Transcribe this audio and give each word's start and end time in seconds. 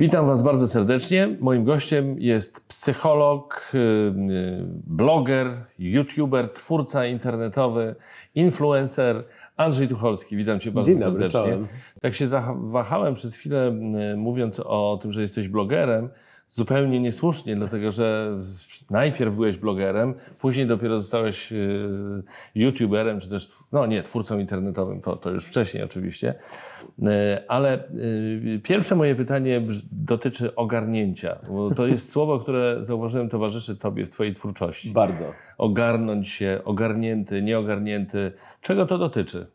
Witam 0.00 0.26
Was 0.26 0.42
bardzo 0.42 0.68
serdecznie. 0.68 1.36
Moim 1.40 1.64
gościem 1.64 2.16
jest 2.18 2.68
psycholog, 2.68 3.70
y, 3.74 3.78
y, 3.78 4.12
bloger, 4.86 5.46
youtuber, 5.78 6.52
twórca 6.52 7.06
internetowy, 7.06 7.94
influencer 8.34 9.24
Andrzej 9.56 9.88
Tucholski. 9.88 10.36
Witam 10.36 10.60
Cię 10.60 10.70
bardzo 10.70 10.90
Dzień 10.90 11.00
dobry, 11.00 11.22
serdecznie. 11.22 11.40
czołem. 11.40 11.68
Tak 12.00 12.14
się 12.14 12.28
zawahałem 12.28 13.14
przez 13.14 13.34
chwilę, 13.34 13.68
y, 14.12 14.16
mówiąc 14.16 14.60
o 14.64 14.98
tym, 15.02 15.12
że 15.12 15.20
jesteś 15.22 15.48
blogerem. 15.48 16.08
Zupełnie 16.50 17.00
niesłusznie, 17.00 17.56
dlatego 17.56 17.92
że 17.92 18.38
najpierw 18.90 19.34
byłeś 19.34 19.56
blogerem, 19.56 20.14
później 20.38 20.66
dopiero 20.66 21.00
zostałeś 21.00 21.52
y, 21.52 22.22
youtuberem, 22.54 23.20
czy 23.20 23.30
też, 23.30 23.48
no 23.72 23.86
nie, 23.86 24.02
twórcą 24.02 24.38
internetowym, 24.38 25.00
to, 25.00 25.16
to 25.16 25.30
już 25.30 25.46
wcześniej 25.46 25.82
oczywiście. 25.82 26.34
Y, 26.98 27.04
Ale 27.48 27.88
y, 27.88 28.60
pierwsze 28.62 28.96
moje 28.96 29.14
pytanie 29.14 29.62
dotyczy 29.92 30.54
ogarnięcia, 30.54 31.38
bo 31.48 31.74
to 31.74 31.86
jest 31.86 32.08
słowo, 32.12 32.38
które 32.38 32.76
zauważyłem 32.80 33.28
towarzyszy 33.28 33.76
Tobie 33.76 34.06
w 34.06 34.10
Twojej 34.10 34.34
twórczości. 34.34 34.90
Bardzo. 34.90 35.24
Ogarnąć 35.58 36.28
się, 36.28 36.60
ogarnięty, 36.64 37.42
nieogarnięty. 37.42 38.32
Czego 38.60 38.86
to 38.86 38.98
dotyczy? 38.98 39.46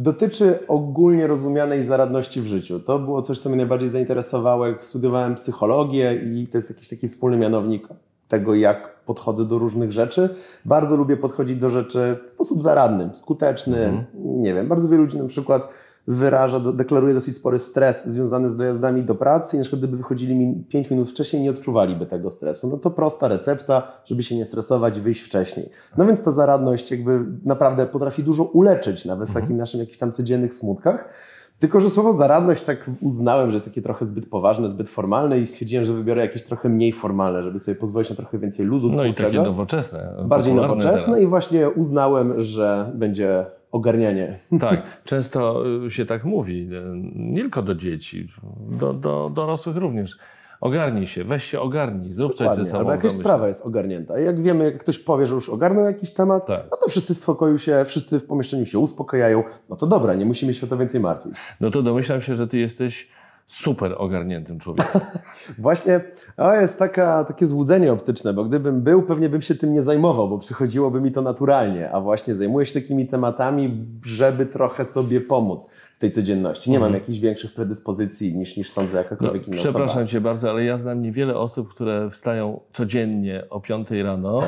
Dotyczy 0.00 0.58
ogólnie 0.68 1.26
rozumianej 1.26 1.82
zaradności 1.82 2.40
w 2.40 2.46
życiu. 2.46 2.80
To 2.80 2.98
było 2.98 3.22
coś, 3.22 3.40
co 3.40 3.48
mnie 3.48 3.56
najbardziej 3.56 3.88
zainteresowało, 3.88 4.66
jak 4.66 4.84
studiowałem 4.84 5.34
psychologię 5.34 6.14
i 6.14 6.46
to 6.46 6.58
jest 6.58 6.70
jakiś 6.70 6.88
taki 6.88 7.08
wspólny 7.08 7.36
mianownik 7.36 7.88
tego, 8.28 8.54
jak 8.54 9.04
podchodzę 9.04 9.44
do 9.44 9.58
różnych 9.58 9.92
rzeczy. 9.92 10.28
Bardzo 10.64 10.96
lubię 10.96 11.16
podchodzić 11.16 11.56
do 11.56 11.70
rzeczy 11.70 12.18
w 12.26 12.30
sposób 12.30 12.62
zaradny, 12.62 13.10
skuteczny. 13.12 14.06
Nie 14.14 14.54
wiem, 14.54 14.68
bardzo 14.68 14.88
wielu 14.88 15.02
ludzi 15.02 15.18
na 15.18 15.26
przykład 15.26 15.68
wyraża, 16.10 16.60
deklaruje 16.60 17.14
dosyć 17.14 17.36
spory 17.36 17.58
stres 17.58 18.06
związany 18.06 18.50
z 18.50 18.56
dojazdami 18.56 19.02
do 19.02 19.14
pracy 19.14 19.56
i 19.56 19.58
na 19.58 19.62
przykład 19.62 19.80
gdyby 19.80 19.96
wychodzili 19.96 20.34
mi 20.34 20.64
5 20.68 20.90
minut 20.90 21.10
wcześniej, 21.10 21.42
nie 21.42 21.50
odczuwaliby 21.50 22.06
tego 22.06 22.30
stresu. 22.30 22.68
No 22.68 22.76
to 22.76 22.90
prosta 22.90 23.28
recepta, 23.28 23.82
żeby 24.04 24.22
się 24.22 24.36
nie 24.36 24.44
stresować, 24.44 25.00
wyjść 25.00 25.20
wcześniej. 25.20 25.70
No 25.98 26.06
więc 26.06 26.22
ta 26.22 26.30
zaradność 26.30 26.90
jakby 26.90 27.24
naprawdę 27.44 27.86
potrafi 27.86 28.22
dużo 28.22 28.44
uleczyć 28.44 29.04
nawet 29.04 29.28
w 29.28 29.34
takim 29.34 29.56
naszym 29.56 29.80
jakichś 29.80 29.98
tam 29.98 30.12
codziennych 30.12 30.54
smutkach. 30.54 31.08
Tylko, 31.58 31.80
że 31.80 31.90
słowo 31.90 32.12
zaradność 32.12 32.62
tak 32.62 32.90
uznałem, 33.00 33.50
że 33.50 33.56
jest 33.56 33.66
takie 33.66 33.82
trochę 33.82 34.04
zbyt 34.04 34.30
poważne, 34.30 34.68
zbyt 34.68 34.88
formalne 34.88 35.38
i 35.38 35.46
stwierdziłem, 35.46 35.84
że 35.84 35.94
wybiorę 35.94 36.22
jakieś 36.22 36.42
trochę 36.42 36.68
mniej 36.68 36.92
formalne, 36.92 37.42
żeby 37.42 37.58
sobie 37.58 37.74
pozwolić 37.74 38.10
na 38.10 38.16
trochę 38.16 38.38
więcej 38.38 38.66
luzu 38.66 38.88
No 38.88 39.04
i 39.04 39.14
takie 39.14 39.42
nowoczesne. 39.42 40.14
Bardziej 40.24 40.54
nowoczesne 40.54 41.12
teraz. 41.12 41.20
i 41.20 41.26
właśnie 41.26 41.70
uznałem, 41.70 42.40
że 42.40 42.92
będzie 42.94 43.46
ogarnianie. 43.72 44.38
Tak, 44.60 44.82
często 45.04 45.62
y, 45.86 45.90
się 45.90 46.06
tak 46.06 46.24
mówi, 46.24 46.68
y, 46.74 46.82
nie 47.14 47.40
tylko 47.40 47.62
do 47.62 47.74
dzieci, 47.74 48.28
do, 48.70 48.92
do 48.92 49.30
dorosłych 49.34 49.76
również. 49.76 50.18
Ogarnij 50.60 51.06
się, 51.06 51.24
weź 51.24 51.44
się 51.44 51.60
ogarnij, 51.60 52.12
zrób 52.12 52.30
coś 52.30 52.38
ze 52.38 52.44
Dokładnie, 52.44 52.64
sobą. 52.66 52.78
albo 52.78 52.92
jakaś 52.92 53.12
sprawa 53.12 53.48
jest 53.48 53.66
ogarnięta. 53.66 54.20
I 54.20 54.24
jak 54.24 54.42
wiemy, 54.42 54.64
jak 54.64 54.78
ktoś 54.78 54.98
powie, 54.98 55.26
że 55.26 55.34
już 55.34 55.48
ogarnął 55.48 55.84
jakiś 55.84 56.12
temat, 56.12 56.46
Tak. 56.46 56.62
no 56.70 56.76
to 56.76 56.88
wszyscy 56.90 57.14
w 57.14 57.20
pokoju 57.20 57.58
się, 57.58 57.82
wszyscy 57.84 58.20
w 58.20 58.24
pomieszczeniu 58.26 58.66
się 58.66 58.78
uspokajają. 58.78 59.44
No 59.70 59.76
to 59.76 59.86
dobra, 59.86 60.14
nie 60.14 60.24
musimy 60.26 60.54
się 60.54 60.66
o 60.66 60.68
to 60.68 60.76
więcej 60.76 61.00
martwić. 61.00 61.34
No 61.60 61.70
to 61.70 61.82
domyślam 61.82 62.20
się, 62.20 62.36
że 62.36 62.48
ty 62.48 62.58
jesteś 62.58 63.08
super 63.52 63.94
ogarniętym 63.98 64.58
człowiekiem. 64.58 65.00
Właśnie 65.58 66.00
to 66.36 66.54
jest 66.54 66.78
taka, 66.78 67.24
takie 67.24 67.46
złudzenie 67.46 67.92
optyczne, 67.92 68.32
bo 68.32 68.44
gdybym 68.44 68.82
był, 68.82 69.02
pewnie 69.02 69.28
bym 69.28 69.42
się 69.42 69.54
tym 69.54 69.72
nie 69.72 69.82
zajmował, 69.82 70.28
bo 70.28 70.38
przychodziłoby 70.38 71.00
mi 71.00 71.12
to 71.12 71.22
naturalnie, 71.22 71.90
a 71.92 72.00
właśnie 72.00 72.34
zajmuję 72.34 72.66
się 72.66 72.80
takimi 72.80 73.08
tematami, 73.08 73.86
żeby 74.04 74.46
trochę 74.46 74.84
sobie 74.84 75.20
pomóc 75.20 75.70
w 75.96 75.98
tej 75.98 76.10
codzienności. 76.10 76.70
Nie 76.70 76.80
mam 76.80 76.94
jakichś 76.94 77.18
większych 77.18 77.54
predyspozycji 77.54 78.36
niż, 78.36 78.56
niż 78.56 78.70
sądzę 78.70 78.90
Mhm. 78.98 79.16
No, 79.20 79.26
jakakolwiek 79.26 79.48
inna 79.48 79.56
przepraszam 79.56 79.86
osoba. 79.86 80.06
cię 80.06 80.20
bardzo, 80.20 80.50
ale 80.50 80.64
ja 80.64 80.78
znam 80.78 81.02
niewiele 81.02 81.36
osób, 81.36 81.68
które 81.68 82.10
wstają 82.10 82.60
codziennie 82.72 83.44
o 83.50 83.60
5 83.60 83.90
rano 83.90 84.42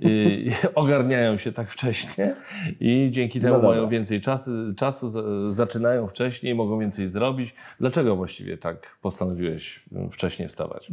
i 0.00 0.50
ogarniają 0.74 1.36
się 1.36 1.52
tak 1.52 1.70
wcześnie 1.70 2.34
i 2.80 3.08
dzięki 3.10 3.40
temu 3.40 3.62
No 3.62 3.68
mają 3.68 3.88
więcej 3.88 4.20
czasu, 4.20 4.50
czasu, 4.76 5.10
zaczynają 5.52 6.06
wcześniej, 6.06 6.54
mogą 6.54 6.78
więcej 6.78 7.08
zrobić. 7.08 7.54
Dlaczego 7.80 8.16
właściwie 8.16 8.58
tak 8.58 8.96
postanowiłeś 9.02 9.84
y, 10.06 10.10
wcześniej 10.10 10.48
wstawać? 10.48 10.92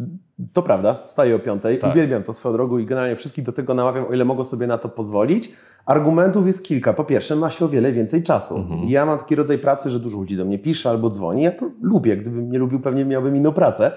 To 0.54 0.62
prawda, 0.62 1.04
wstaję 1.06 1.36
o 1.36 1.40
piątej, 1.40 1.80
Tak. 1.80 1.92
uwielbiam 1.92 2.24
to 2.24 2.34
swoją 2.34 2.54
drogą 2.54 2.78
i 2.78 2.86
generalnie 2.86 3.16
wszystkich 3.16 3.46
do 3.46 3.52
tego 3.52 3.74
namawiam, 3.74 4.06
o 4.06 4.14
ile 4.14 4.26
mogą 4.26 4.44
sobie 4.44 4.68
na 4.68 4.78
to 4.78 4.90
pozwolić. 4.90 5.52
Argumentów 5.86 6.48
jest 6.48 6.64
kilka. 6.66 6.94
Po 6.94 7.04
pierwsze, 7.04 7.36
ma 7.36 7.50
się 7.50 7.66
o 7.66 7.70
wiele 7.70 7.92
więcej 7.92 8.24
czasu. 8.24 8.58
Mhm. 8.58 8.90
Ja 8.90 9.06
mam 9.06 9.20
taki 9.20 9.36
rodzaj 9.36 9.58
pracy, 9.58 9.90
że 9.90 10.00
dużo 10.00 10.18
ludzi 10.18 10.38
do 10.38 10.46
mnie 10.46 10.60
pisze 10.60 10.90
albo 10.90 11.10
dzwoni. 11.10 11.44
Ja 11.44 11.52
to 11.52 11.72
lubię. 11.82 12.18
Gdybym 12.18 12.52
nie 12.52 12.60
lubił, 12.60 12.80
pewnie 12.80 13.06
miałbym 13.06 13.36
inną 13.36 13.52
pracę. 13.54 13.92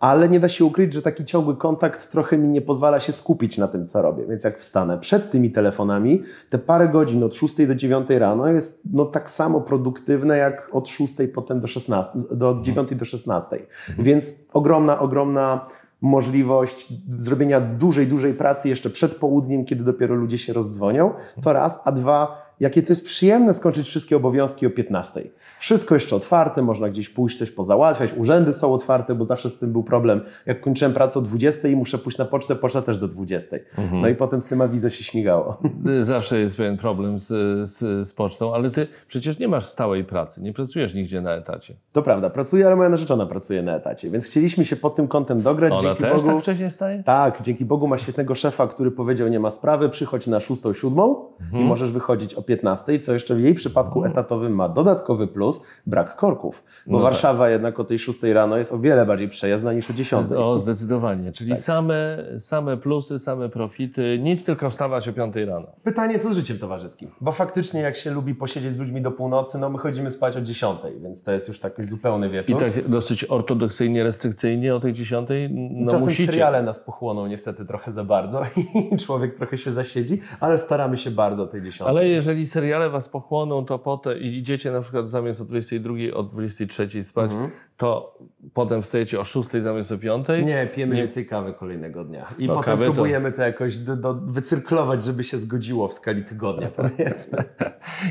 Ale 0.00 0.28
nie 0.28 0.40
da 0.40 0.48
się 0.48 0.64
ukryć, 0.64 0.92
że 0.92 1.02
taki 1.02 1.24
ciągły 1.24 1.56
kontakt 1.56 2.10
trochę 2.10 2.38
mi 2.38 2.48
nie 2.48 2.60
pozwala 2.60 3.00
się 3.00 3.12
skupić 3.12 3.58
na 3.58 3.68
tym, 3.68 3.86
co 3.86 4.02
robię. 4.02 4.26
Więc 4.26 4.44
jak 4.44 4.58
wstanę 4.58 4.98
przed 4.98 5.30
tymi 5.30 5.50
telefonami, 5.50 6.22
te 6.50 6.58
parę 6.58 6.88
godzin 6.88 7.24
od 7.24 7.34
6 7.34 7.66
do 7.66 7.74
9 7.74 8.10
rano 8.10 8.48
jest 8.48 8.82
no, 8.92 9.04
tak 9.04 9.30
samo 9.30 9.60
produktywne 9.60 10.36
jak 10.36 10.68
od 10.72 10.88
6 10.88 11.16
potem 11.34 11.60
do 11.60 11.66
16, 11.66 12.18
do 12.30 12.48
od 12.48 12.60
9 12.60 12.94
do 12.94 13.04
16. 13.04 13.56
Więc 13.98 14.34
ogromna, 14.52 14.98
ogromna 14.98 15.66
możliwość 16.00 16.92
zrobienia 17.08 17.60
dużej, 17.60 18.06
dużej 18.06 18.34
pracy 18.34 18.68
jeszcze 18.68 18.90
przed 18.90 19.14
południem, 19.14 19.64
kiedy 19.64 19.84
dopiero 19.84 20.14
ludzie 20.14 20.38
się 20.38 20.52
rozdzwonią. 20.52 21.14
To 21.42 21.52
raz, 21.52 21.80
a 21.84 21.92
dwa, 21.92 22.49
jakie 22.60 22.82
to 22.82 22.92
jest 22.92 23.04
przyjemne 23.04 23.54
skończyć 23.54 23.86
wszystkie 23.86 24.16
obowiązki 24.16 24.66
o 24.66 24.70
15. 24.70 25.22
Wszystko 25.58 25.94
jeszcze 25.94 26.16
otwarte, 26.16 26.62
można 26.62 26.88
gdzieś 26.88 27.08
pójść, 27.08 27.38
coś 27.38 27.50
pozałatwiać, 27.50 28.12
urzędy 28.16 28.52
są 28.52 28.74
otwarte, 28.74 29.14
bo 29.14 29.24
zawsze 29.24 29.48
z 29.48 29.58
tym 29.58 29.72
był 29.72 29.82
problem. 29.82 30.20
Jak 30.46 30.60
kończyłem 30.60 30.92
pracę 30.94 31.18
o 31.18 31.22
20 31.22 31.68
i 31.68 31.76
muszę 31.76 31.98
pójść 31.98 32.18
na 32.18 32.24
pocztę, 32.24 32.56
poczta 32.56 32.82
też 32.82 32.98
do 32.98 33.08
20. 33.08 33.56
No 33.92 34.08
i 34.08 34.14
potem 34.14 34.40
z 34.40 34.46
tym 34.46 34.60
awizę 34.60 34.90
się 34.90 35.04
śmigało. 35.04 35.58
Y, 36.00 36.04
Zawsze 36.04 36.40
jest 36.40 36.56
pewien 36.56 36.76
problem 36.76 37.18
z, 37.18 37.26
z, 37.70 38.08
z 38.08 38.12
pocztą, 38.12 38.54
ale 38.54 38.70
ty 38.70 38.86
przecież 39.08 39.38
nie 39.38 39.48
masz 39.48 39.66
stałej 39.66 40.04
pracy, 40.04 40.42
nie 40.42 40.52
pracujesz 40.52 40.94
nigdzie 40.94 41.20
na 41.20 41.34
etacie. 41.34 41.74
To 41.92 42.02
prawda, 42.02 42.30
pracuję, 42.30 42.66
ale 42.66 42.76
moja 42.76 42.88
narzeczona 42.88 43.26
pracuje 43.26 43.62
na 43.62 43.76
etacie, 43.76 44.10
więc 44.10 44.26
chcieliśmy 44.26 44.64
się 44.64 44.76
pod 44.76 44.94
tym 44.96 45.08
kątem 45.08 45.42
dograć. 45.42 45.72
Ona 45.72 45.82
dzięki 45.82 46.02
też 46.02 46.12
Bogu. 46.12 46.26
tak 46.26 46.40
wcześnie 46.40 46.70
wstaje? 46.70 47.02
Tak, 47.04 47.42
dzięki 47.42 47.64
Bogu 47.64 47.88
ma 47.88 47.98
świetnego 47.98 48.34
szefa, 48.34 48.66
który 48.66 48.90
powiedział, 48.90 49.28
nie 49.28 49.40
ma 49.40 49.50
sprawy, 49.50 49.88
przychodź 49.88 50.26
na 50.26 50.38
6-7 50.38 51.14
i 51.52 51.64
możesz 51.64 51.90
wychodzić 51.90 52.34
o 52.34 52.42
15, 52.54 52.98
co 52.98 53.12
jeszcze 53.12 53.34
w 53.34 53.40
jej 53.40 53.54
przypadku 53.54 54.04
etatowym 54.04 54.52
ma 54.54 54.68
dodatkowy 54.68 55.26
plus, 55.26 55.66
brak 55.86 56.16
korków. 56.16 56.64
Bo 56.86 56.96
No 56.96 57.02
Warszawa 57.02 57.48
jednak 57.50 57.80
o 57.80 57.84
tej 57.84 57.98
6 57.98 58.22
rano 58.22 58.56
jest 58.56 58.72
o 58.72 58.78
wiele 58.78 59.06
bardziej 59.06 59.28
przejezdna 59.28 59.72
niż 59.72 59.90
o 59.90 59.92
10. 59.92 60.32
O, 60.32 60.58
zdecydowanie. 60.58 61.32
Czyli 61.32 61.50
Tak. 61.50 61.60
same, 61.60 62.18
same 62.38 62.76
plusy, 62.76 63.18
same 63.18 63.48
profity, 63.48 64.18
nic 64.22 64.44
tylko 64.44 64.70
wstawać 64.70 65.08
o 65.08 65.12
5 65.12 65.34
rano. 65.36 65.66
Pytanie, 65.84 66.18
co 66.18 66.32
z 66.32 66.36
życiem 66.36 66.58
towarzyskim? 66.58 67.10
Bo 67.20 67.32
faktycznie 67.32 67.80
jak 67.80 67.96
się 67.96 68.10
lubi 68.10 68.34
posiedzieć 68.34 68.74
z 68.74 68.78
ludźmi 68.80 69.02
do 69.02 69.10
północy, 69.10 69.58
no 69.58 69.70
my 69.70 69.78
chodzimy 69.78 70.10
spać 70.10 70.36
o 70.36 70.40
10, 70.40 70.78
więc 71.02 71.22
to 71.22 71.32
jest 71.32 71.48
już 71.48 71.60
taki 71.60 71.82
zupełny 71.82 72.26
I 72.26 72.30
wieczór. 72.30 72.60
tak 72.60 72.88
dosyć 72.88 73.24
ortodoksyjnie, 73.24 74.02
restrykcyjnie 74.02 74.74
o 74.74 74.80
tej 74.80 74.92
10 74.92 75.28
no 75.50 75.90
Czasem 75.92 76.08
musicie. 76.08 76.26
seriale 76.26 76.62
nas 76.62 76.78
pochłoną 76.78 77.26
niestety 77.26 77.64
trochę 77.64 77.92
za 77.92 78.04
bardzo 78.04 78.42
i 78.92 78.96
człowiek 78.96 79.36
trochę 79.36 79.58
się 79.58 79.72
zasiedzi, 79.72 80.20
ale 80.40 80.58
staramy 80.58 80.96
się 80.96 81.10
bardzo 81.10 81.42
o 81.42 81.46
tej 81.46 81.62
10. 81.62 81.90
Ale 81.90 82.08
jeżeli 82.08 82.39
seriale 82.46 82.90
was 82.90 83.08
pochłoną, 83.08 83.64
to 83.64 83.78
potem 83.78 84.18
i 84.18 84.26
idziecie 84.26 84.70
na 84.70 84.80
przykład 84.80 85.08
zamiast 85.08 85.40
o 85.40 85.44
22, 85.44 85.94
o 86.14 86.22
23 86.22 87.02
spać, 87.02 87.30
to 87.76 88.18
potem 88.54 88.82
wstajecie 88.82 89.20
o 89.20 89.24
6 89.24 89.50
zamiast 89.50 89.92
o 89.92 89.98
5. 89.98 90.26
Nie, 90.44 90.68
pijemy 90.74 90.94
Nie. 90.94 91.02
więcej 91.02 91.26
kawy 91.26 91.52
kolejnego 91.54 92.04
dnia. 92.04 92.34
I 92.38 92.46
No, 92.46 92.54
potem 92.54 92.72
kawę 92.72 92.86
to- 92.86 92.92
próbujemy 92.92 93.32
to, 93.32 93.42
jakoś 93.42 93.78
do, 93.78 93.96
do, 93.96 94.14
wycyrklować, 94.14 95.04
żeby 95.04 95.24
się 95.24 95.38
zgodziło 95.38 95.88
w 95.88 95.92
skali 95.94 96.24
tygodnia, 96.24 96.68
powiedzmy. 96.76 97.44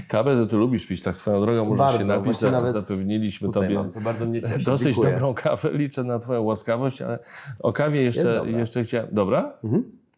Kawę 0.07 0.35
to 0.35 0.45
ty 0.47 0.55
lubisz 0.55 0.87
pić, 0.87 1.03
tak 1.03 1.15
swoją 1.15 1.41
drogą 1.41 1.65
możesz 1.65 1.77
Bardzo, 1.77 1.99
się 1.99 2.05
napić, 2.05 2.37
za- 2.39 2.51
nawet 2.51 2.73
zapewniliśmy 2.73 3.51
tobie 3.51 3.75
mam, 3.75 3.91
co 3.91 4.01
bardzo 4.01 4.25
mnie 4.25 4.41
cieszy. 4.41 4.63
dosyć 4.65 4.87
Dziękuję. 4.87 5.11
dobrą 5.11 5.33
kawę, 5.33 5.69
liczę 5.71 6.03
na 6.03 6.19
twoją 6.19 6.41
łaskawość, 6.41 7.01
ale 7.01 7.19
o 7.59 7.73
kawie 7.73 8.01
jeszcze. 8.01 8.37
Mhm. 8.39 8.59
jeszcze 8.59 8.83
chciałem... 8.83 9.07
Dobra? 9.11 9.53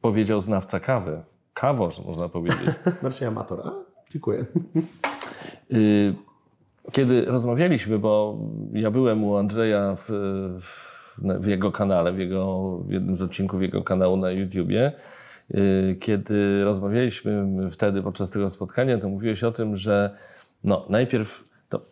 Powiedział 0.01 0.41
znawca 0.41 0.79
kawy. 0.79 1.21
Kawoż, 1.53 1.99
można 2.05 2.29
powiedzieć. 2.29 2.59
Marcin 3.03 3.27
Amator. 3.33 3.71
Dziękuję. 4.11 4.45
Y, 5.73 6.15
Kiedy 6.91 7.25
rozmawialiśmy, 7.25 7.99
bo 7.99 8.37
ja 8.73 8.91
byłem 8.91 9.23
u 9.23 9.35
Andrzeja 9.35 9.95
w, 9.95 10.09
w, 10.59 11.17
w 11.39 11.47
jego 11.47 11.71
kanale, 11.71 12.13
w, 12.13 12.19
jego, 12.19 12.77
w 12.77 12.91
jednym 12.91 13.15
z 13.15 13.21
odcinków 13.21 13.61
jego 13.61 13.83
kanału 13.83 14.17
na 14.17 14.31
YouTubie, 14.31 14.91
y, 15.51 15.97
kiedy 15.99 16.63
rozmawialiśmy 16.63 17.47
wtedy 17.71 18.01
podczas 18.01 18.29
tego 18.29 18.49
spotkania, 18.49 18.97
to 18.97 19.09
mówiłeś 19.09 19.43
o 19.43 19.51
tym, 19.51 19.77
że 19.77 20.15
no, 20.63 20.85
najpierw 20.89 21.43
to 21.69 21.85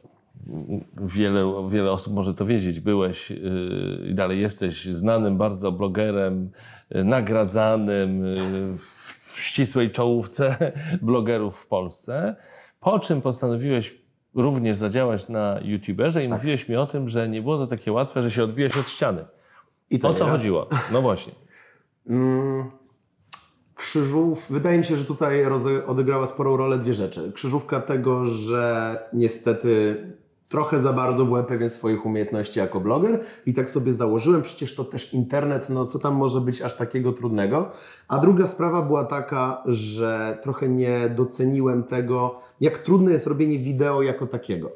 wiele, 1.01 1.67
wiele 1.69 1.91
osób 1.91 2.13
może 2.13 2.33
to 2.33 2.45
wiedzieć, 2.45 2.79
byłeś 2.79 3.31
yy, 3.31 4.07
i 4.09 4.15
dalej 4.15 4.39
jesteś 4.39 4.85
znanym 4.85 5.37
bardzo 5.37 5.71
blogerem, 5.71 6.49
nagradzanym 6.91 8.25
yy, 8.25 8.77
w 9.39 9.43
ścisłej 9.43 9.91
czołówce 9.91 10.71
blogerów 11.01 11.57
w 11.59 11.67
Polsce, 11.67 12.35
po 12.79 12.99
czym 12.99 13.21
postanowiłeś 13.21 13.95
również 14.35 14.77
zadziałać 14.77 15.29
na 15.29 15.59
YouTuberze 15.61 16.23
i 16.25 16.29
Tak. 16.29 16.37
mówiłeś 16.39 16.69
mi 16.69 16.75
o 16.75 16.85
tym, 16.87 17.09
że 17.09 17.29
nie 17.29 17.41
było 17.41 17.57
to 17.57 17.67
takie 17.67 17.91
łatwe, 17.91 18.21
że 18.21 18.31
się 18.31 18.43
odbiłeś 18.43 18.77
od 18.77 18.89
ściany. 18.89 19.25
I 19.89 20.01
O 20.01 20.13
co 20.13 20.25
raz. 20.25 20.31
chodziło? 20.31 20.67
No 20.91 21.01
właśnie. 21.01 21.33
Mm, 22.09 22.71
Krzyżów, 23.75 24.51
wydaje 24.51 24.77
mi 24.77 24.83
się, 24.83 24.95
że 24.95 25.05
tutaj 25.05 25.45
odegrała 25.87 26.27
sporą 26.27 26.57
rolę 26.57 26.77
dwie 26.77 26.93
rzeczy. 26.93 27.31
Krzyżówka 27.35 27.81
tego, 27.81 28.25
że 28.27 28.97
niestety 29.13 29.97
trochę 30.49 30.79
za 30.79 30.93
bardzo 30.93 31.25
byłem 31.25 31.45
pewien 31.45 31.69
swoich 31.69 32.05
umiejętności 32.05 32.59
jako 32.59 32.79
bloger 32.79 33.19
i 33.45 33.53
tak 33.53 33.69
sobie 33.69 33.93
założyłem, 33.93 34.41
przecież 34.41 34.75
to 34.75 34.83
też 34.83 35.13
internet, 35.13 35.69
no 35.69 35.85
co 35.85 35.99
tam 35.99 36.15
może 36.15 36.41
być 36.41 36.61
aż 36.61 36.75
takiego 36.75 37.13
trudnego. 37.13 37.69
A 38.07 38.19
druga 38.19 38.47
sprawa 38.47 38.81
była 38.81 39.03
taka, 39.03 39.63
że 39.65 40.37
trochę 40.41 40.69
nie 40.69 41.09
doceniłem 41.15 41.83
tego, 41.83 42.39
jak 42.61 42.77
trudne 42.77 43.11
jest 43.11 43.27
robienie 43.27 43.59
wideo 43.59 44.01
jako 44.01 44.27
takiego. 44.27 44.71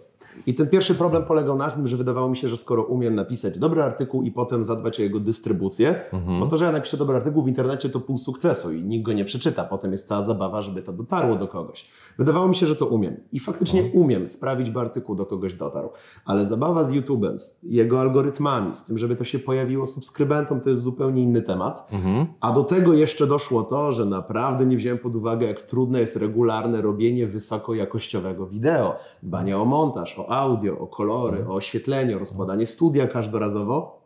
I 0.47 0.53
ten 0.53 0.69
pierwszy 0.69 0.95
problem 0.95 1.23
polegał 1.23 1.57
na 1.57 1.69
tym, 1.69 1.87
że 1.87 1.97
wydawało 1.97 2.29
mi 2.29 2.37
się, 2.37 2.47
że 2.47 2.57
skoro 2.57 2.83
umiem 2.83 3.15
napisać 3.15 3.59
dobry 3.59 3.83
artykuł 3.83 4.23
i 4.23 4.31
potem 4.31 4.63
zadbać 4.63 4.99
o 4.99 5.03
jego 5.03 5.19
dystrybucję, 5.19 6.01
bo 6.39 6.47
to, 6.47 6.57
że 6.57 6.65
ja 6.65 6.71
napiszę 6.71 6.97
dobry 6.97 7.15
artykuł 7.15 7.43
w 7.43 7.47
internecie 7.47 7.89
to 7.89 7.99
pół 7.99 8.17
sukcesu 8.17 8.73
i 8.73 8.83
nikt 8.83 9.05
go 9.05 9.13
nie 9.13 9.25
przeczyta. 9.25 9.63
Potem 9.63 9.91
jest 9.91 10.07
cała 10.07 10.21
zabawa, 10.21 10.61
żeby 10.61 10.81
to 10.81 10.93
dotarło 10.93 11.35
do 11.35 11.47
kogoś. 11.47 11.89
Wydawało 12.17 12.47
mi 12.47 12.55
się, 12.55 12.67
że 12.67 12.75
to 12.75 12.85
umiem. 12.85 13.17
I 13.31 13.39
faktycznie 13.39 13.83
umiem 13.93 14.27
sprawić, 14.27 14.69
by 14.69 14.79
artykuł 14.79 15.15
do 15.15 15.25
kogoś 15.25 15.53
dotarł. 15.53 15.89
Ale 16.25 16.45
zabawa 16.45 16.83
z 16.83 16.91
YouTube'em, 16.91 17.39
z 17.39 17.59
jego 17.63 18.01
algorytmami, 18.01 18.75
z 18.75 18.83
tym, 18.83 18.97
żeby 18.97 19.15
to 19.15 19.23
się 19.23 19.39
pojawiło 19.39 19.85
subskrybentom, 19.85 20.61
to 20.61 20.69
jest 20.69 20.81
zupełnie 20.81 21.21
inny 21.23 21.41
temat. 21.41 21.91
A 22.39 22.51
do 22.51 22.63
tego 22.63 22.93
jeszcze 22.93 23.27
doszło 23.27 23.63
to, 23.63 23.93
że 23.93 24.05
naprawdę 24.05 24.65
nie 24.65 24.77
wziąłem 24.77 24.99
pod 24.99 25.15
uwagę, 25.15 25.47
jak 25.47 25.61
trudne 25.61 25.99
jest 25.99 26.15
regularne 26.15 26.81
robienie 26.81 27.27
wysokojakościowego 27.27 28.47
wideo. 28.47 28.95
Dbanie 29.23 29.57
o 29.57 29.65
montaż, 29.65 30.19
o 30.27 30.31
audio, 30.31 30.79
o 30.79 30.87
kolory, 30.87 31.45
o 31.47 31.53
oświetlenie, 31.53 32.15
o 32.15 32.19
rozkładanie 32.19 32.65
studia 32.65 33.07
każdorazowo. 33.07 34.03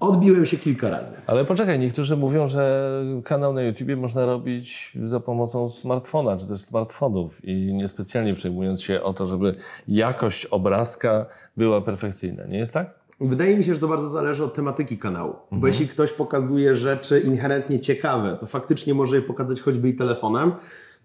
Odbiłem 0.00 0.46
się 0.46 0.56
kilka 0.56 0.90
razy. 0.90 1.16
Ale 1.26 1.44
poczekaj, 1.44 1.78
niektórzy 1.78 2.16
mówią, 2.16 2.48
że 2.48 2.90
kanał 3.24 3.52
na 3.52 3.62
YouTubie 3.62 3.96
można 3.96 4.26
robić 4.26 4.92
za 5.04 5.20
pomocą 5.20 5.70
smartfona, 5.70 6.36
czy 6.36 6.46
też 6.46 6.60
smartfonów 6.62 7.44
i 7.44 7.74
niespecjalnie 7.74 8.34
przejmując 8.34 8.82
się 8.82 9.02
o 9.02 9.14
to, 9.14 9.26
żeby 9.26 9.54
jakość 9.88 10.46
obrazka 10.46 11.26
była 11.56 11.80
perfekcyjna. 11.80 12.44
Nie 12.44 12.58
jest 12.58 12.72
tak? 12.72 13.04
Wydaje 13.20 13.56
mi 13.56 13.64
się, 13.64 13.74
że 13.74 13.80
to 13.80 13.88
bardzo 13.88 14.08
zależy 14.08 14.44
od 14.44 14.54
tematyki 14.54 14.98
kanału. 14.98 15.34
Bo 15.52 15.66
jeśli 15.66 15.88
ktoś 15.88 16.12
pokazuje 16.12 16.74
rzeczy 16.74 17.20
inherentnie 17.20 17.80
ciekawe, 17.80 18.36
to 18.40 18.46
faktycznie 18.46 18.94
może 18.94 19.16
je 19.16 19.22
pokazać 19.22 19.60
choćby 19.60 19.88
i 19.88 19.94
telefonem. 19.94 20.52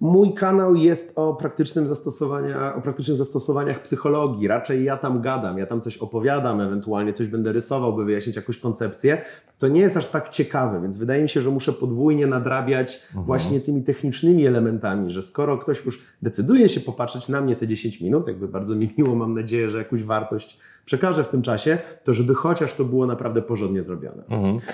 Mój 0.02 0.34
kanał 0.34 0.76
jest 0.76 1.14
o, 1.16 1.34
praktycznym 1.34 1.88
zastosowania, 1.88 2.76
o 2.76 2.82
praktycznych 2.82 3.18
zastosowaniach 3.18 3.82
psychologii. 3.82 4.48
Raczej 4.48 4.84
ja 4.84 4.98
tam 4.98 5.22
gadam, 5.22 5.58
ja 5.58 5.66
tam 5.66 5.82
coś 5.82 5.98
opowiadam, 5.98 6.62
ewentualnie 6.62 7.14
coś 7.14 7.28
będę 7.28 7.54
rysował, 7.54 7.96
by 7.96 8.06
wyjaśnić 8.06 8.36
jakąś 8.36 8.58
koncepcję. 8.58 9.22
To 9.58 9.68
nie 9.68 9.82
jest 9.82 9.98
aż 9.98 10.06
tak 10.06 10.30
ciekawe, 10.30 10.82
więc 10.82 10.98
wydaje 10.98 11.24
mi 11.24 11.30
się, 11.30 11.42
że 11.42 11.50
muszę 11.50 11.74
podwójnie 11.74 12.28
nadrabiać 12.28 13.04
właśnie 13.14 13.60
tymi 13.60 13.84
technicznymi 13.84 14.46
elementami, 14.46 15.12
że 15.12 15.22
skoro 15.22 15.58
ktoś 15.58 15.86
już 15.86 16.02
decyduje 16.22 16.70
się 16.70 16.80
popatrzeć 16.80 17.30
na 17.30 17.42
mnie 17.42 17.56
te 17.56 17.68
10 17.68 18.02
minut, 18.02 18.28
jakby 18.28 18.48
bardzo 18.48 18.76
mi 18.76 18.94
miło, 18.98 19.16
mam 19.16 19.34
nadzieję, 19.34 19.70
że 19.70 19.78
jakąś 19.78 20.04
wartość 20.04 20.60
przekażę 20.90 21.24
w 21.24 21.28
tym 21.28 21.42
czasie, 21.42 21.78
to 22.04 22.14
żeby 22.14 22.36
chociaż 22.36 22.74
to 22.74 22.86
było 22.86 23.06
naprawdę 23.06 23.42
porządnie 23.42 23.84
zrobione. 23.84 24.24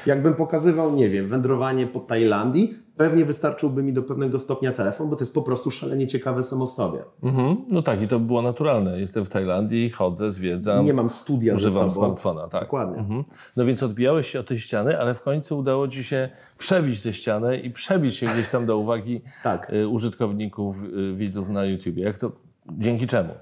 Jakbym 0.06 0.34
pokazywał, 0.34 0.96
nie 0.96 1.10
wiem, 1.10 1.28
wędrowanie 1.28 1.88
po 1.88 2.00
Tajlandii, 2.00 2.74
pewnie 2.98 3.26
wystarczyłby 3.26 3.84
mi 3.84 3.94
do 3.94 4.04
pewnego 4.04 4.40
stopnia 4.40 4.72
telefon, 4.72 5.10
bo 5.10 5.16
to 5.16 5.22
jest 5.22 5.34
po 5.34 5.42
prostu 5.42 5.72
szalenie 5.72 6.08
ciekawe 6.08 6.44
samo 6.44 6.68
w 6.68 6.72
sobie. 6.72 7.00
Mhm. 7.24 7.58
No 7.68 7.82
tak, 7.82 8.02
i 8.02 8.08
to 8.08 8.20
by 8.20 8.26
było 8.26 8.42
naturalne. 8.42 9.00
Jestem 9.00 9.26
w 9.26 9.30
Tajlandii, 9.30 9.90
chodzę, 9.90 10.32
zwiedzam, 10.32 10.86
Nie 10.86 10.94
mam 10.94 11.10
studia 11.10 11.56
ze 11.56 11.68
używam 11.68 11.92
smartfona. 11.92 12.48
Tak. 12.48 12.62
Dokładnie. 12.62 12.98
Mhm. 12.98 13.24
No 13.56 13.66
więc 13.66 13.84
odbijałeś 13.84 14.28
się 14.30 14.40
od 14.40 14.48
tej 14.48 14.60
ściany, 14.60 15.00
ale 15.00 15.14
w 15.14 15.22
końcu 15.22 15.58
udało 15.58 15.88
Ci 15.88 16.04
się 16.04 16.30
przebić 16.58 17.02
tę 17.02 17.14
ścianę 17.14 17.58
i 17.58 17.70
przebić 17.70 18.16
się 18.16 18.28
gdzieś 18.28 18.50
tam 18.50 18.66
do 18.66 18.78
uwagi 18.78 19.22
Tak. 19.44 19.74
y, 19.74 19.88
użytkowników, 19.88 20.84
y, 20.84 21.14
widzów 21.16 21.50
na 21.50 21.66
YouTubie. 21.66 22.04
Jak 22.04 22.18
to, 22.18 22.32
dzięki 22.78 23.08
czemu? 23.08 23.34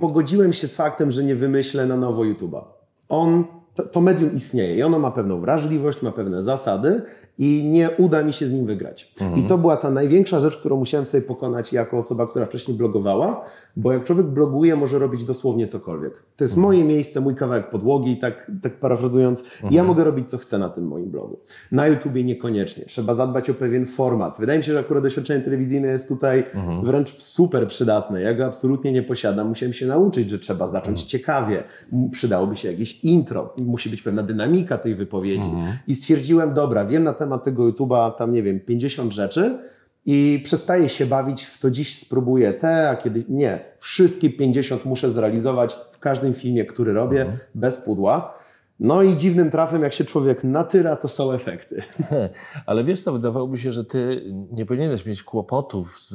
Pogodziłem 0.00 0.52
się 0.52 0.66
z 0.66 0.76
faktem, 0.76 1.10
że 1.10 1.24
nie 1.24 1.34
wymyślę 1.34 1.86
na 1.86 1.96
nowo 1.96 2.22
YouTube'a. 2.22 2.62
On, 3.08 3.44
to, 3.74 3.82
to 3.82 4.00
medium 4.00 4.32
istnieje 4.32 4.76
i 4.76 4.82
ono 4.82 4.98
ma 4.98 5.10
pewną 5.10 5.40
wrażliwość, 5.40 6.02
ma 6.02 6.12
pewne 6.12 6.42
zasady 6.42 7.02
i 7.38 7.64
nie 7.64 7.90
uda 7.98 8.22
mi 8.22 8.32
się 8.32 8.46
z 8.46 8.52
nim 8.52 8.66
wygrać. 8.66 9.12
I 9.36 9.42
to 9.46 9.58
była 9.58 9.76
ta 9.76 9.90
największa 9.90 10.40
rzecz, 10.40 10.56
którą 10.56 10.76
musiałem 10.76 11.06
sobie 11.06 11.22
pokonać 11.22 11.72
jako 11.72 11.96
osoba, 11.96 12.26
która 12.26 12.46
wcześniej 12.46 12.76
blogowała, 12.76 13.44
bo 13.76 13.92
jak 13.92 14.04
człowiek 14.04 14.26
bloguje, 14.26 14.76
może 14.76 14.98
robić 14.98 15.24
dosłownie 15.24 15.66
cokolwiek. 15.66 16.12
To 16.36 16.44
jest 16.44 16.56
moje 16.56 16.84
miejsce, 16.84 17.20
mój 17.20 17.34
kawałek 17.34 17.70
podłogi, 17.70 18.16
tak, 18.18 18.50
tak 18.62 18.80
parafrazując. 18.80 19.44
I 19.70 19.74
Ja 19.74 19.84
mogę 19.84 20.04
robić 20.04 20.30
co 20.30 20.38
chcę 20.38 20.58
na 20.58 20.68
tym 20.68 20.86
moim 20.86 21.10
blogu. 21.10 21.38
Na 21.72 21.86
YouTubie 21.86 22.24
niekoniecznie. 22.24 22.84
Trzeba 22.84 23.14
zadbać 23.14 23.50
o 23.50 23.54
pewien 23.54 23.86
format. 23.86 24.36
Wydaje 24.40 24.58
mi 24.58 24.64
się, 24.64 24.72
że 24.72 24.78
akurat 24.78 25.02
doświadczenie 25.02 25.44
telewizyjne 25.44 25.88
jest 25.88 26.08
tutaj 26.08 26.44
wręcz 26.82 27.22
super 27.22 27.68
przydatne. 27.68 28.20
Ja 28.22 28.34
go 28.34 28.46
absolutnie 28.46 28.92
nie 28.92 29.02
posiadam. 29.02 29.48
Musiałem 29.48 29.72
się 29.72 29.86
nauczyć, 29.86 30.30
że 30.30 30.38
trzeba 30.38 30.66
zacząć 30.68 31.02
ciekawie. 31.02 31.62
M- 31.92 32.10
Przydałoby 32.10 32.56
się 32.56 32.70
jakieś 32.70 33.04
intro. 33.04 33.54
Musi 33.58 33.90
być 33.90 34.02
pewna 34.02 34.22
dynamika 34.22 34.78
tej 34.78 34.94
wypowiedzi. 34.94 35.50
I 35.88 35.94
stwierdziłem, 35.94 36.54
dobra, 36.54 36.84
wiem 36.84 37.04
na 37.04 37.12
temat 37.12 37.25
tego 37.38 37.62
YouTube'a 37.62 38.14
tam, 38.14 38.32
nie 38.32 38.42
wiem, 38.42 38.60
50 38.60 39.12
rzeczy 39.12 39.58
i 40.06 40.40
przestaję 40.44 40.88
się 40.88 41.06
bawić 41.06 41.44
w 41.44 41.58
to 41.58 41.70
dziś 41.70 41.98
spróbuję 41.98 42.52
te, 42.52 42.90
a 42.90 42.96
kiedy 42.96 43.24
nie. 43.28 43.60
Wszystkie 43.78 44.30
50 44.30 44.84
muszę 44.84 45.10
zrealizować 45.10 45.76
w 45.92 45.98
każdym 45.98 46.34
filmie, 46.34 46.64
który 46.64 46.92
robię, 46.92 47.26
bez 47.54 47.76
pudła. 47.76 48.34
No 48.80 49.02
i 49.02 49.16
dziwnym 49.16 49.50
trafem, 49.50 49.82
jak 49.82 49.92
się 49.92 50.04
człowiek 50.04 50.44
natyra, 50.44 50.96
to 50.96 51.08
są 51.08 51.32
efekty. 51.32 51.82
Ale 52.66 52.84
wiesz 52.84 53.00
co, 53.00 53.12
wydawałoby 53.12 53.58
się, 53.58 53.72
że 53.72 53.84
ty 53.84 54.22
nie 54.52 54.66
powinieneś 54.66 55.06
mieć 55.06 55.22
kłopotów 55.22 56.00
z, 56.00 56.08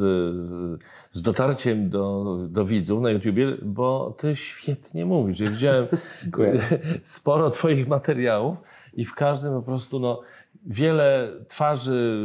z- 1.11 1.21
dotarciem 1.21 1.89
do, 1.89 2.37
do 2.49 2.65
widzów 2.65 3.01
na 3.01 3.09
YouTubie, 3.09 3.47
bo 3.61 4.15
ty 4.17 4.35
świetnie 4.35 5.05
mówisz. 5.05 5.39
Ja 5.39 5.49
widziałem 5.49 5.87
sporo 7.03 7.49
twoich 7.49 7.87
materiałów 7.87 8.57
i 8.93 9.05
w 9.05 9.15
każdym 9.15 9.53
po 9.53 9.61
prostu 9.61 9.99
no, 9.99 10.21
wiele 10.65 11.31
twarzy, 11.47 12.19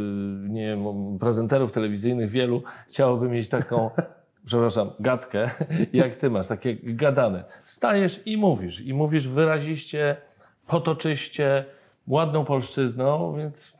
nie 0.49 0.65
wiem, 0.67 0.83
prezenterów 1.19 1.71
telewizyjnych, 1.71 2.29
wielu 2.29 2.63
chciałoby 2.87 3.29
mieć 3.29 3.49
taką, 3.49 3.89
przepraszam, 4.45 4.89
gadkę, 4.99 5.49
jak 5.93 6.15
ty 6.15 6.29
masz, 6.29 6.47
takie 6.47 6.75
gadane. 6.75 7.43
Stajesz 7.63 8.21
i 8.25 8.37
mówisz, 8.37 8.81
i 8.81 8.93
mówisz 8.93 9.27
wyraziście, 9.27 10.17
potoczyście, 10.67 11.65
ładną 12.07 12.45
polszczyzną, 12.45 13.35
więc 13.37 13.77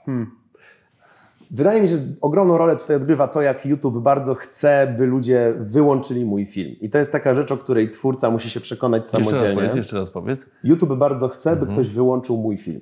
Wydaje 1.51 1.81
mi 1.81 1.87
się, 1.87 1.95
że 1.95 2.03
ogromną 2.21 2.57
rolę 2.57 2.75
tutaj 2.75 2.95
odgrywa 2.95 3.27
to, 3.27 3.41
jak 3.41 3.65
YouTube 3.65 3.97
bardzo 3.97 4.35
chce, 4.35 4.95
by 4.97 5.05
ludzie 5.05 5.53
wyłączyli 5.59 6.25
mój 6.25 6.45
film. 6.45 6.75
I 6.81 6.89
to 6.89 6.97
jest 6.97 7.11
taka 7.11 7.35
rzecz, 7.35 7.51
o 7.51 7.57
której 7.57 7.89
twórca 7.89 8.31
musi 8.31 8.49
się 8.49 8.59
przekonać 8.59 9.03
jeszcze 9.03 9.17
raz 9.17 9.27
samodzielnie. 9.27 9.55
powiedz, 9.55 9.75
jeszcze 9.75 9.97
raz 9.97 10.11
powiedz. 10.11 10.45
YouTube 10.63 10.93
bardzo 10.93 11.27
chce, 11.27 11.55
by 11.55 11.67
ktoś 11.67 11.89
wyłączył 11.89 12.37
mój 12.37 12.57
film. 12.57 12.81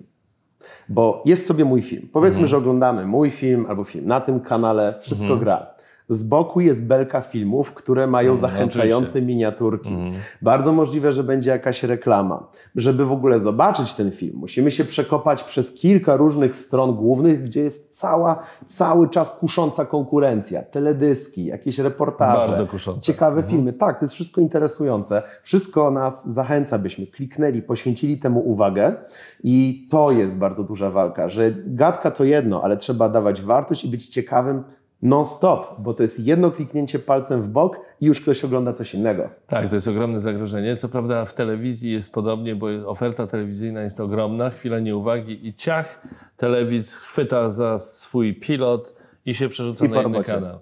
Bo 0.89 1.23
jest 1.25 1.45
sobie 1.45 1.65
mój 1.65 1.81
film. 1.81 2.09
Powiedzmy, 2.13 2.47
że 2.47 2.57
oglądamy 2.57 3.05
mój 3.05 3.31
film 3.31 3.65
albo 3.69 3.83
film 3.83 4.07
na 4.07 4.21
tym 4.21 4.39
kanale, 4.39 4.95
wszystko 5.01 5.37
gra. 5.37 5.74
Z 6.09 6.23
boku 6.27 6.61
jest 6.61 6.85
belka 6.87 7.21
filmów, 7.21 7.73
które 7.73 8.07
mają 8.07 8.35
zachęcające 8.35 9.21
miniaturki. 9.21 9.95
Bardzo 10.41 10.71
możliwe, 10.71 11.13
że 11.13 11.23
będzie 11.23 11.49
jakaś 11.49 11.83
reklama. 11.83 12.47
Żeby 12.75 13.05
w 13.05 13.11
ogóle 13.11 13.39
zobaczyć 13.39 13.93
ten 13.93 14.11
film, 14.11 14.33
musimy 14.35 14.71
się 14.71 14.85
przekopać 14.85 15.43
przez 15.43 15.71
kilka 15.71 16.15
różnych 16.15 16.55
stron 16.55 16.95
głównych, 16.95 17.43
gdzie 17.43 17.61
jest 17.61 17.99
cała, 17.99 18.39
cały 18.65 19.09
czas 19.09 19.29
kusząca 19.29 19.85
konkurencja. 19.85 20.61
Teledyski, 20.61 21.45
jakieś 21.45 21.79
reportaże, 21.79 22.47
Bardzo 22.47 22.67
kuszące. 22.67 23.01
ciekawe 23.01 23.43
filmy. 23.43 23.73
Tak, 23.73 23.99
to 23.99 24.05
jest 24.05 24.13
wszystko 24.13 24.41
interesujące. 24.41 25.23
Wszystko 25.43 25.91
nas 25.91 26.29
zachęca, 26.33 26.79
byśmy 26.79 27.07
kliknęli, 27.07 27.61
poświęcili 27.61 28.17
temu 28.17 28.39
uwagę 28.49 28.95
i 29.43 29.87
to 29.91 30.11
jest 30.11 30.37
bardzo 30.37 30.63
duża 30.63 30.91
walka, 30.91 31.29
że 31.29 31.51
gadka 31.67 32.11
to 32.11 32.23
jedno, 32.23 32.63
ale 32.63 32.77
trzeba 32.77 33.09
dawać 33.09 33.41
wartość 33.41 33.85
i 33.85 33.87
być 33.87 34.07
ciekawym 34.09 34.63
non-stop, 35.05 35.75
bo 35.79 35.93
to 35.93 36.03
jest 36.03 36.19
jedno 36.19 36.51
kliknięcie 36.51 36.99
palcem 36.99 37.41
w 37.41 37.49
bok 37.49 37.79
i 38.01 38.05
już 38.05 38.21
ktoś 38.21 38.45
ogląda 38.45 38.73
coś 38.73 38.93
innego. 38.93 39.29
Tak, 39.47 39.69
to 39.69 39.75
jest 39.75 39.87
ogromne 39.87 40.19
zagrożenie. 40.19 40.75
Co 40.75 40.89
prawda 40.89 41.25
w 41.25 41.33
telewizji 41.33 41.91
jest 41.91 42.13
podobnie, 42.13 42.55
bo 42.55 42.67
oferta 42.85 43.27
telewizyjna 43.27 43.81
jest 43.81 43.99
ogromna, 43.99 44.49
chwila 44.49 44.79
nieuwagi 44.79 45.47
i 45.47 45.53
ciach, 45.53 46.07
telewizj 46.37 46.97
chwyta 46.97 47.49
za 47.49 47.79
swój 47.79 48.33
pilot 48.33 48.95
i 49.25 49.35
się 49.35 49.49
przerzuca 49.49 49.85
I 49.85 49.89
na 49.89 50.01
inny 50.01 50.23
kanał. 50.23 50.59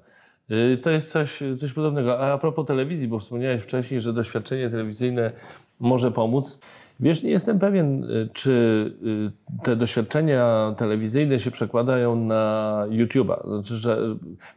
Y, 0.52 0.78
To 0.78 0.90
jest 0.90 1.12
coś, 1.12 1.40
coś 1.58 1.74
podobnego. 1.74 2.20
A 2.20 2.34
a 2.34 2.38
propos 2.38 2.66
telewizji, 2.66 3.08
bo 3.08 3.20
wspomniałeś 3.20 3.64
wcześniej, 3.64 4.02
że 4.02 4.14
doświadczenie 4.14 4.70
telewizyjne 4.70 5.32
może 5.80 6.12
pomóc. 6.12 6.60
Wiesz, 7.04 7.24
nie 7.24 7.30
jestem 7.32 7.60
pewien, 7.60 8.04
y, 8.04 8.30
czy 8.34 8.52
y, 9.60 9.64
te 9.64 9.76
doświadczenia 9.76 10.76
telewizyjne 10.78 11.40
się 11.40 11.52
przekładają 11.52 12.16
na 12.16 12.84
YouTube'a. 12.90 13.48
Znaczy, 13.48 13.76
że 13.76 13.98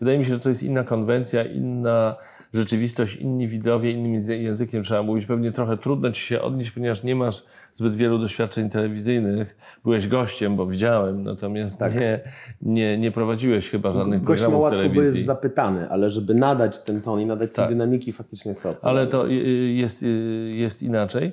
wydaje 0.01 0.19
mi 0.19 0.25
się, 0.25 0.35
że 0.35 0.41
to 0.41 0.49
jest 0.49 0.63
inna 0.63 0.85
konwencja, 0.85 1.45
inna 1.45 2.17
rzeczywistość, 2.55 3.17
inni 3.17 3.49
widzowie, 3.49 3.91
innym 3.91 4.13
języ- 4.13 4.33
językiem 4.43 4.83
trzeba 4.83 5.03
mówić. 5.03 5.27
Pewnie 5.27 5.53
trochę 5.53 5.77
trudno 5.77 6.13
ci 6.13 6.21
się 6.23 6.43
odnieść, 6.43 6.71
ponieważ 6.71 7.03
nie 7.03 7.17
masz 7.17 7.45
zbyt 7.75 7.97
wielu 7.97 8.19
doświadczeń 8.19 8.71
telewizyjnych. 8.71 9.57
Byłeś 9.85 10.09
gościem, 10.09 10.57
bo 10.57 10.67
widziałem, 10.67 11.23
natomiast 11.23 11.81
nie, 11.95 12.21
nie, 12.63 12.99
nie 12.99 13.11
prowadziłeś 13.11 13.71
chyba 13.71 13.93
żadnych 13.93 14.23
Gość 14.23 14.41
programów 14.43 14.65
łatwo, 14.65 14.79
telewizji. 14.79 15.11
jest 15.11 15.25
zapytany, 15.25 15.89
ale 15.91 16.11
żeby 16.11 16.35
nadać 16.35 16.79
ten 16.85 17.01
ton 17.03 17.21
i 17.21 17.27
nadać 17.27 17.53
Tak. 17.55 17.67
tej 17.67 17.75
dynamiki, 17.75 18.13
faktycznie 18.13 18.49
jest 18.49 18.63
to. 18.63 18.75
Ale 18.83 19.07
to 19.07 19.29
y, 19.29 19.33
jest, 19.73 20.05
jest 20.55 20.83
inaczej. 20.83 21.33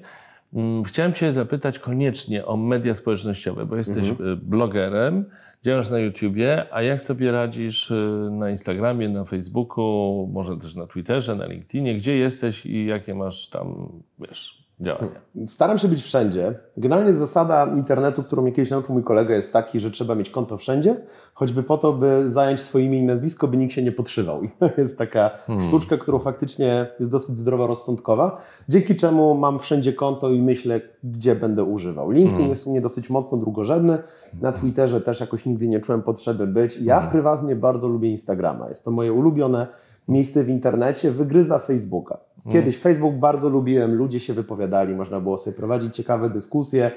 Mm, 0.56 0.84
Chciałem 0.84 1.14
Cię 1.14 1.34
zapytać 1.34 1.80
koniecznie 1.80 2.46
o 2.46 2.58
media 2.58 2.96
społecznościowe, 2.96 3.66
bo 3.66 3.76
jesteś 3.76 4.10
Mhm. 4.10 4.30
y, 4.30 4.36
blogerem, 4.36 5.26
działasz 5.64 5.90
na 5.90 6.00
YouTubie, 6.00 6.66
a 6.74 6.82
jak 6.82 7.02
sobie 7.02 7.32
radzisz 7.32 7.92
y, 7.92 8.30
na 8.32 8.50
Instagramie, 8.50 9.10
na 9.10 9.26
Facebooku, 9.26 10.30
może 10.34 10.58
też 10.58 10.76
na 10.76 10.88
Twitterze, 10.88 11.36
na 11.36 11.46
LinkedInie? 11.46 11.96
Gdzie 11.96 12.18
jesteś 12.18 12.66
i 12.66 12.86
jakie 12.86 13.16
masz 13.16 13.50
tam, 13.50 13.90
wiesz, 14.20 14.63
działania? 14.84 15.22
Staram 15.48 15.78
się 15.78 15.88
być 15.88 16.04
wszędzie. 16.04 16.60
Generalnie 16.78 17.14
zasada 17.14 17.66
internetu, 17.76 18.24
którą 18.24 18.42
mnie 18.42 18.52
kiedyś 18.52 18.72
nauczył 18.72 18.94
mój 18.94 19.04
kolega, 19.04 19.36
jest 19.36 19.54
taki, 19.54 19.80
że 19.80 19.92
trzeba 19.92 20.16
mieć 20.16 20.30
konto 20.30 20.58
wszędzie, 20.58 20.96
choćby 21.34 21.64
po 21.64 21.78
to, 21.78 21.94
by 21.94 22.30
zająć 22.30 22.62
swoje 22.62 22.86
imię 22.86 23.00
i 23.00 23.04
nazwisko, 23.04 23.48
by 23.48 23.58
nikt 23.58 23.74
się 23.74 23.84
nie 23.84 23.92
podszywał. 23.92 24.44
I 24.44 24.50
to 24.50 24.70
jest 24.78 24.98
taka 24.98 25.32
sztuczka, 25.68 25.98
którą 25.98 26.20
faktycznie 26.20 26.88
jest 27.00 27.12
dosyć 27.12 27.38
zdroworozsądkowa, 27.38 28.42
dzięki 28.70 28.96
czemu 28.96 29.36
mam 29.36 29.60
wszędzie 29.60 29.94
konto 29.94 30.30
i 30.30 30.42
myślę, 30.42 30.82
gdzie 31.04 31.36
będę 31.36 31.64
używał. 31.64 32.12
LinkedIn 32.12 32.50
jest 32.50 32.68
u 32.68 32.72
mnie 32.72 32.82
dosyć 32.82 33.10
mocno 33.10 33.38
drugorzędny, 33.38 33.98
na 34.42 34.52
Twitterze 34.52 35.02
też 35.02 35.20
jakoś 35.20 35.46
nigdy 35.46 35.68
nie 35.68 35.80
czułem 35.80 36.02
potrzeby 36.02 36.48
być. 36.48 36.78
Ja 36.78 37.02
prywatnie 37.02 37.56
bardzo 37.56 37.88
lubię 37.88 38.10
Instagrama. 38.10 38.70
Jest 38.70 38.86
to 38.86 38.92
moje 38.92 39.14
ulubione 39.14 39.68
miejsce 40.08 40.44
w 40.44 40.50
internecie, 40.50 41.12
wygryza 41.12 41.60
Facebooka. 41.60 42.18
Kiedyś 42.52 42.78
Facebook 42.78 43.16
bardzo 43.16 43.50
lubiłem, 43.50 43.94
ludzie 43.96 44.20
się 44.20 44.34
wypowiadali, 44.34 44.96
można 44.96 45.20
było 45.22 45.38
sobie 45.38 45.58
prowadzić 45.58 45.96
ciekawe 45.96 46.30
dyskusje. 46.30 46.92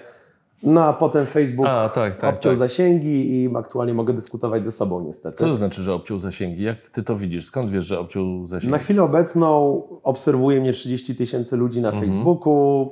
No 0.62 0.84
a 0.84 0.92
potem 0.92 1.26
Facebook 1.26 1.66
A, 1.68 1.88
tak, 1.88 2.20
tak, 2.20 2.34
obciął 2.34 2.52
tak. 2.52 2.56
zasięgi 2.58 3.30
i 3.42 3.56
aktualnie 3.56 3.94
mogę 3.94 4.14
dyskutować 4.14 4.64
ze 4.64 4.72
sobą 4.72 5.00
niestety. 5.04 5.36
Co 5.38 5.44
to 5.44 5.54
znaczy, 5.54 5.82
że 5.82 5.94
obciął 5.94 6.18
zasięgi? 6.18 6.62
Jak 6.62 6.82
Ty 6.82 7.02
to 7.02 7.16
widzisz? 7.16 7.46
Skąd 7.46 7.70
wiesz, 7.70 7.86
że 7.86 7.98
obciął 7.98 8.46
zasięgi? 8.46 8.72
Na 8.72 8.78
chwilę 8.78 9.02
obecną 9.02 9.82
obserwuje 10.02 10.60
mnie 10.60 10.72
30 10.72 11.16
tysięcy 11.16 11.56
ludzi 11.56 11.80
na 11.80 11.88
Mhm. 11.88 12.04
Facebooku. 12.06 12.88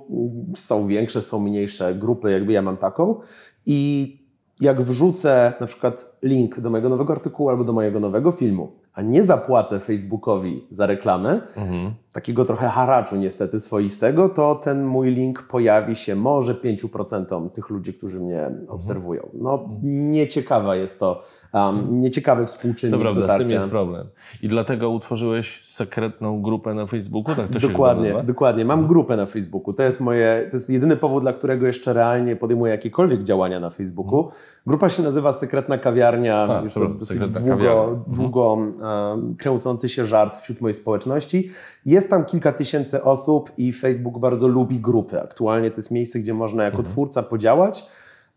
Są 0.56 0.86
większe, 0.86 1.20
są 1.20 1.40
mniejsze 1.40 1.94
grupy, 1.94 2.30
jakby 2.30 2.52
ja 2.52 2.62
mam 2.62 2.76
taką. 2.76 3.20
I 3.66 4.18
jak 4.60 4.82
wrzucę 4.82 5.52
na 5.60 5.66
przykład 5.66 6.16
link 6.22 6.60
do 6.60 6.70
mojego 6.70 6.88
nowego 6.88 7.12
artykułu 7.12 7.48
albo 7.50 7.64
do 7.64 7.72
mojego 7.72 8.00
nowego 8.00 8.30
filmu, 8.30 8.72
a 8.94 9.02
nie 9.02 9.22
zapłacę 9.22 9.80
Facebookowi 9.80 10.66
za 10.70 10.86
reklamę, 10.86 11.40
Mhm. 11.56 11.94
takiego 12.12 12.44
trochę 12.44 12.68
haraczu 12.68 13.16
niestety 13.16 13.60
swoistego, 13.60 14.28
to 14.28 14.54
ten 14.54 14.84
mój 14.84 15.10
link 15.10 15.42
pojawi 15.42 15.96
się 15.96 16.16
może 16.16 16.54
5% 16.54 17.50
tych 17.50 17.70
ludzi, 17.70 17.94
którzy 17.94 18.20
mnie 18.20 18.46
Mhm. 18.46 18.68
obserwują. 18.68 19.28
No 19.34 19.68
nieciekawa 19.82 20.76
jest 20.76 21.00
to, 21.00 21.22
um, 21.54 22.00
nieciekawy 22.00 22.46
współczynnik 22.46 22.96
To 22.96 23.00
prawda, 23.00 23.34
z 23.34 23.38
tym 23.38 23.50
jest 23.50 23.68
problem. 23.68 24.06
I 24.42 24.48
dlatego 24.48 24.90
utworzyłeś 24.90 25.60
sekretną 25.64 26.42
grupę 26.42 26.74
na 26.74 26.86
Facebooku? 26.86 27.34
Tak 27.34 27.48
to 27.48 27.60
się 27.60 27.68
Dokładnie, 27.68 28.02
nazywa? 28.02 28.22
dokładnie. 28.22 28.64
Mam 28.64 28.86
grupę 28.86 29.16
na 29.16 29.26
Facebooku. 29.26 29.72
To 29.74 29.82
jest 29.82 30.00
moje, 30.00 30.46
to 30.50 30.56
jest 30.56 30.70
jedyny 30.70 30.96
powód, 30.96 31.22
dla 31.22 31.32
którego 31.32 31.66
jeszcze 31.66 31.92
realnie 31.92 32.36
podejmuję 32.36 32.72
jakiekolwiek 32.72 33.22
działania 33.22 33.60
na 33.60 33.70
Facebooku. 33.70 34.28
Grupa 34.66 34.88
się 34.88 35.02
nazywa 35.02 35.32
Sekretna 35.32 35.78
Kawiarnia. 35.78 36.46
Tak, 36.46 36.62
jest 36.64 36.74
to 36.74 36.88
dosyć 36.88 37.18
długo, 37.18 37.34
Kawiarnia. 37.34 37.72
Mhm. 37.72 38.02
długo 38.06 38.52
um, 38.52 39.34
kręcący 39.38 39.88
się 39.88 40.06
żart 40.06 40.40
wśród 40.40 40.60
mojej 40.60 40.74
społeczności. 40.74 41.50
Jest 41.86 42.10
tam 42.10 42.24
kilka 42.24 42.52
tysięcy 42.52 43.02
osób 43.02 43.50
i 43.58 43.72
Facebook 43.72 44.18
bardzo 44.18 44.48
lubi 44.48 44.80
grupy. 44.80 45.20
Aktualnie 45.20 45.70
to 45.70 45.76
jest 45.76 45.90
miejsce, 45.90 46.18
gdzie 46.18 46.34
można 46.34 46.64
jako 46.64 46.78
Mhm. 46.78 46.92
twórca 46.92 47.22
podziałać. 47.22 47.86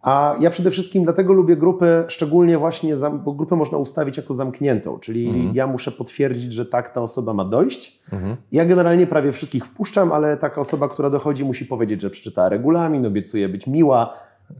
A 0.01 0.35
ja 0.39 0.49
przede 0.49 0.71
wszystkim 0.71 1.03
dlatego 1.03 1.33
lubię 1.33 1.57
grupy, 1.57 2.03
szczególnie 2.07 2.57
właśnie, 2.57 2.95
bo 3.23 3.33
grupę 3.33 3.55
można 3.55 3.77
ustawić 3.77 4.17
jako 4.17 4.33
zamkniętą, 4.33 4.99
czyli 4.99 5.27
Mhm. 5.27 5.51
ja 5.55 5.67
muszę 5.67 5.91
potwierdzić, 5.91 6.53
że 6.53 6.65
tak 6.65 6.89
ta 6.89 7.01
osoba 7.01 7.33
ma 7.33 7.45
dojść. 7.45 7.99
Mhm. 8.13 8.35
Ja 8.51 8.65
generalnie 8.65 9.07
prawie 9.07 9.31
wszystkich 9.31 9.65
wpuszczam, 9.65 10.11
ale 10.11 10.37
taka 10.37 10.61
osoba, 10.61 10.87
która 10.89 11.09
dochodzi, 11.09 11.45
musi 11.45 11.65
powiedzieć, 11.65 12.01
że 12.01 12.09
przeczytała 12.09 12.49
regulamin, 12.49 13.05
obiecuje 13.05 13.49
być 13.49 13.67
miła. 13.67 14.13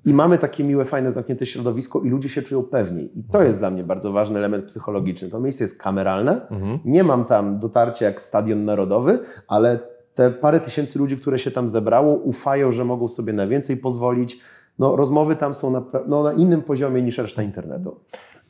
I 0.05 0.13
mamy 0.13 0.37
takie 0.37 0.63
miłe, 0.63 0.85
fajne, 0.85 1.11
zamknięte 1.11 1.45
środowisko 1.45 2.01
i 2.01 2.09
ludzie 2.09 2.29
się 2.29 2.41
czują 2.41 2.63
pewniej. 2.63 3.19
I 3.19 3.23
to 3.23 3.43
jest 3.43 3.59
dla 3.59 3.69
mnie 3.69 3.83
bardzo 3.83 4.11
ważny 4.11 4.37
element 4.37 4.65
psychologiczny. 4.65 5.29
To 5.29 5.39
miejsce 5.39 5.63
jest 5.63 5.81
kameralne. 5.81 6.47
Mhm. 6.49 6.79
Nie 6.85 7.03
mam 7.03 7.25
tam 7.25 7.59
dotarcia 7.59 8.05
jak 8.05 8.21
stadion 8.21 8.65
narodowy, 8.65 9.19
ale 9.47 9.79
te 10.15 10.31
parę 10.31 10.59
tysięcy 10.59 10.99
ludzi, 10.99 11.17
które 11.17 11.39
się 11.39 11.51
tam 11.51 11.67
zebrało, 11.69 12.15
ufają, 12.15 12.71
że 12.71 12.85
mogą 12.85 13.07
sobie 13.07 13.33
na 13.33 13.47
więcej 13.47 13.77
pozwolić. 13.77 14.39
No, 14.79 14.95
rozmowy 14.95 15.35
tam 15.35 15.53
są 15.53 15.71
na, 15.71 15.83
no, 16.07 16.23
na 16.23 16.33
innym 16.33 16.61
poziomie 16.61 17.01
niż 17.01 17.17
reszta 17.17 17.43
internetu. 17.43 17.99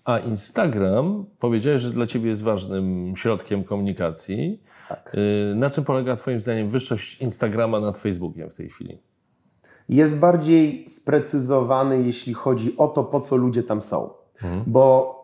A 0.05 0.19
Instagram 0.19 1.25
powiedziałeś, 1.39 1.81
że 1.81 1.89
dla 1.89 2.07
Ciebie 2.07 2.29
jest 2.29 2.41
ważnym 2.43 3.13
środkiem 3.17 3.63
komunikacji. 3.63 4.61
Tak. 4.89 5.15
Y, 5.15 5.55
Na 5.55 5.69
czym 5.69 5.83
polega 5.83 6.15
Twoim 6.15 6.41
zdaniem 6.41 6.69
wyższość 6.69 7.21
Instagrama 7.21 7.79
nad 7.79 7.97
Facebookiem 7.97 8.49
w 8.49 8.53
tej 8.53 8.69
chwili? 8.69 8.97
jest 9.89 10.19
bardziej 10.19 10.85
sprecyzowany, 10.89 12.03
jeśli 12.03 12.33
chodzi 12.33 12.77
o 12.77 12.87
to, 12.87 13.03
po 13.03 13.19
co 13.19 13.35
ludzie 13.35 13.63
tam 13.63 13.81
są. 13.81 14.09
Bo 14.67 15.16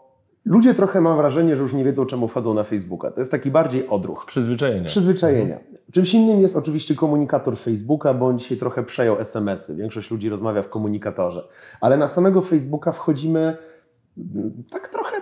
ludzie 0.45 0.73
trochę 0.73 1.01
mam 1.01 1.17
wrażenie, 1.17 1.55
że 1.55 1.61
już 1.61 1.73
nie 1.73 1.83
wiedzą, 1.83 2.05
czemu 2.05 2.27
wchodzą 2.27 2.53
na 2.53 2.63
Facebooka. 2.63 3.11
To 3.11 3.21
jest 3.21 3.31
taki 3.31 3.51
bardziej 3.51 3.87
Z 3.87 3.89
odruch. 3.89 4.25
przyzwyczajenia. 4.25 4.79
Z 4.79 4.83
przyzwyczajenia. 4.83 5.59
Czymś 5.91 6.13
innym 6.13 6.41
jest 6.41 6.55
oczywiście 6.55 6.95
komunikator 6.95 7.57
Facebooka, 7.57 8.13
bo 8.13 8.27
on 8.27 8.39
dzisiaj 8.39 8.57
trochę 8.57 8.83
przejął 8.83 9.19
SMS-y. 9.19 9.75
Większość 9.75 10.11
ludzi 10.11 10.29
rozmawia 10.29 10.61
w 10.61 10.69
komunikatorze. 10.69 11.47
Ale 11.81 11.97
na 11.97 12.07
samego 12.07 12.41
Facebooka 12.41 12.91
wchodzimy 12.91 13.57
mm, 14.17 14.63
tak 14.71 14.87
trochę 14.87 15.12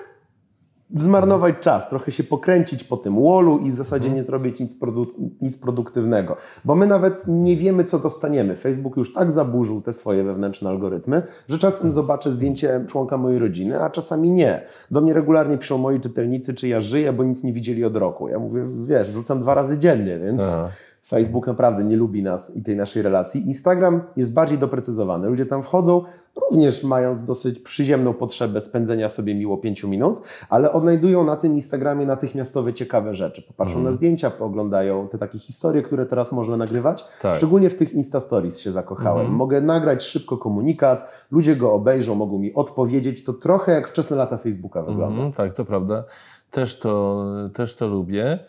zmarnować 0.97 1.55
czas, 1.61 1.89
trochę 1.89 2.11
się 2.11 2.23
pokręcić 2.23 2.83
po 2.83 2.97
tym 2.97 3.23
wallu 3.23 3.59
i 3.59 3.71
w 3.71 3.75
zasadzie 3.75 4.09
nie 4.09 4.23
zrobić 4.23 4.59
nic, 4.59 4.79
produ- 4.79 5.29
nic 5.41 5.57
produktywnego. 5.57 6.35
Bo 6.65 6.75
my 6.75 6.87
nawet 6.87 7.25
nie 7.27 7.57
wiemy, 7.57 7.83
co 7.83 7.99
dostaniemy. 7.99 8.55
Facebook 8.55 8.97
już 8.97 9.13
tak 9.13 9.31
zaburzył 9.31 9.81
te 9.81 9.93
swoje 9.93 10.23
wewnętrzne 10.23 10.69
algorytmy, 10.69 11.23
że 11.49 11.59
czasem 11.59 11.91
zobaczę 11.91 12.31
zdjęcie 12.31 12.85
członka 12.87 13.17
mojej 13.17 13.39
rodziny, 13.39 13.83
a 13.83 13.89
czasami 13.89 14.31
nie. 14.31 14.61
Do 14.91 15.01
mnie 15.01 15.13
regularnie 15.13 15.57
piszą 15.57 15.77
moi 15.77 15.99
czytelnicy, 15.99 16.53
czy 16.53 16.67
ja 16.67 16.81
żyję, 16.81 17.13
bo 17.13 17.23
nic 17.23 17.43
nie 17.43 17.53
widzieli 17.53 17.85
od 17.85 17.95
roku. 17.97 18.27
Ja 18.29 18.39
mówię, 18.39 18.65
wiesz, 18.83 19.11
wrzucam 19.11 19.41
dwa 19.41 19.53
razy 19.53 19.77
dziennie, 19.77 20.19
więc... 20.19 20.41
Aha. 20.41 20.69
Facebook 21.05 21.47
naprawdę 21.47 21.83
nie 21.83 21.95
lubi 21.97 22.23
nas 22.23 22.55
i 22.55 22.63
tej 22.63 22.75
naszej 22.75 23.01
relacji. 23.01 23.47
Instagram 23.47 24.01
jest 24.17 24.33
bardziej 24.33 24.57
doprecyzowany. 24.57 25.29
Ludzie 25.29 25.45
tam 25.45 25.63
wchodzą, 25.63 26.03
również 26.35 26.83
mając 26.83 27.25
dosyć 27.25 27.59
przyziemną 27.59 28.13
potrzebę 28.13 28.61
spędzenia 28.61 29.09
sobie 29.09 29.35
miło 29.35 29.57
pięciu 29.57 29.89
minut, 29.89 30.21
ale 30.49 30.71
odnajdują 30.71 31.23
na 31.23 31.35
tym 31.35 31.53
Instagramie 31.53 32.05
natychmiastowe, 32.05 32.73
ciekawe 32.73 33.15
rzeczy. 33.15 33.41
Popatrzą 33.41 33.71
Mhm. 33.73 33.85
na 33.85 33.91
zdjęcia, 33.91 34.31
pooglądają 34.31 35.07
te 35.07 35.17
takie 35.17 35.39
historie, 35.39 35.81
które 35.81 36.05
teraz 36.05 36.31
można 36.31 36.57
nagrywać. 36.57 37.05
Tak. 37.21 37.35
Szczególnie 37.35 37.69
w 37.69 37.75
tych 37.75 37.93
Insta 37.93 38.19
Stories 38.19 38.59
się 38.59 38.71
zakochałem. 38.71 39.19
Mhm. 39.21 39.35
Mogę 39.37 39.61
nagrać 39.61 40.03
szybko 40.03 40.37
komunikat, 40.37 41.25
ludzie 41.31 41.55
go 41.55 41.73
obejrzą, 41.73 42.15
mogą 42.15 42.39
mi 42.39 42.53
odpowiedzieć. 42.53 43.23
To 43.23 43.33
trochę 43.33 43.71
jak 43.71 43.87
wczesne 43.87 44.17
lata 44.17 44.37
Facebooka 44.37 44.81
wygląda. 44.81 45.15
Mhm, 45.15 45.31
tak, 45.33 45.53
to 45.53 45.65
prawda. 45.65 46.03
Też 46.51 46.79
to, 46.79 47.25
też 47.53 47.75
to 47.75 47.87
lubię. 47.87 48.39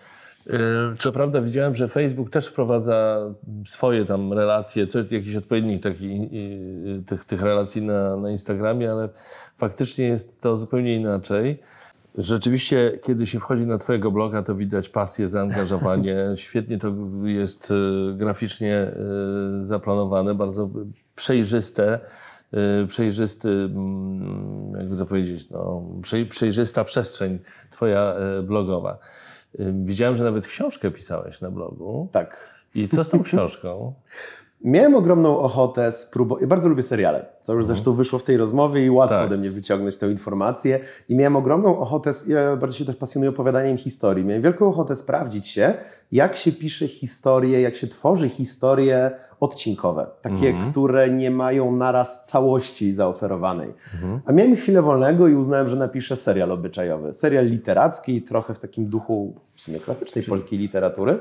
Yy, 0.47 0.53
Co 0.99 1.13
prawda 1.13 1.41
widziałem, 1.41 1.75
że 1.75 1.89
Facebook 1.89 2.31
też 2.31 2.47
wprowadza 2.47 3.19
swoje 3.67 4.05
tam 4.05 4.33
relacje, 4.33 4.87
co, 4.87 4.99
jakiś 4.99 5.37
odpowiednik 5.37 5.83
taki, 5.83 6.31
tych, 7.07 7.25
tych 7.25 7.43
relacji 7.43 7.83
na, 7.83 8.17
na 8.17 8.31
Instagramie, 8.31 8.93
ale 8.93 9.09
faktycznie 9.57 10.05
jest 10.05 10.41
to 10.41 10.57
zupełnie 10.57 10.95
inaczej. 10.95 11.59
Rzeczywiście, 12.19 12.99
kiedy 13.05 13.27
się 13.27 13.39
wchodzi 13.39 13.67
na 13.67 13.79
Twojego 13.79 14.11
bloga, 14.11 14.43
to 14.43 14.55
widać 14.55 14.89
pasję, 14.89 15.29
zaangażowanie. 15.29 16.17
Świetnie 16.37 16.79
to 16.79 16.93
jest 17.25 17.71
yy, 17.71 18.15
graficznie 18.17 18.93
yy, 19.57 19.63
zaplanowane, 19.63 20.35
bardzo 20.35 20.71
przejrzyste. 21.17 22.01
Yy, 22.53 22.87
przejrzysty, 22.87 23.49
mm, 23.49 24.73
jakby 24.79 24.97
to 24.97 25.07
powiedzieć, 25.07 25.51
no, 25.51 25.83
przej- 26.01 26.29
przejrzysta 26.29 26.85
przestrzeń 26.85 27.39
Twoja 27.71 28.15
blogowa. 28.43 28.99
Yy, 29.59 29.73
Widziałem, 29.85 30.17
że 30.17 30.25
nawet 30.25 30.47
książkę 30.47 30.91
pisałeś 30.91 31.41
na 31.41 31.51
blogu. 31.51 32.09
Tak. 32.13 32.37
I 32.75 32.89
co 32.89 33.05
z 33.05 33.09
tą 33.09 33.23
książką? 33.29 33.93
Miałem 34.65 34.95
ogromną 34.95 35.39
ochotę 35.39 35.93
spróbować. 35.93 36.43
Ja 36.43 36.49
bardzo 36.49 36.69
lubię 36.69 36.83
seriale, 36.83 37.27
co 37.41 37.55
już 37.55 37.67
zresztą 37.67 37.93
wyszło 37.93 38.19
w 38.19 38.23
tej 38.23 38.37
rozmowie 38.37 38.87
i 38.87 38.91
łatwo 38.91 39.17
Tak. 39.17 39.27
ode 39.27 39.37
mnie 39.39 39.51
wyciągnąć 39.51 39.97
tę 39.99 40.11
informację. 40.11 40.81
I 41.09 41.17
miałem 41.17 41.37
ogromną 41.37 41.79
ochotę, 41.79 42.11
ja 42.27 42.57
bardzo 42.57 42.77
się 42.77 42.85
też 42.85 42.97
pasjonuję 42.97 43.31
opowiadaniem 43.31 43.79
historii. 43.79 44.25
Miałem 44.25 44.43
wielką 44.43 44.69
ochotę 44.69 44.95
sprawdzić 44.97 45.47
się, 45.49 45.75
jak 46.13 46.37
się 46.37 46.53
pisze 46.53 46.89
historie, 46.89 47.61
jak 47.61 47.77
się 47.77 47.87
tworzy 47.87 48.29
historie 48.29 49.11
odcinkowe, 49.41 50.07
takie, 50.23 50.49
Mhm. 50.49 50.71
które 50.71 51.11
nie 51.11 51.31
mają 51.31 51.77
naraz 51.77 52.25
całości 52.25 52.93
zaoferowanej. 52.93 53.73
A 54.27 54.33
miałem 54.33 54.57
chwilę 54.57 54.83
wolnego 54.83 55.29
i 55.29 55.35
uznałem, 55.35 55.69
że 55.69 55.77
napiszę 55.77 56.17
serial 56.17 56.53
obyczajowy. 56.53 57.13
Serial 57.13 57.47
literacki, 57.47 58.23
trochę 58.23 58.55
w 58.55 58.59
takim 58.59 58.87
duchu 58.87 59.35
w 59.55 59.61
sumie 59.63 59.81
klasycznej 59.81 60.25
polskiej 60.25 60.59
literatury. 60.59 61.19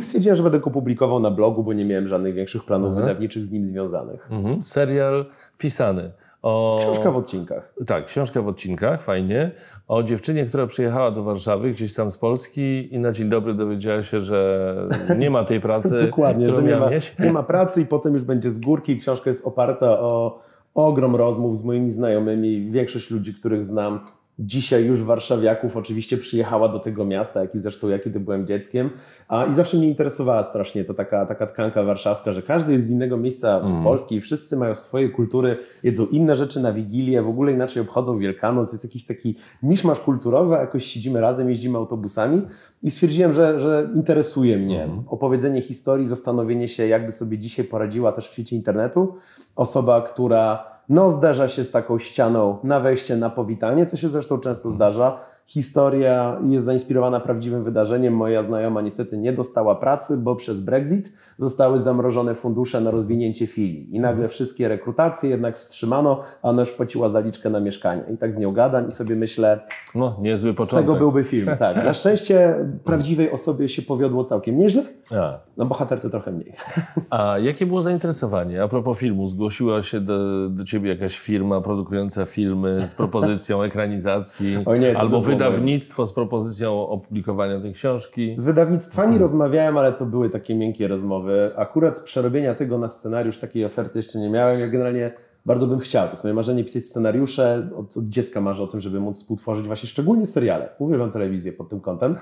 I 0.00 0.04
stwierdziłem, 0.04 0.36
że 0.36 0.42
będę 0.42 0.60
go 0.60 0.70
publikował 0.70 1.20
na 1.20 1.30
blogu, 1.30 1.62
bo 1.64 1.72
nie 1.72 1.84
miałem 1.84 2.08
żadnych 2.08 2.34
większych 2.34 2.64
planów 2.64 2.88
Mhm. 2.88 3.06
wydawniczych 3.06 3.46
z 3.46 3.50
nim 3.52 3.66
związanych. 3.66 4.28
Mhm. 4.30 4.62
Serial 4.62 5.26
pisany. 5.58 6.10
O... 6.48 6.78
Książka 6.80 7.10
w 7.10 7.16
odcinkach. 7.16 7.74
Tak, 7.86 8.06
książka 8.06 8.42
w 8.42 8.48
odcinkach, 8.48 9.02
fajnie. 9.02 9.50
O 9.88 10.02
dziewczynie, 10.02 10.46
która 10.46 10.66
przyjechała 10.66 11.10
do 11.10 11.22
Warszawy 11.22 11.70
gdzieś 11.70 11.94
tam 11.94 12.10
z 12.10 12.18
Polski 12.18 12.94
i 12.94 12.98
na 12.98 13.12
dzień 13.12 13.28
dobry 13.28 13.54
dowiedziała 13.54 14.02
się, 14.02 14.20
że 14.20 14.74
nie 15.18 15.30
ma 15.30 15.44
tej 15.44 15.60
pracy, 15.60 15.98
Dokładnie, 16.06 16.52
że 16.52 16.62
nie 16.62 16.76
ma, 16.76 16.90
nie 17.18 17.32
ma 17.32 17.42
pracy 17.42 17.80
i 17.80 17.86
potem 17.86 18.12
już 18.12 18.24
będzie 18.24 18.50
z 18.50 18.58
górki. 18.58 18.98
Książka 18.98 19.30
jest 19.30 19.46
oparta 19.46 20.00
o 20.00 20.42
ogrom 20.74 21.16
rozmów 21.16 21.58
z 21.58 21.64
moimi 21.64 21.90
znajomymi. 21.90 22.70
Większość 22.70 23.10
ludzi, 23.10 23.34
których 23.34 23.64
znam, 23.64 24.00
dzisiaj 24.38 24.84
już 24.84 25.02
warszawiaków 25.02 25.76
oczywiście 25.76 26.18
przyjechała 26.18 26.68
do 26.68 26.78
tego 26.78 27.04
miasta, 27.04 27.40
jak 27.40 27.54
i 27.54 27.58
zresztą 27.58 27.88
ja 27.88 27.98
kiedy 27.98 28.20
byłem 28.20 28.46
dzieckiem. 28.46 28.90
A, 29.28 29.46
I 29.46 29.54
zawsze 29.54 29.76
mnie 29.76 29.88
interesowała 29.88 30.42
strasznie 30.42 30.84
to 30.84 30.94
taka, 30.94 31.26
taka 31.26 31.46
tkanka 31.46 31.82
warszawska, 31.84 32.32
że 32.32 32.42
każdy 32.42 32.72
jest 32.72 32.86
z 32.86 32.90
innego 32.90 33.16
miejsca 33.16 33.60
z 33.60 33.64
Mhm. 33.64 33.84
Polski 33.84 34.14
i 34.16 34.20
wszyscy 34.20 34.56
mają 34.56 34.74
swoje 34.74 35.08
kultury, 35.08 35.56
jedzą 35.82 36.06
inne 36.06 36.36
rzeczy 36.36 36.60
na 36.60 36.72
Wigilię, 36.72 37.22
w 37.22 37.28
ogóle 37.28 37.52
inaczej 37.52 37.82
obchodzą 37.82 38.18
Wielkanoc. 38.18 38.72
Jest 38.72 38.84
jakiś 38.84 39.06
taki 39.06 39.36
miszmasz 39.62 40.00
kulturowy, 40.00 40.54
jakoś 40.54 40.84
siedzimy 40.84 41.20
razem, 41.20 41.48
jeździmy 41.50 41.78
autobusami 41.78 42.42
i 42.82 42.90
stwierdziłem, 42.90 43.32
że, 43.32 43.58
że 43.58 43.88
interesuje 43.94 44.56
mnie 44.56 44.82
Mhm. 44.84 45.02
opowiedzenie 45.08 45.60
historii, 45.62 46.06
zastanowienie 46.08 46.68
się, 46.68 46.86
jakby 46.86 47.12
sobie 47.12 47.38
dzisiaj 47.38 47.64
poradziła 47.64 48.12
też 48.12 48.28
w 48.28 48.32
świecie 48.32 48.56
internetu 48.56 49.14
osoba, 49.56 50.02
która 50.02 50.77
no, 50.88 51.10
zderza 51.10 51.48
się 51.48 51.64
z 51.64 51.70
taką 51.70 51.98
ścianą 51.98 52.58
na 52.64 52.80
wejście, 52.80 53.16
na 53.16 53.30
powitanie, 53.30 53.86
co 53.86 53.96
się 53.96 54.08
zresztą 54.08 54.38
często 54.38 54.68
zdarza. 54.68 55.20
Historia 55.52 56.36
jest 56.44 56.64
zainspirowana 56.64 57.20
prawdziwym 57.20 57.64
wydarzeniem. 57.64 58.14
Moja 58.14 58.42
znajoma 58.42 58.80
niestety 58.80 59.18
nie 59.18 59.32
dostała 59.32 59.74
pracy, 59.74 60.16
bo 60.18 60.36
przez 60.36 60.60
Brexit 60.60 61.12
zostały 61.36 61.78
zamrożone 61.78 62.34
fundusze 62.34 62.80
na 62.80 62.90
rozwinięcie 62.90 63.46
filii. 63.46 63.96
I 63.96 64.00
nagle 64.00 64.28
wszystkie 64.28 64.68
rekrutacje 64.68 65.30
jednak 65.30 65.58
wstrzymano, 65.58 66.20
a 66.42 66.48
ona 66.48 66.62
już 66.62 66.72
płaciła 66.72 67.08
zaliczkę 67.08 67.50
na 67.50 67.60
mieszkanie. 67.60 68.02
I 68.14 68.16
tak 68.16 68.34
z 68.34 68.38
nią 68.38 68.52
gadam 68.52 68.88
i 68.88 68.90
sobie 68.92 69.16
myślę, 69.16 69.60
No, 69.94 70.16
niezły 70.20 70.52
z 70.52 70.56
początek. 70.56 70.86
tego 70.86 70.98
byłby 70.98 71.24
film. 71.24 71.48
Tak. 71.58 71.76
Na 71.76 71.92
szczęście 72.00 72.54
prawdziwej 72.84 73.30
osobie 73.30 73.68
się 73.68 73.82
powiodło 73.82 74.24
całkiem 74.24 74.58
nieźle, 74.58 74.82
A. 75.10 75.38
na 75.56 75.64
bohaterce 75.64 76.10
trochę 76.10 76.32
mniej. 76.32 76.52
A 77.10 77.38
jakie 77.38 77.66
było 77.66 77.82
zainteresowanie? 77.82 78.62
A 78.62 78.68
propos 78.68 78.98
filmu, 78.98 79.28
zgłosiła 79.28 79.82
się 79.82 80.00
do, 80.00 80.48
do 80.48 80.64
ciebie 80.64 80.90
jakaś 80.90 81.18
firma 81.18 81.60
produkująca 81.60 82.24
filmy 82.24 82.88
z 82.88 82.94
propozycją 82.94 83.62
ekranizacji, 83.68 84.56
nie, 84.80 84.98
albo 84.98 85.20
by 85.20 85.37
wydawnictwo 85.38 86.06
z 86.06 86.12
propozycją 86.12 86.88
opublikowania 86.88 87.60
tej 87.60 87.72
książki. 87.72 88.34
Z 88.36 88.44
wydawnictwami 88.44 89.18
rozmawiałem, 89.18 89.78
ale 89.78 89.92
to 89.92 90.06
były 90.06 90.30
takie 90.30 90.54
miękkie 90.54 90.88
rozmowy. 90.88 91.50
Akurat 91.56 92.00
przerobienia 92.00 92.54
tego 92.54 92.78
na 92.78 92.88
scenariusz, 92.88 93.38
takiej 93.38 93.64
oferty 93.64 93.98
jeszcze 93.98 94.18
nie 94.18 94.30
miałem. 94.30 94.60
Ja 94.60 94.68
generalnie 94.68 95.12
bardzo 95.46 95.66
bym 95.66 95.78
chciał. 95.78 96.06
To 96.06 96.12
jest 96.12 96.24
moje 96.24 96.34
marzenie 96.34 96.64
pisać 96.64 96.84
scenariusze. 96.84 97.70
Od, 97.76 97.96
od 97.96 98.04
dziecka 98.04 98.40
marzę 98.40 98.62
o 98.62 98.66
tym, 98.66 98.80
żeby 98.80 99.00
móc 99.00 99.16
współtworzyć 99.16 99.66
właśnie 99.66 99.88
szczególnie 99.88 100.26
seriale. 100.26 100.68
Uwielbiam 100.78 101.10
telewizję 101.10 101.52
pod 101.52 101.68
tym 101.68 101.80
kątem. 101.80 102.16